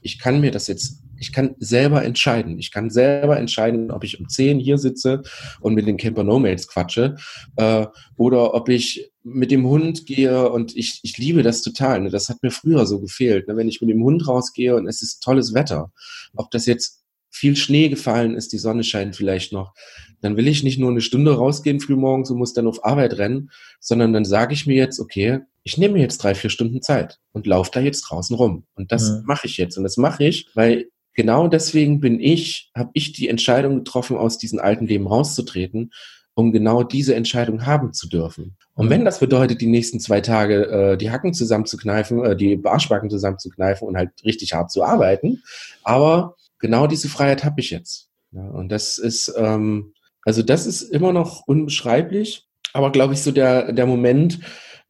ich 0.03 0.19
kann 0.19 0.43
mir 0.43 0.51
das 0.51 0.67
jetzt 0.67 1.03
ich 1.19 1.33
kann 1.33 1.55
selber 1.59 2.05
entscheiden. 2.05 2.59
Ich 2.59 2.71
kann 2.71 2.91
selber 2.91 3.39
entscheiden, 3.39 3.91
ob 3.91 4.05
ich 4.05 4.21
um 4.21 4.29
10 4.29 4.59
hier 4.59 4.79
sitze 4.79 5.23
und 5.61 5.75
mit 5.75 5.87
den 5.87 5.97
Camper 5.97 6.25
Nomads 6.25 6.69
quatsche 6.69 7.17
äh, 7.57 7.87
oder 8.17 8.55
ob 8.55 8.69
ich 8.69 9.11
mit 9.29 9.51
dem 9.51 9.67
Hund 9.67 10.07
gehe 10.07 10.51
und 10.51 10.77
ich, 10.77 11.01
ich 11.03 11.19
liebe 11.19 11.43
das 11.43 11.61
total. 11.61 12.03
Ne? 12.03 12.11
Das 12.11 12.29
hat 12.29 12.43
mir 12.43 12.53
früher 12.53 12.87
so 12.87 13.01
gefehlt. 13.01 13.49
Ne? 13.49 13.57
Wenn 13.57 13.69
ich 13.69 13.81
mit 13.81 13.91
dem 13.91 14.05
Hund 14.05 14.29
rausgehe 14.29 14.77
und 14.77 14.87
es 14.87 15.03
ist 15.03 15.21
tolles 15.21 15.53
Wetter, 15.53 15.91
ob 16.37 16.51
das 16.53 16.67
jetzt 16.67 17.03
viel 17.29 17.57
Schnee 17.57 17.89
gefallen 17.89 18.35
ist, 18.37 18.53
die 18.53 18.59
Sonne 18.59 18.85
scheint 18.85 19.17
vielleicht 19.17 19.53
noch, 19.53 19.75
dann 20.21 20.37
will 20.37 20.47
ich 20.47 20.62
nicht 20.62 20.79
nur 20.79 20.91
eine 20.91 21.01
Stunde 21.01 21.37
rausgehen 21.37 21.81
frühmorgens 21.81 22.31
und 22.31 22.39
muss 22.39 22.55
dann 22.55 22.69
auf 22.69 22.85
Arbeit 22.85 23.19
rennen, 23.19 23.51
sondern 23.81 24.12
dann 24.12 24.25
sage 24.25 24.55
ich 24.55 24.67
mir 24.67 24.77
jetzt, 24.77 25.01
okay, 25.01 25.41
ich 25.65 25.77
nehme 25.77 25.95
mir 25.95 26.03
jetzt 26.03 26.19
drei, 26.19 26.37
vier 26.37 26.49
Stunden 26.49 26.81
Zeit 26.81 27.19
und 27.33 27.47
laufe 27.47 27.73
da 27.73 27.81
jetzt 27.81 28.03
draußen 28.03 28.37
rum. 28.37 28.65
Und 28.77 28.93
das 28.93 29.11
mhm. 29.11 29.23
mache 29.27 29.49
ich 29.49 29.57
jetzt. 29.57 29.77
Und 29.77 29.83
das 29.83 29.97
mache 29.97 30.25
ich, 30.25 30.49
weil 30.55 30.87
genau 31.15 31.48
deswegen 31.48 31.98
bin 31.98 32.21
ich, 32.21 32.71
habe 32.77 32.90
ich 32.94 33.13
die 33.13 33.29
Entscheidung 33.29 33.79
getroffen, 33.79 34.17
aus 34.17 34.38
diesem 34.38 34.61
alten 34.61 34.87
Leben 34.87 35.09
rauszutreten, 35.09 35.90
um 36.37 36.53
genau 36.53 36.83
diese 36.83 37.15
Entscheidung 37.15 37.65
haben 37.65 37.95
zu 37.95 38.09
dürfen. 38.09 38.57
Und 38.75 38.91
wenn 38.91 39.07
das 39.07 39.21
bedeutet, 39.21 39.63
die 39.63 39.67
nächsten 39.67 40.01
zwei 40.01 40.21
Tage 40.21 40.67
äh, 40.67 40.97
die 40.99 41.11
Hacken 41.11 41.33
zusammenzukneifen, 41.33 42.23
äh, 42.23 42.37
die 42.37 42.61
Arschbacken 42.63 43.09
zusammenzukneifen 43.09 43.89
und 43.89 43.97
halt 43.97 44.11
richtig 44.23 44.53
hart 44.53 44.71
zu 44.71 44.85
arbeiten, 44.85 45.43
aber 45.83 46.37
genau 46.59 46.87
diese 46.87 47.09
Freiheit 47.09 47.43
habe 47.43 47.61
ich 47.61 47.71
jetzt. 47.71 48.11
Ja, 48.33 48.43
und 48.49 48.69
das 48.69 48.99
ist, 48.99 49.33
ähm, 49.39 49.95
also 50.27 50.43
das 50.43 50.67
ist 50.67 50.83
immer 50.83 51.15
noch 51.15 51.47
unbeschreiblich, 51.47 52.47
aber 52.75 52.93
glaube 52.93 53.15
ich 53.15 53.23
so 53.23 53.33
der, 53.33 53.73
der 53.73 53.87
Moment, 53.87 54.41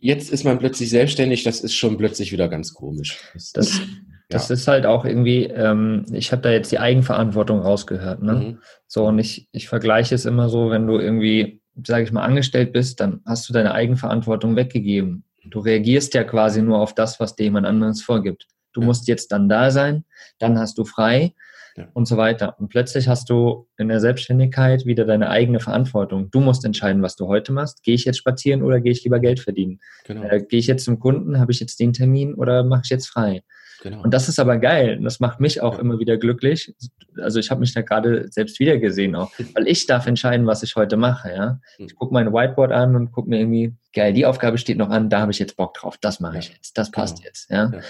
jetzt 0.00 0.32
ist 0.32 0.42
man 0.42 0.58
plötzlich 0.58 0.90
selbstständig, 0.90 1.44
das 1.44 1.60
ist 1.60 1.74
schon 1.74 1.96
plötzlich 1.96 2.32
wieder 2.32 2.48
ganz 2.48 2.74
komisch. 2.74 3.20
Das, 3.34 3.52
das, 3.52 3.80
das 4.28 4.48
ja. 4.48 4.54
ist 4.54 4.66
halt 4.66 4.86
auch 4.86 5.04
irgendwie, 5.04 5.44
ähm, 5.44 6.04
ich 6.10 6.32
habe 6.32 6.42
da 6.42 6.50
jetzt 6.50 6.72
die 6.72 6.78
Eigenverantwortung 6.78 7.60
rausgehört. 7.60 8.22
Ne? 8.22 8.32
Mhm. 8.32 8.58
So, 8.86 9.06
und 9.06 9.18
ich, 9.18 9.48
ich 9.52 9.68
vergleiche 9.68 10.14
es 10.14 10.24
immer 10.24 10.48
so, 10.48 10.70
wenn 10.70 10.86
du 10.86 10.98
irgendwie, 10.98 11.60
sage 11.86 12.04
ich 12.04 12.12
mal, 12.12 12.24
angestellt 12.24 12.72
bist, 12.72 13.00
dann 13.00 13.20
hast 13.24 13.48
du 13.48 13.52
deine 13.52 13.72
Eigenverantwortung 13.72 14.56
weggegeben. 14.56 15.24
Du 15.44 15.60
reagierst 15.60 16.14
ja 16.14 16.24
quasi 16.24 16.60
nur 16.60 16.78
auf 16.78 16.94
das, 16.94 17.20
was 17.20 17.36
dir 17.36 17.44
jemand 17.44 17.66
anderes 17.66 18.02
vorgibt. 18.02 18.48
du 18.72 18.80
ja. 18.80 18.86
musst 18.86 19.06
jetzt 19.06 19.30
dann 19.30 19.48
da 19.48 19.70
sein, 19.70 20.04
dann 20.38 20.58
hast 20.58 20.76
du 20.76 20.84
frei 20.84 21.32
ja. 21.76 21.88
und 21.92 22.06
so 22.06 22.16
weiter. 22.16 22.58
Und 22.58 22.68
plötzlich 22.68 23.06
hast 23.06 23.30
du 23.30 23.68
in 23.78 23.88
der 23.88 24.00
Selbstständigkeit 24.00 24.86
wieder 24.86 25.04
deine 25.04 25.30
eigene 25.30 25.60
Verantwortung. 25.60 26.30
Du 26.32 26.40
musst 26.40 26.64
entscheiden, 26.64 27.00
was 27.00 27.14
du 27.14 27.28
heute 27.28 27.52
machst. 27.52 27.84
Gehe 27.84 27.94
ich 27.94 28.04
jetzt 28.04 28.18
spazieren 28.18 28.62
oder 28.62 28.80
gehe 28.80 28.92
ich 28.92 29.04
lieber 29.04 29.20
Geld 29.20 29.38
verdienen? 29.38 29.78
Genau. 30.04 30.24
Äh, 30.24 30.42
gehe 30.42 30.58
ich 30.58 30.66
jetzt 30.66 30.84
zum 30.84 30.98
Kunden, 30.98 31.38
habe 31.38 31.52
ich 31.52 31.60
jetzt 31.60 31.78
den 31.78 31.92
Termin 31.92 32.34
oder 32.34 32.64
mache 32.64 32.82
ich 32.84 32.90
jetzt 32.90 33.06
frei? 33.06 33.42
Genau. 33.82 34.02
Und 34.02 34.12
das 34.12 34.28
ist 34.28 34.38
aber 34.38 34.58
geil. 34.58 34.98
Das 35.02 35.20
macht 35.20 35.40
mich 35.40 35.60
auch 35.60 35.74
ja. 35.74 35.80
immer 35.80 35.98
wieder 35.98 36.16
glücklich. 36.16 36.74
Also 37.16 37.38
ich 37.38 37.50
habe 37.50 37.60
mich 37.60 37.74
da 37.74 37.82
gerade 37.82 38.30
selbst 38.30 38.58
wieder 38.58 38.78
gesehen 38.78 39.14
auch, 39.14 39.32
weil 39.54 39.68
ich 39.68 39.86
darf 39.86 40.06
entscheiden, 40.06 40.46
was 40.46 40.62
ich 40.62 40.76
heute 40.76 40.96
mache. 40.96 41.30
Ja, 41.30 41.60
hm. 41.76 41.86
ich 41.86 41.94
gucke 41.94 42.14
mein 42.14 42.32
Whiteboard 42.32 42.72
an 42.72 42.96
und 42.96 43.12
gucke 43.12 43.28
mir 43.28 43.40
irgendwie 43.40 43.74
geil. 43.92 44.12
Die 44.12 44.26
Aufgabe 44.26 44.58
steht 44.58 44.78
noch 44.78 44.90
an. 44.90 45.10
Da 45.10 45.20
habe 45.20 45.32
ich 45.32 45.38
jetzt 45.38 45.56
Bock 45.56 45.74
drauf. 45.74 45.96
Das 46.00 46.20
mache 46.20 46.38
ich 46.38 46.50
jetzt. 46.50 46.78
Das 46.78 46.90
passt 46.90 47.16
genau. 47.16 47.26
jetzt. 47.26 47.50
Ja? 47.50 47.70
ja. 47.72 47.80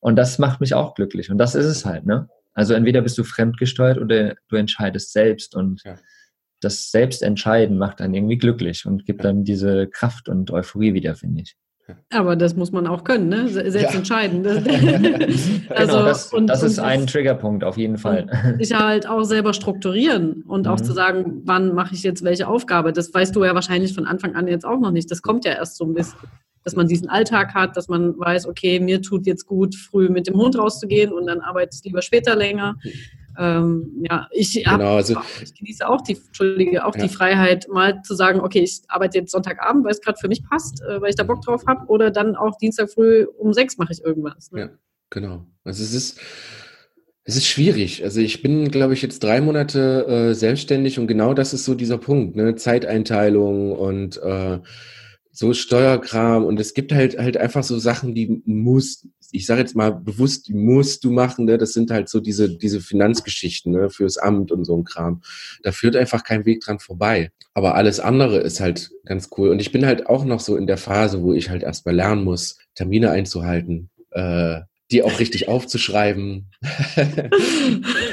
Und 0.00 0.16
das 0.16 0.38
macht 0.38 0.60
mich 0.60 0.74
auch 0.74 0.94
glücklich. 0.94 1.30
Und 1.30 1.38
das 1.38 1.54
ist 1.54 1.66
es 1.66 1.84
halt. 1.84 2.06
Ne? 2.06 2.28
Also 2.54 2.74
entweder 2.74 3.02
bist 3.02 3.18
du 3.18 3.24
fremdgesteuert 3.24 3.98
oder 3.98 4.34
du 4.48 4.56
entscheidest 4.56 5.12
selbst 5.12 5.54
und 5.54 5.82
ja. 5.84 5.96
das 6.60 6.90
Selbstentscheiden 6.90 7.76
macht 7.76 8.00
dann 8.00 8.14
irgendwie 8.14 8.38
glücklich 8.38 8.86
und 8.86 9.04
gibt 9.04 9.24
dann 9.24 9.44
diese 9.44 9.86
Kraft 9.88 10.28
und 10.28 10.50
Euphorie 10.50 10.94
wieder, 10.94 11.14
finde 11.16 11.42
ich. 11.42 11.56
Aber 12.10 12.36
das 12.36 12.56
muss 12.56 12.72
man 12.72 12.86
auch 12.86 13.04
können, 13.04 13.28
ne? 13.28 13.48
selbst 13.48 13.74
ja. 13.74 13.90
entscheiden. 13.90 14.46
also, 14.46 14.66
genau, 15.68 16.04
das, 16.04 16.32
und, 16.32 16.46
das 16.46 16.62
ist 16.62 16.78
und 16.78 16.84
ein 16.84 17.06
Triggerpunkt 17.06 17.64
auf 17.64 17.76
jeden 17.76 17.98
Fall. 17.98 18.56
Ich 18.58 18.74
halt 18.74 19.08
auch 19.08 19.24
selber 19.24 19.52
strukturieren 19.52 20.42
und 20.46 20.66
mhm. 20.66 20.72
auch 20.72 20.80
zu 20.80 20.92
sagen, 20.92 21.42
wann 21.44 21.74
mache 21.74 21.94
ich 21.94 22.02
jetzt 22.02 22.24
welche 22.24 22.48
Aufgabe. 22.48 22.92
Das 22.92 23.12
weißt 23.12 23.34
du 23.36 23.44
ja 23.44 23.54
wahrscheinlich 23.54 23.94
von 23.94 24.06
Anfang 24.06 24.34
an 24.34 24.48
jetzt 24.48 24.64
auch 24.64 24.78
noch 24.78 24.90
nicht. 24.90 25.10
Das 25.10 25.22
kommt 25.22 25.44
ja 25.44 25.52
erst 25.52 25.76
so 25.76 25.84
ein 25.84 25.94
bisschen, 25.94 26.18
dass 26.64 26.74
man 26.74 26.88
diesen 26.88 27.08
Alltag 27.08 27.54
hat, 27.54 27.76
dass 27.76 27.86
man 27.86 28.18
weiß, 28.18 28.46
okay, 28.46 28.80
mir 28.80 29.00
tut 29.00 29.26
jetzt 29.26 29.46
gut, 29.46 29.76
früh 29.76 30.08
mit 30.08 30.26
dem 30.26 30.34
Hund 30.34 30.58
rauszugehen 30.58 31.12
und 31.12 31.26
dann 31.26 31.40
arbeite 31.40 31.76
ich 31.76 31.84
lieber 31.84 32.02
später 32.02 32.34
länger. 32.34 32.76
Ähm, 33.38 34.04
ja, 34.08 34.28
ich, 34.30 34.54
genau, 34.54 34.70
hab, 34.70 34.80
also, 34.80 35.16
ich 35.42 35.54
genieße 35.54 35.88
auch 35.88 36.00
die, 36.00 36.16
Entschuldige, 36.16 36.84
auch 36.84 36.94
ja. 36.96 37.02
die 37.02 37.08
Freiheit, 37.08 37.68
mal 37.68 38.02
zu 38.02 38.14
sagen, 38.14 38.40
okay, 38.40 38.60
ich 38.60 38.82
arbeite 38.88 39.18
jetzt 39.18 39.32
Sonntagabend, 39.32 39.84
weil 39.84 39.92
es 39.92 40.00
gerade 40.00 40.18
für 40.18 40.28
mich 40.28 40.42
passt, 40.44 40.82
äh, 40.82 41.00
weil 41.00 41.10
ich 41.10 41.16
da 41.16 41.24
Bock 41.24 41.42
drauf 41.42 41.64
habe, 41.66 41.86
oder 41.86 42.10
dann 42.10 42.36
auch 42.36 42.56
Dienstag 42.58 42.90
früh 42.90 43.26
um 43.38 43.52
sechs 43.52 43.78
mache 43.78 43.92
ich 43.92 44.04
irgendwas. 44.04 44.50
Ne? 44.52 44.60
Ja, 44.60 44.68
genau. 45.10 45.46
Also 45.64 45.82
es 45.82 45.92
ist, 45.94 46.20
es 47.24 47.36
ist 47.36 47.46
schwierig. 47.46 48.04
Also 48.04 48.20
ich 48.20 48.42
bin, 48.42 48.70
glaube 48.70 48.94
ich, 48.94 49.02
jetzt 49.02 49.22
drei 49.22 49.40
Monate 49.40 50.06
äh, 50.06 50.34
selbstständig 50.34 50.98
und 50.98 51.08
genau 51.08 51.34
das 51.34 51.52
ist 51.52 51.64
so 51.64 51.74
dieser 51.74 51.98
Punkt, 51.98 52.36
ne? 52.36 52.54
Zeiteinteilung 52.54 53.72
und 53.72 54.16
äh, 54.22 54.60
so 55.36 55.52
Steuerkram 55.52 56.46
und 56.46 56.58
es 56.58 56.72
gibt 56.72 56.92
halt 56.92 57.18
halt 57.18 57.36
einfach 57.36 57.62
so 57.62 57.78
Sachen, 57.78 58.14
die 58.14 58.42
muss, 58.46 59.06
ich 59.32 59.44
sage 59.44 59.60
jetzt 59.60 59.76
mal 59.76 59.92
bewusst, 59.92 60.48
die 60.48 60.54
musst 60.54 61.04
du 61.04 61.10
machen, 61.10 61.44
ne? 61.44 61.58
Das 61.58 61.74
sind 61.74 61.90
halt 61.90 62.08
so 62.08 62.20
diese 62.20 62.56
diese 62.56 62.80
Finanzgeschichten 62.80 63.72
ne? 63.72 63.90
fürs 63.90 64.16
Amt 64.16 64.50
und 64.50 64.64
so 64.64 64.74
ein 64.74 64.84
Kram. 64.84 65.20
Da 65.62 65.72
führt 65.72 65.94
einfach 65.94 66.24
kein 66.24 66.46
Weg 66.46 66.62
dran 66.62 66.78
vorbei. 66.78 67.30
Aber 67.52 67.74
alles 67.74 68.00
andere 68.00 68.38
ist 68.38 68.60
halt 68.60 68.90
ganz 69.04 69.28
cool 69.36 69.50
und 69.50 69.60
ich 69.60 69.72
bin 69.72 69.84
halt 69.84 70.06
auch 70.06 70.24
noch 70.24 70.40
so 70.40 70.56
in 70.56 70.66
der 70.66 70.78
Phase, 70.78 71.22
wo 71.22 71.34
ich 71.34 71.50
halt 71.50 71.62
erstmal 71.62 71.94
lernen 71.94 72.24
muss, 72.24 72.56
Termine 72.74 73.10
einzuhalten. 73.10 73.90
Äh, 74.12 74.60
die 74.90 75.02
auch 75.02 75.18
richtig 75.18 75.48
aufzuschreiben. 75.48 76.46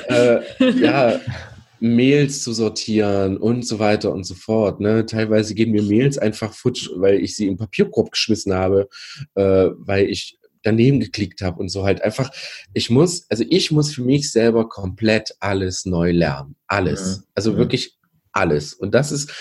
äh, 0.09 0.39
ja, 0.82 1.19
Mails 1.84 2.43
zu 2.43 2.53
sortieren 2.53 3.36
und 3.36 3.67
so 3.67 3.77
weiter 3.77 4.13
und 4.13 4.23
so 4.23 4.36
fort. 4.36 4.79
Ne? 4.79 5.05
Teilweise 5.05 5.53
gehen 5.53 5.71
mir 5.71 5.84
Mails 5.84 6.17
einfach 6.17 6.53
futsch, 6.53 6.89
weil 6.95 7.19
ich 7.19 7.36
sie 7.36 7.45
im 7.45 7.57
Papierkorb 7.57 8.11
geschmissen 8.11 8.53
habe, 8.53 8.88
äh, 9.36 9.67
weil 9.75 10.09
ich 10.09 10.39
daneben 10.61 11.01
geklickt 11.01 11.41
habe 11.41 11.59
und 11.59 11.67
so 11.67 11.84
halt 11.84 12.01
einfach. 12.01 12.31
Ich 12.73 12.89
muss, 12.89 13.29
also 13.29 13.43
ich 13.49 13.69
muss 13.71 13.93
für 13.93 14.01
mich 14.01 14.31
selber 14.31 14.69
komplett 14.69 15.36
alles 15.41 15.84
neu 15.84 16.13
lernen. 16.13 16.55
Alles. 16.67 17.17
Ja. 17.17 17.23
Also 17.36 17.51
ja. 17.51 17.57
wirklich 17.57 17.97
alles. 18.31 18.73
Und 18.73 18.93
das 18.93 19.11
ist, 19.11 19.34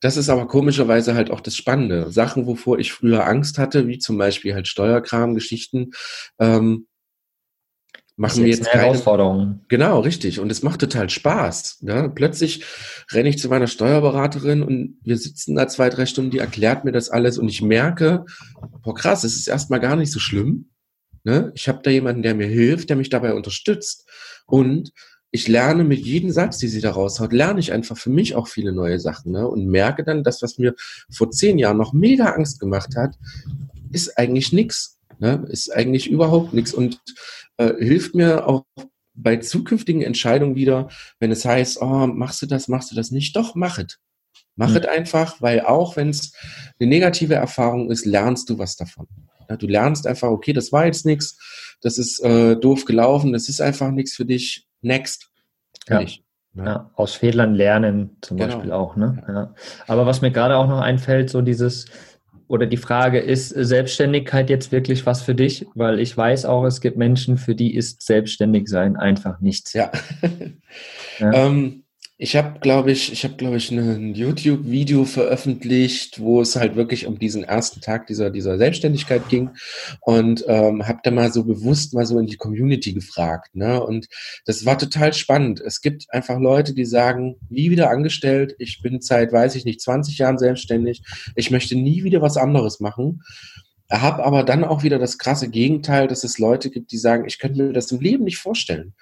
das 0.00 0.16
ist 0.16 0.28
aber 0.28 0.48
komischerweise 0.48 1.14
halt 1.14 1.30
auch 1.30 1.40
das 1.40 1.54
Spannende. 1.54 2.10
Sachen, 2.10 2.48
wovor 2.48 2.80
ich 2.80 2.92
früher 2.92 3.24
Angst 3.28 3.58
hatte, 3.58 3.86
wie 3.86 3.98
zum 3.98 4.18
Beispiel 4.18 4.54
halt 4.54 4.66
Steuerkram-Geschichten, 4.66 5.92
ähm, 6.40 6.88
machen 8.16 8.42
wir 8.42 8.50
jetzt 8.50 8.66
keine 8.66 8.84
Herausforderung. 8.84 9.60
Genau, 9.68 10.00
richtig. 10.00 10.40
Und 10.40 10.50
es 10.50 10.62
macht 10.62 10.80
total 10.80 11.10
Spaß. 11.10 11.78
Ja? 11.82 12.08
Plötzlich 12.08 12.64
renne 13.12 13.28
ich 13.28 13.38
zu 13.38 13.48
meiner 13.48 13.66
Steuerberaterin 13.66 14.62
und 14.62 14.98
wir 15.02 15.18
sitzen 15.18 15.54
da 15.54 15.68
zwei, 15.68 15.90
drei 15.90 16.06
Stunden, 16.06 16.30
die 16.30 16.38
erklärt 16.38 16.84
mir 16.84 16.92
das 16.92 17.10
alles 17.10 17.38
und 17.38 17.48
ich 17.48 17.60
merke, 17.62 18.24
boah 18.82 18.94
krass, 18.94 19.24
es 19.24 19.36
ist 19.36 19.48
erstmal 19.48 19.80
gar 19.80 19.96
nicht 19.96 20.12
so 20.12 20.18
schlimm. 20.18 20.70
Ne? 21.24 21.52
Ich 21.54 21.68
habe 21.68 21.80
da 21.82 21.90
jemanden, 21.90 22.22
der 22.22 22.34
mir 22.34 22.46
hilft, 22.46 22.88
der 22.88 22.96
mich 22.96 23.10
dabei 23.10 23.34
unterstützt. 23.34 24.08
Und 24.46 24.92
ich 25.30 25.48
lerne 25.48 25.84
mit 25.84 26.00
jedem 26.00 26.30
Satz, 26.30 26.56
die 26.56 26.68
sie 26.68 26.80
da 26.80 26.92
raushaut, 26.92 27.32
lerne 27.32 27.60
ich 27.60 27.72
einfach 27.72 27.98
für 27.98 28.10
mich 28.10 28.34
auch 28.34 28.48
viele 28.48 28.72
neue 28.72 28.98
Sachen. 28.98 29.32
Ne? 29.32 29.46
Und 29.46 29.66
merke 29.66 30.04
dann, 30.04 30.22
dass 30.22 30.40
was 30.40 30.56
mir 30.56 30.74
vor 31.10 31.30
zehn 31.30 31.58
Jahren 31.58 31.76
noch 31.76 31.92
mega 31.92 32.26
Angst 32.26 32.60
gemacht 32.60 32.96
hat, 32.96 33.16
ist 33.90 34.16
eigentlich 34.16 34.52
nichts. 34.52 34.98
Ne? 35.18 35.44
Ist 35.48 35.74
eigentlich 35.74 36.08
überhaupt 36.08 36.54
nichts. 36.54 36.72
Und 36.72 37.00
äh, 37.58 37.74
hilft 37.78 38.14
mir 38.14 38.46
auch 38.46 38.64
bei 39.14 39.38
zukünftigen 39.38 40.02
Entscheidungen 40.02 40.56
wieder, 40.56 40.88
wenn 41.18 41.32
es 41.32 41.44
heißt, 41.44 41.80
oh, 41.80 42.06
machst 42.06 42.42
du 42.42 42.46
das, 42.46 42.68
machst 42.68 42.90
du 42.90 42.96
das 42.96 43.10
nicht, 43.10 43.34
doch, 43.36 43.54
mach 43.54 43.78
es. 43.78 43.98
Mach 44.56 44.70
mhm. 44.70 44.76
es 44.76 44.86
einfach, 44.86 45.40
weil 45.40 45.60
auch 45.60 45.96
wenn 45.96 46.10
es 46.10 46.32
eine 46.78 46.88
negative 46.88 47.34
Erfahrung 47.34 47.90
ist, 47.90 48.04
lernst 48.04 48.48
du 48.50 48.58
was 48.58 48.76
davon. 48.76 49.06
Ja, 49.48 49.56
du 49.56 49.66
lernst 49.66 50.06
einfach, 50.06 50.28
okay, 50.28 50.52
das 50.52 50.72
war 50.72 50.86
jetzt 50.86 51.06
nichts, 51.06 51.38
das 51.80 51.98
ist 51.98 52.20
äh, 52.20 52.56
doof 52.56 52.84
gelaufen, 52.84 53.32
das 53.32 53.48
ist 53.48 53.60
einfach 53.60 53.90
nichts 53.90 54.14
für 54.14 54.24
dich. 54.24 54.66
Next. 54.80 55.30
Ja. 55.88 56.00
ja. 56.00 56.08
Ja, 56.58 56.90
aus 56.94 57.14
Fehlern 57.14 57.54
lernen 57.54 58.16
zum 58.22 58.38
genau. 58.38 58.54
Beispiel 58.54 58.72
auch. 58.72 58.96
Ne? 58.96 59.22
Ja. 59.28 59.54
Aber 59.86 60.06
was 60.06 60.22
mir 60.22 60.30
gerade 60.30 60.56
auch 60.56 60.66
noch 60.66 60.80
einfällt, 60.80 61.28
so 61.28 61.42
dieses, 61.42 61.84
oder 62.48 62.66
die 62.66 62.76
Frage, 62.76 63.18
ist 63.18 63.48
Selbstständigkeit 63.48 64.50
jetzt 64.50 64.72
wirklich 64.72 65.06
was 65.06 65.22
für 65.22 65.34
dich? 65.34 65.66
Weil 65.74 65.98
ich 65.98 66.16
weiß 66.16 66.44
auch, 66.44 66.64
es 66.64 66.80
gibt 66.80 66.96
Menschen, 66.96 67.36
für 67.38 67.54
die 67.54 67.74
ist 67.74 68.02
selbstständig 68.02 68.68
sein 68.68 68.96
einfach 68.96 69.40
nichts. 69.40 69.72
Ja. 69.72 69.90
ja. 71.18 71.32
Ähm, 71.32 71.85
ich 72.18 72.34
habe, 72.34 72.60
glaube 72.60 72.92
ich, 72.92 73.12
ich 73.12 73.24
habe, 73.24 73.34
glaube 73.34 73.58
ich, 73.58 73.70
ein 73.70 74.14
YouTube-Video 74.14 75.04
veröffentlicht, 75.04 76.18
wo 76.18 76.40
es 76.40 76.56
halt 76.56 76.74
wirklich 76.74 77.06
um 77.06 77.18
diesen 77.18 77.44
ersten 77.44 77.82
Tag 77.82 78.06
dieser 78.06 78.30
dieser 78.30 78.56
Selbstständigkeit 78.56 79.28
ging 79.28 79.50
und 80.00 80.42
ähm, 80.48 80.88
habe 80.88 81.00
da 81.02 81.10
mal 81.10 81.30
so 81.30 81.44
bewusst 81.44 81.92
mal 81.92 82.06
so 82.06 82.18
in 82.18 82.26
die 82.26 82.38
Community 82.38 82.94
gefragt, 82.94 83.54
ne? 83.54 83.82
Und 83.82 84.08
das 84.46 84.64
war 84.64 84.78
total 84.78 85.12
spannend. 85.12 85.60
Es 85.60 85.82
gibt 85.82 86.06
einfach 86.10 86.40
Leute, 86.40 86.72
die 86.72 86.86
sagen, 86.86 87.36
nie 87.50 87.70
wieder 87.70 87.90
angestellt. 87.90 88.54
Ich 88.58 88.80
bin 88.80 89.02
seit, 89.02 89.30
weiß 89.30 89.54
ich 89.54 89.66
nicht, 89.66 89.82
20 89.82 90.16
Jahren 90.16 90.38
selbstständig. 90.38 91.02
Ich 91.34 91.50
möchte 91.50 91.76
nie 91.76 92.02
wieder 92.02 92.22
was 92.22 92.38
anderes 92.38 92.80
machen. 92.80 93.20
Habe 93.90 94.24
aber 94.24 94.42
dann 94.42 94.64
auch 94.64 94.82
wieder 94.82 94.98
das 94.98 95.18
krasse 95.18 95.48
Gegenteil, 95.48 96.08
dass 96.08 96.24
es 96.24 96.38
Leute 96.38 96.70
gibt, 96.70 96.90
die 96.90 96.98
sagen, 96.98 97.24
ich 97.26 97.38
könnte 97.38 97.62
mir 97.62 97.72
das 97.72 97.92
im 97.92 98.00
Leben 98.00 98.24
nicht 98.24 98.38
vorstellen. 98.38 98.94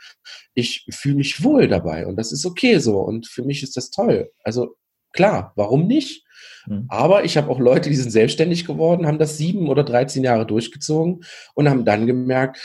Ich 0.54 0.86
fühle 0.90 1.16
mich 1.16 1.42
wohl 1.42 1.68
dabei 1.68 2.06
und 2.06 2.16
das 2.16 2.32
ist 2.32 2.44
okay 2.44 2.78
so 2.78 3.00
und 3.00 3.26
für 3.26 3.44
mich 3.44 3.62
ist 3.62 3.76
das 3.76 3.90
toll. 3.90 4.30
Also 4.42 4.76
klar, 5.12 5.52
warum 5.56 5.86
nicht? 5.86 6.24
Mhm. 6.66 6.86
Aber 6.88 7.24
ich 7.24 7.36
habe 7.36 7.50
auch 7.50 7.58
Leute, 7.58 7.88
die 7.88 7.96
sind 7.96 8.10
selbstständig 8.10 8.66
geworden, 8.66 9.06
haben 9.06 9.18
das 9.18 9.38
sieben 9.38 9.68
oder 9.68 9.84
13 9.84 10.22
Jahre 10.22 10.46
durchgezogen 10.46 11.24
und 11.54 11.68
haben 11.68 11.84
dann 11.84 12.06
gemerkt, 12.06 12.58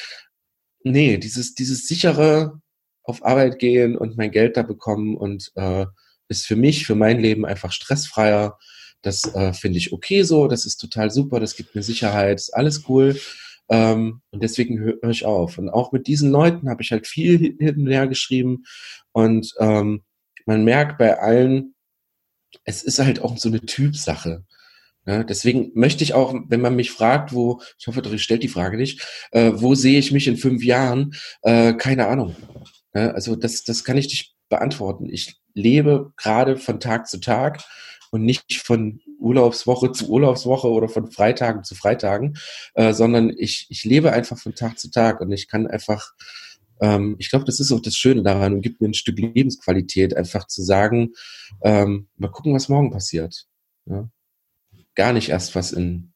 nee, 0.83 1.17
dieses, 1.17 1.55
dieses 1.55 1.87
sichere 1.87 2.59
auf 3.03 3.25
Arbeit 3.25 3.59
gehen 3.59 3.97
und 3.97 4.17
mein 4.17 4.31
Geld 4.31 4.57
da 4.57 4.63
bekommen 4.63 5.15
und 5.17 5.51
äh, 5.55 5.85
ist 6.27 6.45
für 6.45 6.55
mich, 6.55 6.85
für 6.85 6.95
mein 6.95 7.19
Leben 7.19 7.45
einfach 7.45 7.71
stressfreier 7.71 8.57
das 9.01 9.33
äh, 9.35 9.53
finde 9.53 9.77
ich 9.77 9.93
okay 9.93 10.23
so, 10.23 10.47
das 10.47 10.65
ist 10.65 10.77
total 10.77 11.11
super, 11.11 11.39
das 11.39 11.55
gibt 11.55 11.75
mir 11.75 11.83
Sicherheit, 11.83 12.39
ist 12.39 12.53
alles 12.53 12.83
cool. 12.89 13.19
Ähm, 13.69 14.21
und 14.31 14.43
deswegen 14.43 14.79
höre 14.79 14.97
hör 15.01 15.09
ich 15.11 15.25
auf. 15.25 15.57
Und 15.57 15.69
auch 15.69 15.91
mit 15.91 16.07
diesen 16.07 16.31
Leuten 16.31 16.69
habe 16.69 16.81
ich 16.81 16.91
halt 16.91 17.07
viel 17.07 17.55
hin 17.59 17.75
und 17.77 17.87
her 17.87 18.07
geschrieben. 18.07 18.63
Und 19.11 19.53
ähm, 19.59 20.03
man 20.45 20.63
merkt 20.63 20.97
bei 20.97 21.19
allen, 21.19 21.75
es 22.63 22.83
ist 22.83 22.99
halt 22.99 23.21
auch 23.21 23.37
so 23.37 23.49
eine 23.49 23.61
Typsache. 23.61 24.43
Ja, 25.05 25.23
deswegen 25.23 25.71
möchte 25.75 26.03
ich 26.03 26.13
auch, 26.13 26.35
wenn 26.47 26.61
man 26.61 26.75
mich 26.75 26.91
fragt, 26.91 27.33
wo, 27.33 27.61
ich 27.79 27.87
hoffe, 27.87 28.01
ich 28.13 28.23
stellt 28.23 28.43
die 28.43 28.47
Frage 28.47 28.77
nicht, 28.77 29.07
äh, 29.31 29.51
wo 29.55 29.73
sehe 29.75 29.99
ich 29.99 30.11
mich 30.11 30.27
in 30.27 30.37
fünf 30.37 30.63
Jahren? 30.63 31.13
Äh, 31.41 31.73
keine 31.73 32.07
Ahnung. 32.07 32.35
Ja, 32.93 33.11
also 33.11 33.35
das, 33.35 33.63
das 33.63 33.83
kann 33.83 33.97
ich 33.97 34.07
nicht 34.07 34.35
beantworten. 34.49 35.07
Ich 35.09 35.39
lebe 35.53 36.11
gerade 36.17 36.57
von 36.57 36.79
Tag 36.79 37.07
zu 37.07 37.19
Tag 37.19 37.63
und 38.11 38.23
nicht 38.23 38.55
von 38.57 39.01
Urlaubswoche 39.19 39.91
zu 39.91 40.09
Urlaubswoche 40.09 40.69
oder 40.69 40.89
von 40.89 41.11
Freitagen 41.11 41.63
zu 41.63 41.75
Freitagen, 41.75 42.37
äh, 42.73 42.93
sondern 42.93 43.33
ich, 43.37 43.67
ich 43.69 43.83
lebe 43.83 44.11
einfach 44.11 44.37
von 44.37 44.55
Tag 44.55 44.79
zu 44.79 44.89
Tag 44.89 45.21
und 45.21 45.31
ich 45.31 45.47
kann 45.47 45.67
einfach, 45.67 46.13
ähm, 46.81 47.15
ich 47.19 47.29
glaube, 47.29 47.45
das 47.45 47.59
ist 47.59 47.71
auch 47.71 47.81
das 47.81 47.95
Schöne 47.95 48.23
daran 48.23 48.53
und 48.53 48.61
gibt 48.61 48.81
mir 48.81 48.87
ein 48.87 48.93
Stück 48.93 49.19
Lebensqualität, 49.19 50.15
einfach 50.15 50.47
zu 50.47 50.63
sagen, 50.63 51.13
ähm, 51.61 52.07
mal 52.17 52.31
gucken, 52.31 52.53
was 52.53 52.69
morgen 52.69 52.91
passiert. 52.91 53.45
Ja? 53.85 54.09
Gar 54.95 55.13
nicht 55.13 55.29
erst, 55.29 55.55
was 55.55 55.71
in 55.71 56.08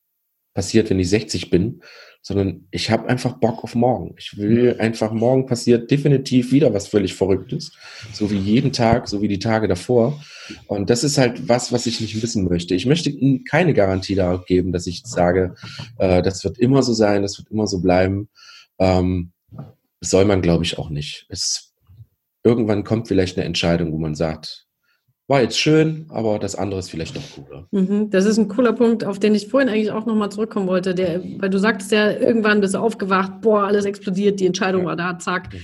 passiert, 0.53 0.89
wenn 0.89 0.99
ich 0.99 1.09
60 1.09 1.49
bin, 1.49 1.81
sondern 2.21 2.67
ich 2.71 2.89
habe 2.89 3.09
einfach 3.09 3.33
Bock 3.33 3.65
auf 3.65 3.75
morgen. 3.75 4.15
Ich 4.17 4.37
will 4.37 4.77
einfach, 4.79 5.11
morgen 5.11 5.45
passiert 5.45 5.91
definitiv 5.91 6.53
wieder 6.53 6.73
was 6.73 6.87
völlig 6.87 7.15
Verrücktes, 7.15 7.73
so 8.13 8.31
wie 8.31 8.37
jeden 8.37 8.71
Tag, 8.71 9.09
so 9.09 9.21
wie 9.21 9.27
die 9.27 9.39
Tage 9.39 9.67
davor. 9.67 10.23
Und 10.67 10.89
das 10.89 11.03
ist 11.03 11.17
halt 11.17 11.49
was, 11.49 11.73
was 11.73 11.85
ich 11.85 11.99
nicht 11.99 12.21
wissen 12.21 12.45
möchte. 12.47 12.75
Ich 12.75 12.85
möchte 12.85 13.13
keine 13.49 13.73
Garantie 13.73 14.15
darauf 14.15 14.45
geben, 14.45 14.71
dass 14.71 14.87
ich 14.87 15.03
sage, 15.05 15.55
äh, 15.97 16.21
das 16.21 16.45
wird 16.45 16.57
immer 16.59 16.81
so 16.81 16.93
sein, 16.93 17.23
das 17.23 17.37
wird 17.37 17.51
immer 17.51 17.67
so 17.67 17.81
bleiben. 17.81 18.29
Ähm, 18.79 19.33
soll 19.99 20.23
man, 20.23 20.41
glaube 20.41 20.63
ich, 20.63 20.77
auch 20.77 20.89
nicht. 20.89 21.25
Es, 21.27 21.73
irgendwann 22.43 22.85
kommt 22.85 23.09
vielleicht 23.09 23.37
eine 23.37 23.45
Entscheidung, 23.45 23.91
wo 23.91 23.97
man 23.97 24.15
sagt, 24.15 24.65
war 25.27 25.41
jetzt 25.41 25.57
schön, 25.57 26.05
aber 26.09 26.37
das 26.37 26.55
andere 26.55 26.79
ist 26.79 26.91
vielleicht 26.91 27.15
doch 27.15 27.21
cooler. 27.35 27.67
Mhm, 27.71 28.09
das 28.09 28.25
ist 28.25 28.37
ein 28.37 28.49
cooler 28.49 28.73
Punkt, 28.73 29.05
auf 29.05 29.19
den 29.19 29.33
ich 29.35 29.47
vorhin 29.47 29.69
eigentlich 29.69 29.91
auch 29.91 30.05
nochmal 30.05 30.31
zurückkommen 30.31 30.67
wollte. 30.67 30.93
Der, 30.93 31.23
weil 31.39 31.49
du 31.49 31.59
sagtest 31.59 31.91
ja, 31.91 32.11
irgendwann 32.11 32.59
bist 32.59 32.73
du 32.73 32.79
aufgewacht, 32.79 33.41
boah, 33.41 33.63
alles 33.63 33.85
explodiert, 33.85 34.39
die 34.39 34.45
Entscheidung 34.45 34.81
ja. 34.81 34.87
war 34.87 34.95
da, 34.95 35.17
zack. 35.19 35.53
Mhm. 35.53 35.59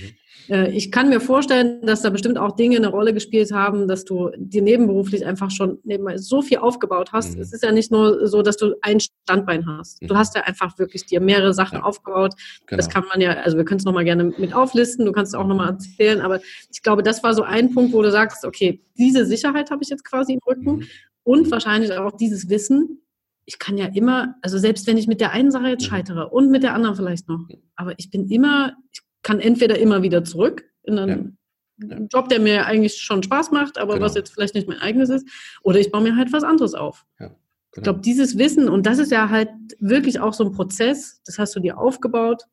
Äh, 0.48 0.70
ich 0.70 0.90
kann 0.90 1.08
mir 1.08 1.20
vorstellen, 1.20 1.84
dass 1.86 2.02
da 2.02 2.10
bestimmt 2.10 2.38
auch 2.38 2.56
Dinge 2.56 2.76
eine 2.76 2.88
Rolle 2.88 3.12
gespielt 3.12 3.52
haben, 3.52 3.88
dass 3.88 4.04
du 4.04 4.30
dir 4.36 4.62
nebenberuflich 4.62 5.26
einfach 5.26 5.50
schon 5.50 5.78
nebenbei 5.84 6.18
so 6.18 6.42
viel 6.42 6.58
aufgebaut 6.58 7.12
hast. 7.12 7.36
Mhm. 7.36 7.42
Es 7.42 7.52
ist 7.52 7.62
ja 7.62 7.72
nicht 7.72 7.90
nur 7.90 8.26
so, 8.26 8.42
dass 8.42 8.56
du 8.56 8.74
ein 8.82 9.00
Standbein 9.00 9.66
hast. 9.66 10.02
Du 10.02 10.14
mhm. 10.14 10.18
hast 10.18 10.34
ja 10.34 10.42
einfach 10.42 10.78
wirklich 10.78 11.06
dir 11.06 11.20
mehrere 11.20 11.54
Sachen 11.54 11.78
ja. 11.78 11.84
aufgebaut. 11.84 12.34
Genau. 12.66 12.76
Das 12.76 12.88
kann 12.88 13.04
man 13.08 13.20
ja, 13.20 13.32
also 13.32 13.56
wir 13.56 13.64
können 13.64 13.78
es 13.78 13.84
nochmal 13.84 14.04
gerne 14.04 14.24
mit 14.24 14.54
auflisten, 14.54 15.06
du 15.06 15.12
kannst 15.12 15.34
es 15.34 15.38
auch 15.38 15.46
nochmal 15.46 15.70
erzählen, 15.70 16.20
aber 16.20 16.40
ich 16.72 16.82
glaube, 16.82 17.02
das 17.02 17.22
war 17.22 17.34
so 17.34 17.42
ein 17.42 17.72
Punkt, 17.72 17.92
wo 17.92 18.02
du 18.02 18.10
sagst, 18.10 18.44
okay, 18.44 18.80
diese 18.98 19.26
Sicherheit 19.26 19.70
habe 19.70 19.82
ich 19.82 19.88
jetzt 19.88 20.04
quasi 20.04 20.34
im 20.34 20.40
Rücken 20.46 20.76
mhm. 20.76 20.86
und 21.22 21.50
wahrscheinlich 21.50 21.92
auch 21.92 22.16
dieses 22.16 22.48
Wissen, 22.48 23.00
ich 23.46 23.58
kann 23.58 23.76
ja 23.76 23.86
immer, 23.86 24.36
also 24.42 24.58
selbst 24.58 24.86
wenn 24.86 24.96
ich 24.96 25.08
mit 25.08 25.20
der 25.20 25.32
einen 25.32 25.50
Sache 25.50 25.68
jetzt 25.68 25.82
mhm. 25.82 25.86
scheitere 25.86 26.28
und 26.28 26.50
mit 26.50 26.62
der 26.62 26.74
anderen 26.74 26.94
vielleicht 26.94 27.28
noch, 27.28 27.48
aber 27.74 27.94
ich 27.98 28.10
bin 28.10 28.28
immer, 28.28 28.74
ich 28.92 29.00
kann 29.22 29.40
entweder 29.40 29.78
immer 29.78 30.02
wieder 30.02 30.24
zurück 30.24 30.64
in 30.82 30.98
einen 30.98 31.38
ja. 31.78 31.96
Ja. 31.96 31.98
Job, 32.12 32.28
der 32.28 32.40
mir 32.40 32.66
eigentlich 32.66 33.00
schon 33.00 33.22
Spaß 33.22 33.52
macht, 33.52 33.78
aber 33.78 33.94
genau. 33.94 34.06
was 34.06 34.14
jetzt 34.14 34.32
vielleicht 34.32 34.54
nicht 34.54 34.68
mein 34.68 34.80
eigenes 34.80 35.08
ist, 35.08 35.26
oder 35.62 35.78
ich 35.78 35.90
baue 35.90 36.02
mir 36.02 36.16
halt 36.16 36.32
was 36.32 36.44
anderes 36.44 36.74
auf. 36.74 37.06
Ja, 37.18 37.26
genau. 37.26 37.38
Ich 37.76 37.82
glaube, 37.82 38.00
dieses 38.00 38.36
Wissen, 38.36 38.68
und 38.68 38.84
das 38.84 38.98
ist 38.98 39.10
ja 39.10 39.30
halt 39.30 39.48
wirklich 39.78 40.20
auch 40.20 40.34
so 40.34 40.44
ein 40.44 40.52
Prozess, 40.52 41.22
das 41.24 41.38
hast 41.38 41.56
du 41.56 41.60
dir 41.60 41.78
aufgebaut, 41.78 42.44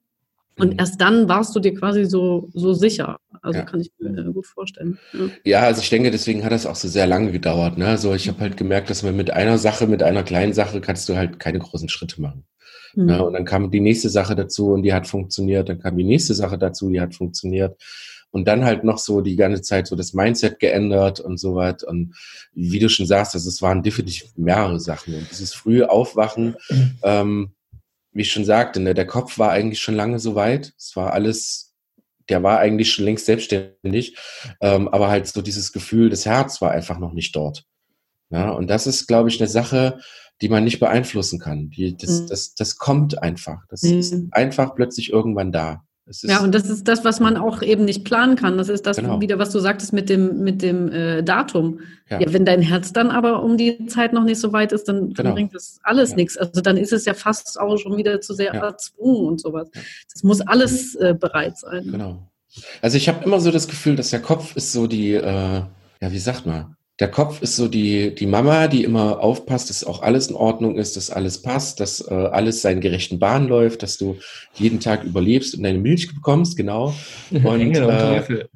und 0.59 0.74
mhm. 0.74 0.80
erst 0.80 0.99
dann 0.99 1.30
warst 1.30 1.55
du 1.55 1.59
dir 1.59 1.74
quasi 1.74 2.05
so, 2.05 2.49
so 2.53 2.74
sicher. 2.74 3.20
Also 3.41 3.59
ja. 3.59 3.65
kann 3.65 3.80
ich 3.80 3.91
mir 3.99 4.24
gut 4.24 4.47
vorstellen. 4.47 4.97
Ja. 5.13 5.30
ja. 5.43 5.59
also 5.61 5.82
ich 5.82 5.89
denke, 5.89 6.09
deswegen 6.09 6.43
hat 6.43 6.51
das 6.51 6.65
auch 6.65 6.76
so 6.76 6.88
sehr 6.88 7.05
lange 7.05 7.32
gedauert. 7.32 7.78
Ne? 7.78 7.86
Also 7.86 8.13
ich 8.15 8.28
habe 8.28 8.39
halt 8.39 8.57
gemerkt, 8.57 8.89
dass 8.89 9.03
man 9.03 9.15
mit 9.15 9.30
einer 9.30 9.59
Sache, 9.59 9.86
mit 9.86 10.01
einer 10.01 10.24
kleinen 10.24 10.53
Sache 10.53 10.82
kannst 10.82 11.07
du 11.09 11.15
halt 11.15 11.39
keine 11.39 11.59
großen 11.59 11.89
Schritte 11.89 12.22
machen. 12.22 12.43
Mhm. 12.97 13.09
Ja, 13.09 13.19
und 13.19 13.33
dann 13.33 13.45
kam 13.45 13.69
die 13.69 13.79
nächste 13.79 14.09
Sache 14.09 14.35
dazu 14.35 14.71
und 14.71 14.81
die 14.81 14.91
hat 14.91 15.07
funktioniert. 15.07 15.69
Dann 15.69 15.79
kam 15.79 15.95
die 15.95 16.03
nächste 16.03 16.33
Sache 16.33 16.57
dazu, 16.57 16.89
die 16.89 16.99
hat 16.99 17.13
funktioniert. 17.13 17.79
Und 18.31 18.47
dann 18.47 18.65
halt 18.65 18.83
noch 18.83 18.97
so 18.97 19.21
die 19.21 19.35
ganze 19.35 19.61
Zeit 19.61 19.87
so 19.87 19.95
das 19.95 20.13
Mindset 20.13 20.59
geändert 20.59 21.19
und 21.19 21.39
so 21.39 21.55
was. 21.55 21.83
Und 21.83 22.15
wie 22.53 22.79
du 22.79 22.89
schon 22.89 23.05
sagst, 23.05 23.35
also 23.35 23.47
es 23.47 23.61
waren 23.61 23.83
definitiv 23.83 24.31
mehrere 24.35 24.79
Sachen. 24.79 25.13
Und 25.13 25.29
dieses 25.29 25.53
frühe 25.53 25.89
Aufwachen, 25.89 26.55
ähm, 27.03 27.51
wie 28.11 28.21
ich 28.21 28.31
schon 28.31 28.45
sagte, 28.45 28.79
ne, 28.79 28.95
der 28.95 29.05
Kopf 29.05 29.37
war 29.37 29.51
eigentlich 29.51 29.79
schon 29.79 29.95
lange 29.95 30.17
so 30.17 30.33
weit. 30.33 30.73
Es 30.77 30.95
war 30.95 31.13
alles, 31.13 31.75
der 32.29 32.41
war 32.41 32.57
eigentlich 32.57 32.91
schon 32.91 33.05
längst 33.05 33.27
selbstständig. 33.27 34.17
Ähm, 34.59 34.87
aber 34.87 35.09
halt 35.09 35.27
so 35.27 35.43
dieses 35.43 35.71
Gefühl, 35.71 36.09
das 36.09 36.25
Herz 36.25 36.61
war 36.61 36.71
einfach 36.71 36.97
noch 36.97 37.13
nicht 37.13 37.35
dort. 37.35 37.63
Ja, 38.29 38.49
und 38.49 38.67
das 38.67 38.87
ist, 38.87 39.07
glaube 39.07 39.29
ich, 39.29 39.39
eine 39.39 39.47
Sache, 39.47 39.99
die 40.41 40.49
man 40.49 40.63
nicht 40.63 40.79
beeinflussen 40.79 41.39
kann. 41.39 41.69
Die, 41.69 41.95
das, 41.97 42.21
mhm. 42.21 42.27
das, 42.27 42.55
das 42.55 42.77
kommt 42.77 43.21
einfach. 43.21 43.65
Das 43.69 43.81
mhm. 43.83 43.99
ist 43.99 44.15
einfach 44.31 44.75
plötzlich 44.75 45.11
irgendwann 45.11 45.51
da. 45.51 45.83
ja, 46.23 46.39
und 46.41 46.53
das 46.53 46.69
ist 46.69 46.88
das, 46.88 47.03
was 47.03 47.19
man 47.19 47.38
auch 47.38 47.61
eben 47.61 47.85
nicht 47.85 48.05
planen 48.05 48.35
kann. 48.35 48.57
Das 48.57 48.69
ist 48.69 48.85
das 48.85 48.97
genau. 48.97 49.19
wieder, 49.19 49.39
was 49.39 49.51
du 49.51 49.59
sagtest 49.59 49.93
mit 49.93 50.09
dem, 50.09 50.43
mit 50.43 50.61
dem 50.61 50.91
äh, 50.91 51.23
Datum. 51.23 51.79
Ja. 52.09 52.19
ja. 52.19 52.31
wenn 52.31 52.45
dein 52.45 52.61
Herz 52.61 52.93
dann 52.93 53.09
aber 53.09 53.43
um 53.43 53.57
die 53.57 53.88
Zeit 53.88 54.13
noch 54.13 54.23
nicht 54.23 54.39
so 54.39 54.53
weit 54.53 54.71
ist, 54.71 54.88
dann, 54.88 55.09
genau. 55.09 55.23
dann 55.23 55.33
bringt 55.33 55.55
das 55.55 55.79
alles 55.83 56.11
ja. 56.11 56.15
nichts. 56.17 56.38
Also 56.38 56.61
dann 56.61 56.77
ist 56.77 56.93
es 56.93 57.05
ja 57.05 57.13
fast 57.13 57.59
auch 57.59 57.77
schon 57.77 57.97
wieder 57.97 58.21
zu 58.21 58.33
sehr 58.33 58.53
ja. 58.53 58.63
erzwungen 58.63 59.27
und 59.27 59.41
sowas. 59.41 59.69
Das 60.13 60.23
muss 60.23 60.41
alles 60.41 60.95
äh, 60.95 61.15
bereit 61.19 61.57
sein. 61.57 61.83
Genau. 61.91 62.29
Also 62.81 62.97
ich 62.97 63.09
habe 63.09 63.23
immer 63.25 63.39
so 63.39 63.51
das 63.51 63.67
Gefühl, 63.67 63.95
dass 63.95 64.09
der 64.11 64.21
Kopf 64.21 64.55
ist 64.55 64.71
so 64.71 64.88
die, 64.88 65.13
äh, 65.13 65.21
ja, 65.23 66.11
wie 66.11 66.19
sagt 66.19 66.45
man, 66.45 66.76
der 66.99 67.11
Kopf 67.11 67.43
ist 67.43 67.55
so 67.55 67.67
die, 67.67 68.15
die 68.15 68.25
Mama, 68.25 68.67
die 68.67 68.83
immer 68.83 69.19
aufpasst, 69.19 69.69
dass 69.69 69.83
auch 69.83 70.01
alles 70.01 70.29
in 70.29 70.35
Ordnung 70.35 70.77
ist, 70.77 70.97
dass 70.97 71.11
alles 71.11 71.43
passt, 71.43 71.79
dass 71.79 72.01
äh, 72.01 72.13
alles 72.13 72.63
seinen 72.63 72.81
gerechten 72.81 73.19
Bahn 73.19 73.47
läuft, 73.47 73.83
dass 73.83 73.97
du 73.97 74.17
jeden 74.55 74.79
Tag 74.79 75.03
überlebst 75.03 75.53
und 75.55 75.61
deine 75.61 75.77
Milch 75.77 76.13
bekommst, 76.13 76.57
genau. 76.57 76.95
Und, 77.31 77.75
äh, 77.75 78.47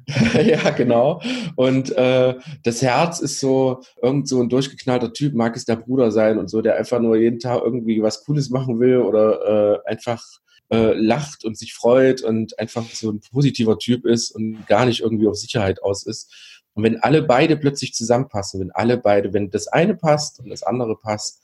ja, 0.44 0.70
genau. 0.70 1.20
Und 1.54 1.96
äh, 1.96 2.34
das 2.64 2.82
Herz 2.82 3.20
ist 3.20 3.38
so, 3.38 3.82
irgend 4.02 4.26
so 4.26 4.42
ein 4.42 4.48
durchgeknallter 4.48 5.12
Typ, 5.12 5.34
mag 5.34 5.54
es 5.54 5.64
der 5.64 5.76
Bruder 5.76 6.10
sein 6.10 6.38
und 6.38 6.48
so, 6.48 6.62
der 6.62 6.76
einfach 6.76 7.00
nur 7.00 7.16
jeden 7.16 7.38
Tag 7.38 7.62
irgendwie 7.62 8.02
was 8.02 8.24
Cooles 8.24 8.50
machen 8.50 8.80
will 8.80 8.98
oder 8.98 9.82
äh, 9.84 9.88
einfach 9.88 10.22
äh, 10.72 10.94
lacht 10.94 11.44
und 11.44 11.58
sich 11.58 11.74
freut 11.74 12.22
und 12.22 12.58
einfach 12.58 12.84
so 12.92 13.10
ein 13.10 13.20
positiver 13.20 13.78
Typ 13.78 14.06
ist 14.06 14.30
und 14.30 14.66
gar 14.66 14.86
nicht 14.86 15.00
irgendwie 15.00 15.28
auf 15.28 15.36
Sicherheit 15.36 15.82
aus 15.82 16.06
ist. 16.06 16.32
Und 16.74 16.84
wenn 16.84 17.00
alle 17.00 17.22
beide 17.22 17.56
plötzlich 17.56 17.94
zusammenpassen, 17.94 18.60
wenn 18.60 18.70
alle 18.70 18.96
beide, 18.96 19.32
wenn 19.32 19.50
das 19.50 19.68
eine 19.68 19.94
passt 19.94 20.40
und 20.40 20.50
das 20.50 20.62
andere 20.62 20.96
passt, 20.96 21.42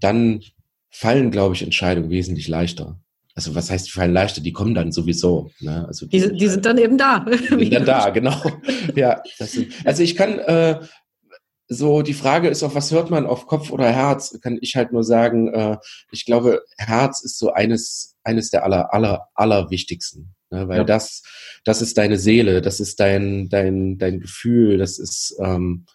dann 0.00 0.42
fallen, 0.90 1.30
glaube 1.30 1.54
ich, 1.54 1.62
Entscheidungen 1.62 2.10
wesentlich 2.10 2.48
leichter. 2.48 2.98
Also 3.34 3.54
was 3.54 3.70
heißt, 3.70 3.86
die 3.86 3.90
fallen 3.90 4.14
leichter? 4.14 4.40
Die 4.40 4.52
kommen 4.52 4.74
dann 4.74 4.92
sowieso. 4.92 5.50
Ne? 5.60 5.84
Also 5.86 6.06
die, 6.06 6.20
die, 6.20 6.32
die 6.36 6.48
sind 6.48 6.64
dann 6.64 6.78
eben 6.78 6.96
da. 6.96 7.20
Die 7.20 7.36
sind 7.36 7.74
dann 7.74 7.84
da, 7.84 8.10
genau. 8.10 8.40
ja, 8.94 9.22
sind, 9.38 9.72
also 9.84 10.02
ich 10.02 10.16
kann 10.16 10.38
äh, 10.38 10.80
so, 11.68 12.02
die 12.02 12.14
Frage 12.14 12.48
ist 12.48 12.62
auch, 12.62 12.74
was 12.74 12.92
hört 12.92 13.10
man 13.10 13.26
auf 13.26 13.46
Kopf 13.46 13.70
oder 13.70 13.90
Herz? 13.90 14.38
Kann 14.40 14.58
ich 14.60 14.76
halt 14.76 14.92
nur 14.92 15.04
sagen, 15.04 15.52
äh, 15.52 15.76
ich 16.12 16.24
glaube, 16.24 16.62
Herz 16.78 17.22
ist 17.22 17.38
so 17.38 17.52
eines, 17.52 18.16
eines 18.22 18.50
der 18.50 18.64
aller, 18.64 18.94
aller, 18.94 19.28
aller 19.34 19.70
wichtigsten. 19.70 20.35
Ne? 20.50 20.68
Weil 20.68 20.78
ja. 20.78 20.84
das, 20.84 21.22
das 21.64 21.82
ist 21.82 21.98
deine 21.98 22.18
Seele, 22.18 22.62
das 22.62 22.80
ist 22.80 23.00
dein, 23.00 23.48
dein, 23.48 23.98
dein 23.98 24.20
Gefühl, 24.20 24.78
das 24.78 24.98
ist, 24.98 25.36
ähm, 25.40 25.86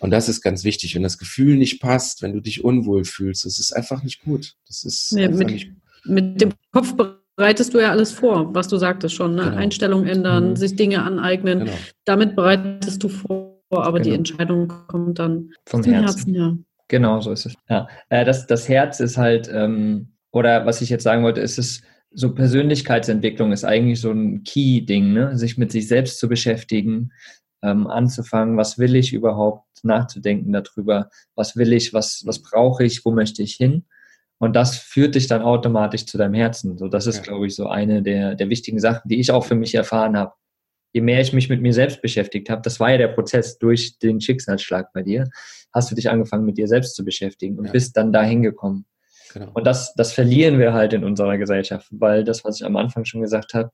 und 0.00 0.10
das 0.10 0.28
ist 0.28 0.40
ganz 0.40 0.64
wichtig. 0.64 0.94
Wenn 0.94 1.02
das 1.02 1.18
Gefühl 1.18 1.56
nicht 1.56 1.80
passt, 1.80 2.22
wenn 2.22 2.32
du 2.32 2.40
dich 2.40 2.64
unwohl 2.64 3.04
fühlst, 3.04 3.44
das 3.44 3.58
ist 3.58 3.72
einfach 3.72 4.02
nicht 4.02 4.22
gut. 4.22 4.54
Das 4.66 4.82
ist 4.82 5.12
ja, 5.12 5.28
mit, 5.28 5.50
nicht 5.50 5.72
mit 6.04 6.40
dem 6.40 6.52
Kopf 6.72 6.94
bereitest 7.36 7.74
du 7.74 7.78
ja 7.78 7.90
alles 7.90 8.12
vor, 8.12 8.54
was 8.54 8.68
du 8.68 8.76
sagtest 8.76 9.14
schon. 9.14 9.34
Ne? 9.34 9.44
Genau. 9.44 9.56
Einstellung 9.56 10.06
ändern, 10.06 10.50
mhm. 10.50 10.56
sich 10.56 10.76
Dinge 10.76 11.02
aneignen. 11.02 11.60
Genau. 11.60 11.72
Damit 12.04 12.36
bereitest 12.36 13.02
du 13.02 13.08
vor, 13.08 13.60
aber 13.70 13.98
genau. 13.98 14.02
die 14.04 14.14
Entscheidung 14.14 14.68
kommt 14.88 15.18
dann 15.18 15.50
vom 15.66 15.82
Herzen. 15.84 16.04
Herzen. 16.04 16.34
ja. 16.34 16.56
Genau, 16.88 17.20
so 17.20 17.30
ist 17.30 17.46
es. 17.46 17.54
Ja. 17.68 17.86
Äh, 18.08 18.24
das, 18.24 18.46
das 18.46 18.68
Herz 18.68 18.98
ist 18.98 19.16
halt, 19.16 19.48
ähm, 19.52 20.08
oder 20.32 20.66
was 20.66 20.80
ich 20.80 20.90
jetzt 20.90 21.04
sagen 21.04 21.22
wollte, 21.22 21.40
ist 21.40 21.58
es, 21.58 21.82
so 22.12 22.34
Persönlichkeitsentwicklung 22.34 23.52
ist 23.52 23.64
eigentlich 23.64 24.00
so 24.00 24.10
ein 24.10 24.42
Key-Ding, 24.42 25.12
ne? 25.12 25.38
sich 25.38 25.58
mit 25.58 25.70
sich 25.70 25.88
selbst 25.88 26.18
zu 26.18 26.28
beschäftigen, 26.28 27.12
ähm, 27.62 27.86
anzufangen, 27.86 28.56
was 28.56 28.78
will 28.78 28.96
ich 28.96 29.12
überhaupt, 29.12 29.66
nachzudenken 29.82 30.52
darüber, 30.52 31.08
was 31.34 31.56
will 31.56 31.72
ich, 31.72 31.94
was, 31.94 32.22
was 32.26 32.42
brauche 32.42 32.84
ich, 32.84 33.04
wo 33.04 33.12
möchte 33.12 33.42
ich 33.42 33.54
hin. 33.54 33.86
Und 34.38 34.56
das 34.56 34.76
führt 34.76 35.14
dich 35.14 35.26
dann 35.26 35.42
automatisch 35.42 36.06
zu 36.06 36.18
deinem 36.18 36.34
Herzen. 36.34 36.78
So, 36.78 36.88
das 36.88 37.06
ist, 37.06 37.16
ja. 37.16 37.22
glaube 37.22 37.46
ich, 37.46 37.54
so 37.54 37.66
eine 37.66 38.02
der, 38.02 38.34
der 38.34 38.48
wichtigen 38.48 38.78
Sachen, 38.78 39.08
die 39.08 39.20
ich 39.20 39.30
auch 39.30 39.44
für 39.44 39.54
mich 39.54 39.74
erfahren 39.74 40.16
habe. 40.16 40.32
Je 40.92 41.02
mehr 41.02 41.20
ich 41.20 41.32
mich 41.32 41.48
mit 41.48 41.60
mir 41.60 41.72
selbst 41.72 42.02
beschäftigt 42.02 42.50
habe, 42.50 42.62
das 42.62 42.80
war 42.80 42.90
ja 42.90 42.98
der 42.98 43.08
Prozess 43.08 43.58
durch 43.58 43.98
den 43.98 44.20
Schicksalsschlag 44.20 44.92
bei 44.92 45.02
dir, 45.02 45.28
hast 45.72 45.90
du 45.90 45.94
dich 45.94 46.10
angefangen, 46.10 46.44
mit 46.44 46.58
dir 46.58 46.66
selbst 46.66 46.96
zu 46.96 47.04
beschäftigen 47.04 47.58
und 47.58 47.66
ja. 47.66 47.72
bist 47.72 47.96
dann 47.96 48.12
dahin 48.12 48.42
gekommen. 48.42 48.86
Genau. 49.32 49.50
Und 49.54 49.66
das, 49.66 49.94
das 49.94 50.12
verlieren 50.12 50.58
wir 50.58 50.72
halt 50.72 50.92
in 50.92 51.04
unserer 51.04 51.38
Gesellschaft, 51.38 51.88
weil 51.90 52.24
das, 52.24 52.44
was 52.44 52.60
ich 52.60 52.66
am 52.66 52.76
Anfang 52.76 53.04
schon 53.04 53.20
gesagt 53.20 53.54
habe, 53.54 53.70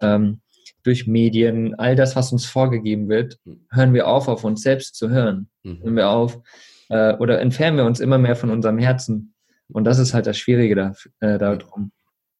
ähm, 0.00 0.40
durch 0.82 1.06
Medien, 1.06 1.74
all 1.74 1.96
das, 1.96 2.16
was 2.16 2.32
uns 2.32 2.46
vorgegeben 2.46 3.08
wird, 3.08 3.38
mhm. 3.44 3.66
hören 3.70 3.94
wir 3.94 4.06
auf, 4.06 4.28
auf 4.28 4.44
uns 4.44 4.62
selbst 4.62 4.94
zu 4.94 5.10
hören. 5.10 5.48
Mhm. 5.62 5.82
Hören 5.82 5.96
wir 5.96 6.08
auf 6.10 6.40
äh, 6.88 7.14
oder 7.14 7.40
entfernen 7.40 7.76
wir 7.76 7.84
uns 7.84 8.00
immer 8.00 8.18
mehr 8.18 8.36
von 8.36 8.50
unserem 8.50 8.78
Herzen. 8.78 9.34
Und 9.68 9.84
das 9.84 9.98
ist 9.98 10.14
halt 10.14 10.26
das 10.26 10.38
Schwierige 10.38 10.74
da, 10.74 10.94
äh, 11.20 11.38
darum. 11.38 11.92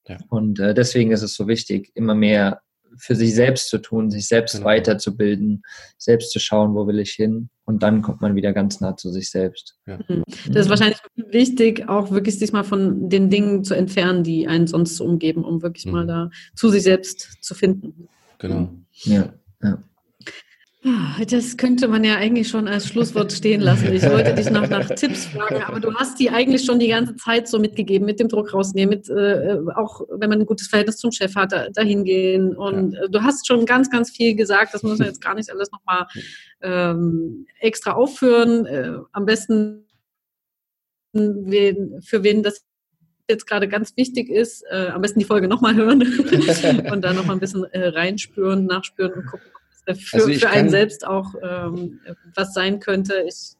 Ja. 0.07 0.19
Und 0.29 0.59
äh, 0.61 0.75
deswegen 0.75 1.11
ist 1.11 1.23
es 1.23 1.35
so 1.35 1.47
wichtig, 1.47 1.91
immer 1.95 2.15
mehr 2.15 2.63
für 2.97 3.15
sich 3.15 3.35
selbst 3.35 3.69
zu 3.69 3.79
tun, 3.79 4.11
sich 4.11 4.27
selbst 4.27 4.55
genau. 4.55 4.67
weiterzubilden, 4.67 5.63
selbst 5.99 6.33
zu 6.33 6.39
schauen, 6.39 6.75
wo 6.75 6.87
will 6.87 6.99
ich 6.99 7.13
hin. 7.13 7.51
Und 7.69 7.83
dann 7.83 8.01
kommt 8.01 8.23
man 8.23 8.35
wieder 8.35 8.55
ganz 8.55 8.81
nah 8.81 8.97
zu 8.97 9.11
sich 9.11 9.31
selbst. 9.31 9.77
Ja. 9.87 9.99
Mhm. 10.09 10.23
Das 10.47 10.65
ist 10.65 10.71
wahrscheinlich 10.71 11.01
wichtig, 11.17 11.87
auch 11.87 12.11
wirklich 12.11 12.39
sich 12.39 12.51
mal 12.51 12.65
von 12.65 13.11
den 13.11 13.29
Dingen 13.29 13.63
zu 13.63 13.75
entfernen, 13.75 14.25
die 14.25 14.49
einen 14.49 14.67
sonst 14.67 14.97
so 14.97 15.05
umgeben, 15.05 15.45
um 15.45 15.61
wirklich 15.61 15.85
mhm. 15.85 15.93
mal 15.93 16.07
da 16.07 16.31
zu 16.55 16.71
sich 16.71 16.83
selbst 16.83 17.37
zu 17.43 17.55
finden. 17.55 18.09
Genau. 18.39 18.71
Ja, 19.05 19.35
ja. 19.63 19.83
Das 21.29 21.59
könnte 21.59 21.89
man 21.89 22.05
ja 22.05 22.17
eigentlich 22.17 22.49
schon 22.49 22.69
als 22.69 22.87
Schlusswort 22.87 23.33
stehen 23.33 23.61
lassen. 23.61 23.93
Ich 23.93 24.03
wollte 24.09 24.33
dich 24.35 24.49
noch 24.49 24.69
nach 24.71 24.89
Tipps 24.89 25.27
fragen, 25.27 25.63
aber 25.63 25.81
du 25.81 25.93
hast 25.95 26.19
die 26.19 26.31
eigentlich 26.31 26.65
schon 26.65 26.79
die 26.79 26.89
ganze 26.89 27.17
Zeit 27.17 27.49
so 27.49 27.59
mitgegeben, 27.59 28.07
mit 28.07 28.21
dem 28.21 28.29
Druck 28.29 28.55
rausnehmen, 28.55 28.97
mit 28.97 29.11
äh, 29.11 29.59
auch 29.75 30.03
wenn 30.09 30.31
man 30.31 30.41
ein 30.41 30.47
gutes 30.47 30.69
Verhältnis 30.69 30.97
zum 30.97 31.13
Chef 31.13 31.35
hat, 31.35 31.53
da, 31.53 31.69
dahin 31.69 32.05
gehen. 32.05 32.57
Und 32.57 32.93
ja. 32.93 33.03
Äh, 33.03 33.11
du 33.11 33.23
hast 33.23 33.47
schon 33.47 33.67
ganz, 33.67 33.91
ganz 33.91 34.11
viel 34.11 34.35
gesagt. 34.37 34.73
Das 34.73 34.83
muss 34.83 34.99
man 34.99 35.09
jetzt 35.09 35.21
gar 35.21 35.35
nicht 35.35 35.51
alles 35.51 35.71
nochmal 35.73 36.07
ähm, 36.63 37.47
extra 37.61 37.93
aufführen. 37.93 38.67
Äh, 38.67 38.99
am 39.13 39.27
besten, 39.27 39.87
wen, 41.13 42.01
für 42.03 42.23
wen 42.23 42.43
das 42.43 42.65
jetzt 43.31 43.47
gerade 43.47 43.69
ganz 43.69 43.97
wichtig 43.97 44.31
ist, 44.31 44.65
äh, 44.71 44.89
am 44.89 45.03
besten 45.03 45.19
die 45.19 45.25
Folge 45.25 45.49
nochmal 45.49 45.75
hören 45.75 46.03
und 46.91 47.03
dann 47.03 47.17
nochmal 47.17 47.37
ein 47.37 47.41
bisschen 47.41 47.65
äh, 47.73 47.89
reinspüren, 47.89 48.65
nachspüren 48.67 49.13
und 49.13 49.27
gucken, 49.27 49.47
für, 49.97 50.17
also 50.17 50.33
für 50.33 50.51
einen 50.51 50.71
selbst 50.71 51.07
auch 51.07 51.35
ähm, 51.43 52.01
was 52.35 52.55
sein 52.55 52.81
könnte. 52.81 53.25
Ich, 53.27 53.53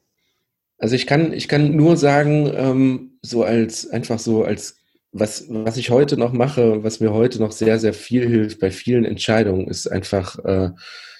also 0.77 0.95
ich 0.95 1.07
kann, 1.07 1.33
ich 1.33 1.47
kann 1.47 1.75
nur 1.75 1.97
sagen, 1.97 2.51
ähm, 2.55 3.19
so 3.21 3.43
als 3.43 3.89
einfach 3.89 4.19
so 4.19 4.43
als 4.43 4.77
was, 5.11 5.45
was 5.49 5.77
ich 5.77 5.89
heute 5.89 6.17
noch 6.17 6.33
mache, 6.33 6.83
was 6.83 6.99
mir 6.99 7.13
heute 7.13 7.39
noch 7.39 7.51
sehr, 7.51 7.79
sehr 7.79 7.93
viel 7.93 8.27
hilft 8.27 8.59
bei 8.59 8.69
vielen 8.69 9.05
Entscheidungen, 9.05 9.67
ist 9.67 9.87
einfach, 9.87 10.37
äh, 10.45 10.69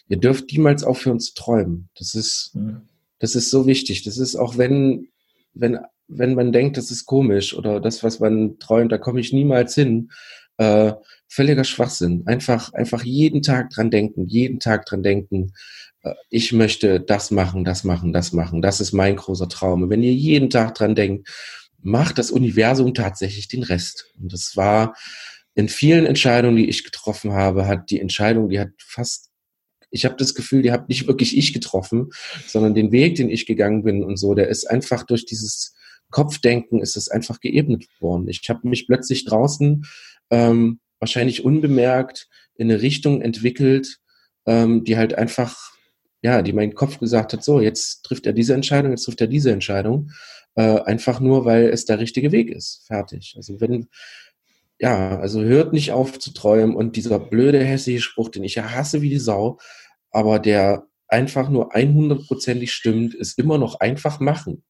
ihr 0.09 0.17
dürft 0.17 0.51
niemals 0.51 0.83
aufhören 0.83 1.19
zu 1.19 1.33
träumen. 1.33 1.89
Das 1.97 2.15
ist, 2.15 2.51
mhm. 2.55 2.81
das 3.19 3.35
ist 3.35 3.49
so 3.49 3.65
wichtig. 3.65 4.03
Das 4.03 4.17
ist 4.17 4.35
auch 4.35 4.57
wenn, 4.57 5.07
wenn, 5.53 5.79
wenn 6.07 6.33
man 6.33 6.51
denkt, 6.51 6.77
das 6.77 6.91
ist 6.91 7.05
komisch 7.05 7.55
oder 7.55 7.79
das, 7.79 8.03
was 8.03 8.19
man 8.19 8.59
träumt, 8.59 8.91
da 8.91 8.97
komme 8.97 9.21
ich 9.21 9.31
niemals 9.31 9.75
hin. 9.75 10.11
Äh, 10.57 10.93
völliger 11.27 11.63
Schwachsinn. 11.63 12.23
Einfach, 12.25 12.73
einfach 12.73 13.03
jeden 13.03 13.41
Tag 13.41 13.69
dran 13.69 13.91
denken, 13.91 14.25
jeden 14.27 14.59
Tag 14.59 14.85
dran 14.87 15.03
denken. 15.03 15.53
Äh, 16.01 16.15
ich 16.29 16.51
möchte 16.51 16.99
das 16.99 17.31
machen, 17.31 17.63
das 17.63 17.83
machen, 17.83 18.11
das 18.11 18.33
machen. 18.33 18.61
Das 18.61 18.81
ist 18.81 18.91
mein 18.91 19.15
großer 19.15 19.47
Traum. 19.47 19.83
Und 19.83 19.89
wenn 19.89 20.03
ihr 20.03 20.13
jeden 20.13 20.49
Tag 20.49 20.75
dran 20.75 20.95
denkt, 20.95 21.29
macht 21.81 22.17
das 22.17 22.31
Universum 22.31 22.93
tatsächlich 22.93 23.47
den 23.47 23.63
Rest. 23.63 24.11
Und 24.19 24.33
das 24.33 24.57
war 24.57 24.95
in 25.55 25.69
vielen 25.69 26.05
Entscheidungen, 26.05 26.57
die 26.57 26.69
ich 26.69 26.83
getroffen 26.83 27.33
habe, 27.33 27.67
hat 27.67 27.89
die 27.89 28.01
Entscheidung, 28.01 28.49
die 28.49 28.59
hat 28.59 28.69
fast, 28.77 29.28
ich 29.91 30.05
habe 30.05 30.15
das 30.17 30.35
Gefühl, 30.35 30.61
die 30.61 30.71
hat 30.71 30.89
nicht 30.89 31.07
wirklich 31.07 31.37
ich 31.37 31.53
getroffen, 31.53 32.09
sondern 32.47 32.73
den 32.73 32.91
Weg, 32.91 33.15
den 33.15 33.29
ich 33.29 33.45
gegangen 33.45 33.83
bin 33.83 34.03
und 34.03 34.17
so, 34.17 34.33
der 34.33 34.47
ist 34.47 34.65
einfach 34.65 35.03
durch 35.03 35.25
dieses 35.25 35.73
Kopfdenken 36.11 36.81
ist 36.81 36.97
es 36.97 37.09
einfach 37.09 37.39
geebnet 37.39 37.85
worden. 37.99 38.27
Ich 38.27 38.41
habe 38.49 38.67
mich 38.67 38.87
plötzlich 38.87 39.25
draußen 39.25 39.85
ähm, 40.31 40.79
wahrscheinlich 40.99 41.45
unbemerkt 41.45 42.27
in 42.55 42.69
eine 42.69 42.81
Richtung 42.81 43.21
entwickelt, 43.21 43.99
ähm, 44.45 44.83
die 44.83 44.97
halt 44.97 45.13
einfach, 45.13 45.55
ja, 46.21 46.41
die 46.41 46.53
mein 46.53 46.73
Kopf 46.73 46.99
gesagt 46.99 47.33
hat, 47.33 47.43
so, 47.43 47.61
jetzt 47.61 48.03
trifft 48.03 48.25
er 48.25 48.33
diese 48.33 48.53
Entscheidung, 48.53 48.91
jetzt 48.91 49.03
trifft 49.03 49.21
er 49.21 49.27
diese 49.27 49.51
Entscheidung, 49.51 50.11
äh, 50.55 50.81
einfach 50.81 51.19
nur, 51.19 51.45
weil 51.45 51.69
es 51.69 51.85
der 51.85 51.99
richtige 51.99 52.31
Weg 52.31 52.49
ist. 52.49 52.83
Fertig. 52.87 53.33
Also 53.37 53.61
wenn, 53.61 53.87
ja, 54.79 55.19
also 55.19 55.41
hört 55.41 55.73
nicht 55.73 55.91
auf 55.91 56.19
zu 56.19 56.33
träumen 56.33 56.75
und 56.75 56.95
dieser 56.95 57.19
blöde 57.19 57.63
hässliche 57.63 58.01
Spruch, 58.01 58.29
den 58.29 58.43
ich 58.43 58.55
ja 58.55 58.71
hasse 58.71 59.01
wie 59.01 59.09
die 59.09 59.19
Sau, 59.19 59.59
aber 60.11 60.39
der 60.39 60.85
einfach 61.07 61.49
nur 61.49 61.75
100%ig 61.75 62.71
stimmt, 62.71 63.13
ist 63.13 63.37
immer 63.37 63.57
noch 63.57 63.79
einfach 63.79 64.19
machen. 64.19 64.63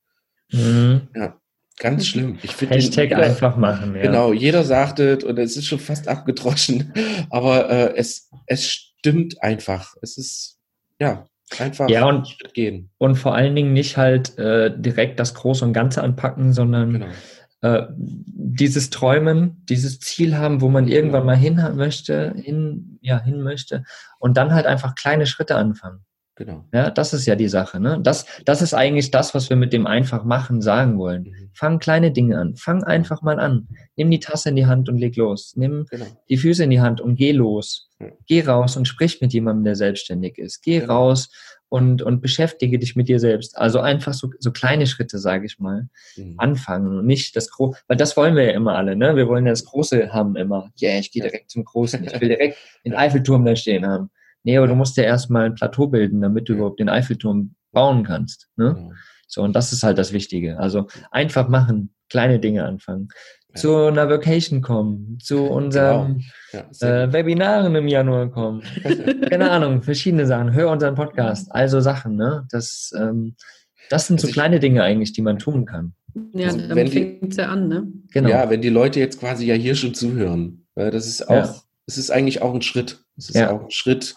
Mhm. 0.51 1.09
Ja, 1.15 1.39
Ganz 1.79 2.07
schlimm. 2.07 2.37
Ich 2.43 2.59
Hashtag 2.69 3.11
jeder, 3.11 3.23
einfach 3.23 3.55
machen. 3.55 3.95
Ja. 3.95 4.01
Genau, 4.01 4.33
jeder 4.33 4.65
sagt 4.65 4.99
es 4.99 5.23
und 5.23 5.39
es 5.39 5.55
ist 5.55 5.65
schon 5.65 5.79
fast 5.79 6.09
abgedroschen, 6.09 6.93
aber 7.29 7.69
äh, 7.69 7.93
es, 7.95 8.29
es 8.47 8.65
stimmt 8.65 9.41
einfach. 9.41 9.95
Es 10.01 10.17
ist, 10.17 10.59
ja, 10.99 11.25
einfach 11.57 11.89
ja, 11.89 12.05
und, 12.05 12.37
gehen. 12.53 12.89
Und 12.97 13.15
vor 13.15 13.33
allen 13.33 13.55
Dingen 13.55 13.71
nicht 13.71 13.95
halt 13.95 14.37
äh, 14.37 14.71
direkt 14.77 15.21
das 15.21 15.33
Große 15.33 15.63
und 15.63 15.71
Ganze 15.71 16.03
anpacken, 16.03 16.51
sondern 16.51 16.91
genau. 16.93 17.07
Äh, 17.61 17.83
dieses 17.95 18.89
Träumen, 18.89 19.65
dieses 19.65 19.99
Ziel 19.99 20.37
haben, 20.37 20.61
wo 20.61 20.69
man 20.69 20.87
irgendwann 20.87 21.25
mal 21.25 21.35
hin 21.35 21.61
möchte, 21.75 22.33
hin, 22.35 22.99
ja, 23.01 23.21
hin 23.21 23.41
möchte 23.41 23.83
und 24.17 24.37
dann 24.37 24.53
halt 24.53 24.65
einfach 24.65 24.95
kleine 24.95 25.25
Schritte 25.25 25.55
anfangen. 25.55 26.05
Genau. 26.39 26.63
Ja, 26.73 26.89
das 26.89 27.13
ist 27.13 27.25
ja 27.25 27.35
die 27.35 27.49
Sache. 27.49 27.81
Ne? 27.81 27.99
Das, 28.01 28.25
das 28.45 28.61
ist 28.61 28.73
eigentlich 28.73 29.11
das, 29.11 29.35
was 29.35 29.49
wir 29.49 29.57
mit 29.57 29.73
dem 29.73 29.85
einfach 29.85 30.23
machen 30.23 30.61
sagen 30.61 30.97
wollen. 30.97 31.23
Mhm. 31.23 31.49
Fang 31.53 31.79
kleine 31.79 32.11
Dinge 32.11 32.37
an. 32.37 32.55
Fang 32.55 32.81
einfach 32.81 33.21
mal 33.21 33.41
an. 33.41 33.67
Nimm 33.97 34.09
die 34.09 34.21
Tasse 34.21 34.47
in 34.47 34.55
die 34.55 34.65
Hand 34.65 34.87
und 34.87 34.97
leg 34.97 35.17
los. 35.17 35.51
Nimm 35.57 35.85
genau. 35.89 36.05
die 36.29 36.37
Füße 36.37 36.63
in 36.63 36.69
die 36.69 36.79
Hand 36.79 37.01
und 37.01 37.17
geh 37.17 37.33
los. 37.33 37.89
Ja. 37.99 38.07
Geh 38.25 38.41
raus 38.41 38.77
und 38.77 38.87
sprich 38.87 39.19
mit 39.19 39.33
jemandem, 39.33 39.65
der 39.65 39.75
selbstständig 39.75 40.37
ist. 40.37 40.61
Geh 40.61 40.79
genau. 40.79 40.93
raus 40.93 41.29
und, 41.67 42.01
und 42.01 42.21
beschäftige 42.21 42.79
dich 42.79 42.95
mit 42.95 43.09
dir 43.09 43.19
selbst. 43.19 43.57
Also 43.57 43.81
einfach 43.81 44.13
so, 44.13 44.29
so 44.39 44.53
kleine 44.53 44.87
Schritte, 44.87 45.19
sage 45.19 45.45
ich 45.45 45.59
mal, 45.59 45.89
mhm. 46.15 46.35
anfangen 46.37 46.99
und 46.99 47.05
nicht 47.05 47.35
das 47.35 47.49
Große, 47.49 47.79
weil 47.89 47.97
das 47.97 48.15
wollen 48.15 48.37
wir 48.37 48.45
ja 48.45 48.51
immer 48.51 48.77
alle, 48.77 48.95
ne? 48.95 49.17
Wir 49.17 49.27
wollen 49.27 49.45
ja 49.45 49.51
das 49.51 49.65
Große 49.65 50.13
haben 50.13 50.37
immer. 50.37 50.71
Ja, 50.77 50.91
yeah, 50.91 50.99
ich 50.99 51.11
gehe 51.11 51.21
direkt 51.21 51.51
zum 51.51 51.65
Großen. 51.65 52.01
Ich 52.01 52.21
will 52.21 52.29
direkt 52.29 52.57
den 52.85 52.95
Eiffelturm 52.95 53.43
da 53.43 53.57
stehen 53.57 53.85
haben. 53.85 54.09
Nee, 54.49 54.57
aber 54.57 54.65
du 54.65 54.73
musst 54.73 54.97
ja 54.97 55.03
erstmal 55.03 55.45
ein 55.45 55.53
Plateau 55.53 55.85
bilden, 55.85 56.21
damit 56.21 56.49
du 56.49 56.53
überhaupt 56.53 56.79
den 56.79 56.89
Eiffelturm 56.89 57.53
bauen 57.71 58.03
kannst. 58.03 58.47
Ne? 58.55 58.75
Ja. 58.75 58.95
So, 59.27 59.43
und 59.43 59.55
das 59.55 59.71
ist 59.71 59.83
halt 59.83 59.99
das 59.99 60.11
Wichtige. 60.11 60.57
Also 60.57 60.87
einfach 61.11 61.47
machen, 61.49 61.93
kleine 62.09 62.39
Dinge 62.39 62.65
anfangen. 62.65 63.09
Ja. 63.49 63.61
Zu 63.61 63.75
einer 63.75 64.09
Vacation 64.09 64.63
kommen, 64.63 65.19
zu 65.21 65.43
unseren 65.43 66.25
genau. 66.51 66.65
ja, 66.81 67.03
äh, 67.03 67.13
Webinaren 67.13 67.75
im 67.75 67.87
Januar 67.87 68.31
kommen. 68.31 68.63
Keine 69.29 69.51
Ahnung, 69.51 69.83
verschiedene 69.83 70.25
Sachen. 70.25 70.51
Hör 70.51 70.71
unseren 70.71 70.95
Podcast, 70.95 71.51
also 71.51 71.79
Sachen, 71.79 72.15
ne? 72.15 72.47
Das, 72.49 72.91
ähm, 72.97 73.35
das 73.91 74.07
sind 74.07 74.15
also 74.15 74.25
so 74.25 74.33
kleine 74.33 74.59
Dinge 74.59 74.81
eigentlich, 74.81 75.13
die 75.13 75.21
man 75.21 75.37
tun 75.37 75.67
kann. 75.67 75.93
Ja, 76.33 76.47
also, 76.47 76.67
dann 76.67 76.87
fängt 76.87 77.31
es 77.31 77.37
ja 77.37 77.49
an, 77.49 77.67
ne? 77.67 77.87
Genau. 78.11 78.29
Ja, 78.29 78.49
wenn 78.49 78.63
die 78.63 78.69
Leute 78.69 78.99
jetzt 78.99 79.19
quasi 79.19 79.45
ja 79.45 79.53
hier 79.53 79.75
schon 79.75 79.93
zuhören, 79.93 80.65
das 80.73 81.05
ist 81.05 81.29
auch 81.29 81.68
es 81.89 81.97
ist 81.97 82.11
eigentlich 82.11 82.41
auch 82.43 82.53
ein 82.53 82.61
Schritt. 82.61 83.03
Es 83.17 83.29
ist 83.29 83.35
ja. 83.35 83.51
auch 83.51 83.63
ein 83.63 83.71
Schritt, 83.71 84.15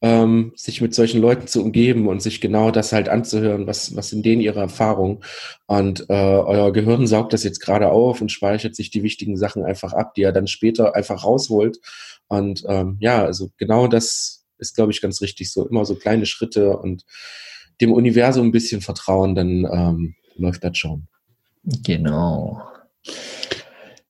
ähm, 0.00 0.52
sich 0.56 0.80
mit 0.80 0.92
solchen 0.92 1.20
Leuten 1.20 1.46
zu 1.46 1.62
umgeben 1.62 2.08
und 2.08 2.20
sich 2.20 2.40
genau 2.40 2.72
das 2.72 2.92
halt 2.92 3.08
anzuhören, 3.08 3.68
was, 3.68 3.94
was 3.94 4.12
in 4.12 4.24
denen 4.24 4.42
ihre 4.42 4.58
Erfahrung. 4.58 5.22
Und 5.66 6.10
äh, 6.10 6.12
euer 6.12 6.72
Gehirn 6.72 7.06
saugt 7.06 7.32
das 7.32 7.44
jetzt 7.44 7.60
gerade 7.60 7.90
auf 7.90 8.20
und 8.20 8.32
speichert 8.32 8.74
sich 8.74 8.90
die 8.90 9.04
wichtigen 9.04 9.36
Sachen 9.36 9.64
einfach 9.64 9.92
ab, 9.92 10.14
die 10.14 10.22
er 10.22 10.32
dann 10.32 10.48
später 10.48 10.96
einfach 10.96 11.24
rausholt. 11.24 11.78
Und 12.26 12.64
ähm, 12.66 12.96
ja, 12.98 13.24
also 13.24 13.50
genau 13.56 13.86
das 13.86 14.44
ist, 14.58 14.74
glaube 14.74 14.90
ich, 14.90 15.00
ganz 15.00 15.20
richtig. 15.20 15.52
So 15.52 15.68
immer 15.68 15.84
so 15.84 15.94
kleine 15.94 16.26
Schritte 16.26 16.76
und 16.76 17.04
dem 17.80 17.92
Universum 17.92 18.48
ein 18.48 18.52
bisschen 18.52 18.80
vertrauen, 18.80 19.36
dann 19.36 19.64
ähm, 19.72 20.14
läuft 20.36 20.64
das 20.64 20.76
schon. 20.76 21.06
Genau. 21.84 22.60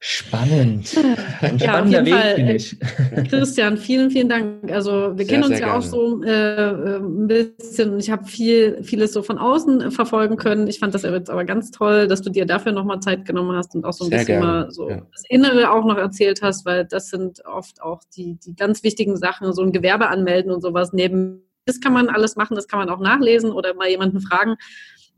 Spannend. 0.04 0.96
Ein 1.42 1.58
ja, 1.58 1.68
spannender 1.68 2.04
Weg, 2.04 2.34
finde 2.34 2.54
ich. 2.56 2.76
Christian, 3.30 3.76
vielen, 3.76 4.10
vielen 4.10 4.28
Dank. 4.28 4.72
Also 4.72 5.16
wir 5.16 5.24
sehr, 5.24 5.26
kennen 5.26 5.44
uns 5.44 5.60
ja 5.60 5.66
gerne. 5.66 5.78
auch 5.78 5.82
so 5.82 6.24
äh, 6.24 6.96
ein 6.96 7.28
bisschen. 7.28 8.00
Ich 8.00 8.10
habe 8.10 8.24
viel, 8.24 8.82
vieles 8.82 9.12
so 9.12 9.22
von 9.22 9.38
außen 9.38 9.92
verfolgen 9.92 10.36
können. 10.36 10.66
Ich 10.66 10.80
fand 10.80 10.92
das 10.92 11.02
jetzt 11.02 11.30
aber 11.30 11.44
ganz 11.44 11.70
toll, 11.70 12.08
dass 12.08 12.20
du 12.20 12.30
dir 12.30 12.46
dafür 12.46 12.72
nochmal 12.72 12.98
Zeit 12.98 13.24
genommen 13.24 13.56
hast 13.56 13.76
und 13.76 13.84
auch 13.84 13.92
so 13.92 14.06
ein 14.06 14.10
sehr 14.10 14.18
bisschen 14.18 14.40
gerne. 14.40 14.46
mal 14.64 14.70
so 14.72 14.90
ja. 14.90 15.02
das 15.12 15.22
Innere 15.28 15.70
auch 15.70 15.84
noch 15.84 15.98
erzählt 15.98 16.42
hast, 16.42 16.66
weil 16.66 16.84
das 16.84 17.08
sind 17.08 17.44
oft 17.46 17.80
auch 17.80 18.00
die, 18.16 18.40
die 18.44 18.56
ganz 18.56 18.82
wichtigen 18.82 19.16
Sachen, 19.16 19.52
so 19.52 19.62
ein 19.62 19.70
Gewerbe 19.70 20.08
anmelden 20.08 20.50
und 20.50 20.62
sowas 20.62 20.92
neben. 20.92 21.44
Das 21.64 21.80
kann 21.80 21.92
man 21.92 22.08
alles 22.08 22.34
machen, 22.34 22.56
das 22.56 22.66
kann 22.66 22.80
man 22.80 22.90
auch 22.90 22.98
nachlesen 22.98 23.52
oder 23.52 23.72
mal 23.74 23.88
jemanden 23.88 24.20
fragen 24.20 24.56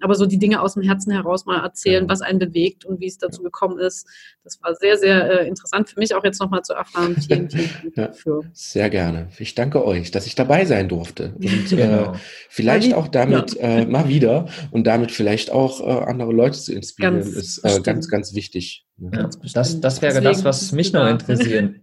aber 0.00 0.14
so 0.14 0.26
die 0.26 0.38
Dinge 0.38 0.60
aus 0.60 0.74
dem 0.74 0.82
Herzen 0.82 1.12
heraus 1.12 1.46
mal 1.46 1.62
erzählen, 1.62 2.08
was 2.08 2.20
einen 2.20 2.38
bewegt 2.38 2.84
und 2.84 3.00
wie 3.00 3.06
es 3.06 3.18
dazu 3.18 3.42
gekommen 3.42 3.78
ist. 3.78 4.06
Das 4.42 4.60
war 4.62 4.74
sehr, 4.74 4.98
sehr 4.98 5.42
äh, 5.42 5.48
interessant 5.48 5.88
für 5.88 5.98
mich 5.98 6.14
auch 6.14 6.24
jetzt 6.24 6.40
nochmal 6.40 6.62
zu 6.62 6.74
erfahren. 6.74 7.16
Vielen, 7.28 7.50
vielen 7.50 7.70
Dank 7.82 7.94
dafür. 7.94 8.40
Ja, 8.42 8.48
sehr 8.52 8.90
gerne. 8.90 9.28
Ich 9.38 9.54
danke 9.54 9.84
euch, 9.84 10.10
dass 10.10 10.26
ich 10.26 10.34
dabei 10.34 10.64
sein 10.64 10.88
durfte 10.88 11.34
und 11.36 11.72
äh, 11.72 11.76
genau. 11.76 12.12
äh, 12.12 12.18
vielleicht 12.48 12.94
auch 12.94 13.08
damit 13.08 13.54
ja. 13.54 13.60
äh, 13.60 13.86
mal 13.86 14.08
wieder 14.08 14.46
und 14.70 14.86
damit 14.86 15.10
vielleicht 15.10 15.50
auch 15.50 15.80
äh, 15.80 16.04
andere 16.04 16.32
Leute 16.32 16.58
zu 16.58 16.74
inspirieren, 16.74 17.20
ganz 17.20 17.28
ist 17.28 17.64
äh, 17.64 17.80
ganz, 17.82 18.08
ganz 18.08 18.34
wichtig. 18.34 18.86
Ja, 18.98 19.30
das, 19.54 19.80
das 19.80 20.02
wäre 20.02 20.14
Deswegen 20.14 20.24
das, 20.24 20.44
was 20.44 20.72
mich 20.72 20.92
noch 20.92 21.08
interessiert. 21.08 21.76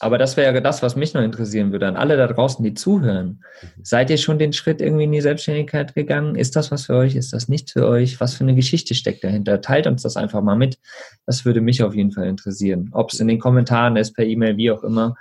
Aber 0.00 0.18
das 0.18 0.36
wäre 0.36 0.60
das, 0.62 0.82
was 0.82 0.96
mich 0.96 1.14
noch 1.14 1.22
interessieren 1.22 1.72
würde, 1.72 1.86
an 1.86 1.96
alle 1.96 2.16
da 2.16 2.26
draußen, 2.26 2.64
die 2.64 2.74
zuhören. 2.74 3.44
Mhm. 3.62 3.84
Seid 3.84 4.10
ihr 4.10 4.18
schon 4.18 4.38
den 4.38 4.52
Schritt 4.52 4.80
irgendwie 4.80 5.04
in 5.04 5.12
die 5.12 5.20
Selbstständigkeit 5.20 5.94
gegangen? 5.94 6.34
Ist 6.34 6.56
das 6.56 6.70
was 6.70 6.86
für 6.86 6.96
euch? 6.96 7.14
Ist 7.14 7.32
das 7.32 7.48
nicht 7.48 7.70
für 7.70 7.86
euch? 7.86 8.20
Was 8.20 8.34
für 8.34 8.44
eine 8.44 8.54
Geschichte 8.54 8.94
steckt 8.94 9.24
dahinter? 9.24 9.60
Teilt 9.60 9.86
uns 9.86 10.02
das 10.02 10.16
einfach 10.16 10.42
mal 10.42 10.56
mit. 10.56 10.78
Das 11.26 11.44
würde 11.44 11.60
mich 11.60 11.82
auf 11.82 11.94
jeden 11.94 12.12
Fall 12.12 12.26
interessieren. 12.26 12.90
Ob 12.92 13.12
es 13.12 13.20
in 13.20 13.28
den 13.28 13.38
Kommentaren 13.38 13.96
ist, 13.96 14.14
per 14.14 14.24
E-Mail, 14.24 14.56
wie 14.56 14.70
auch 14.70 14.82
immer, 14.82 15.14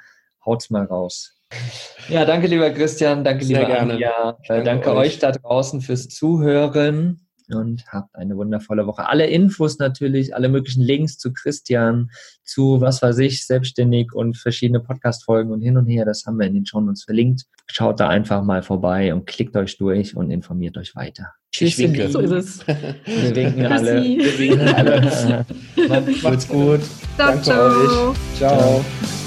haut's 0.45 0.69
mal 0.69 0.85
raus. 0.85 1.33
Ja, 2.09 2.25
danke 2.25 2.47
lieber 2.47 2.69
Christian, 2.71 3.23
danke 3.23 3.45
Sehr 3.45 3.59
lieber 3.59 3.71
gerne. 3.71 3.93
Anja. 3.93 4.37
Danke, 4.47 4.63
danke 4.63 4.91
euch. 4.91 4.97
euch 4.97 5.19
da 5.19 5.31
draußen 5.31 5.81
fürs 5.81 6.09
Zuhören. 6.09 7.26
Und 7.53 7.85
habt 7.87 8.15
eine 8.15 8.35
wundervolle 8.35 8.87
Woche. 8.87 9.07
Alle 9.07 9.27
Infos 9.27 9.79
natürlich, 9.79 10.35
alle 10.35 10.49
möglichen 10.49 10.81
Links 10.81 11.17
zu 11.17 11.33
Christian, 11.33 12.09
zu 12.43 12.81
was 12.81 13.01
weiß 13.01 13.19
ich, 13.19 13.45
selbstständig 13.45 14.13
und 14.13 14.37
verschiedene 14.37 14.79
Podcast-Folgen 14.79 15.51
und 15.51 15.61
hin 15.61 15.77
und 15.77 15.87
her, 15.87 16.05
das 16.05 16.25
haben 16.25 16.39
wir 16.39 16.47
in 16.47 16.53
den 16.53 16.65
Show 16.65 16.81
Notes 16.81 17.03
verlinkt. 17.03 17.43
Schaut 17.69 17.99
da 17.99 18.09
einfach 18.09 18.43
mal 18.43 18.63
vorbei 18.63 19.13
und 19.13 19.25
klickt 19.25 19.55
euch 19.55 19.77
durch 19.77 20.15
und 20.15 20.31
informiert 20.31 20.77
euch 20.77 20.95
weiter. 20.95 21.33
Tschüss. 21.51 21.77
So 22.11 22.19
ist 22.19 22.31
es. 22.31 22.67
Wir 23.05 23.35
winken 23.35 23.65
alle. 23.65 24.03
Wir 24.03 24.39
winken 24.39 24.67
alle. 24.67 25.45
Macht's 26.23 26.47
gut. 26.47 26.81
Danke 27.17 27.41
ciao. 27.41 27.67
euch. 27.67 28.15
ciao. 28.37 28.83
ciao. 28.83 29.26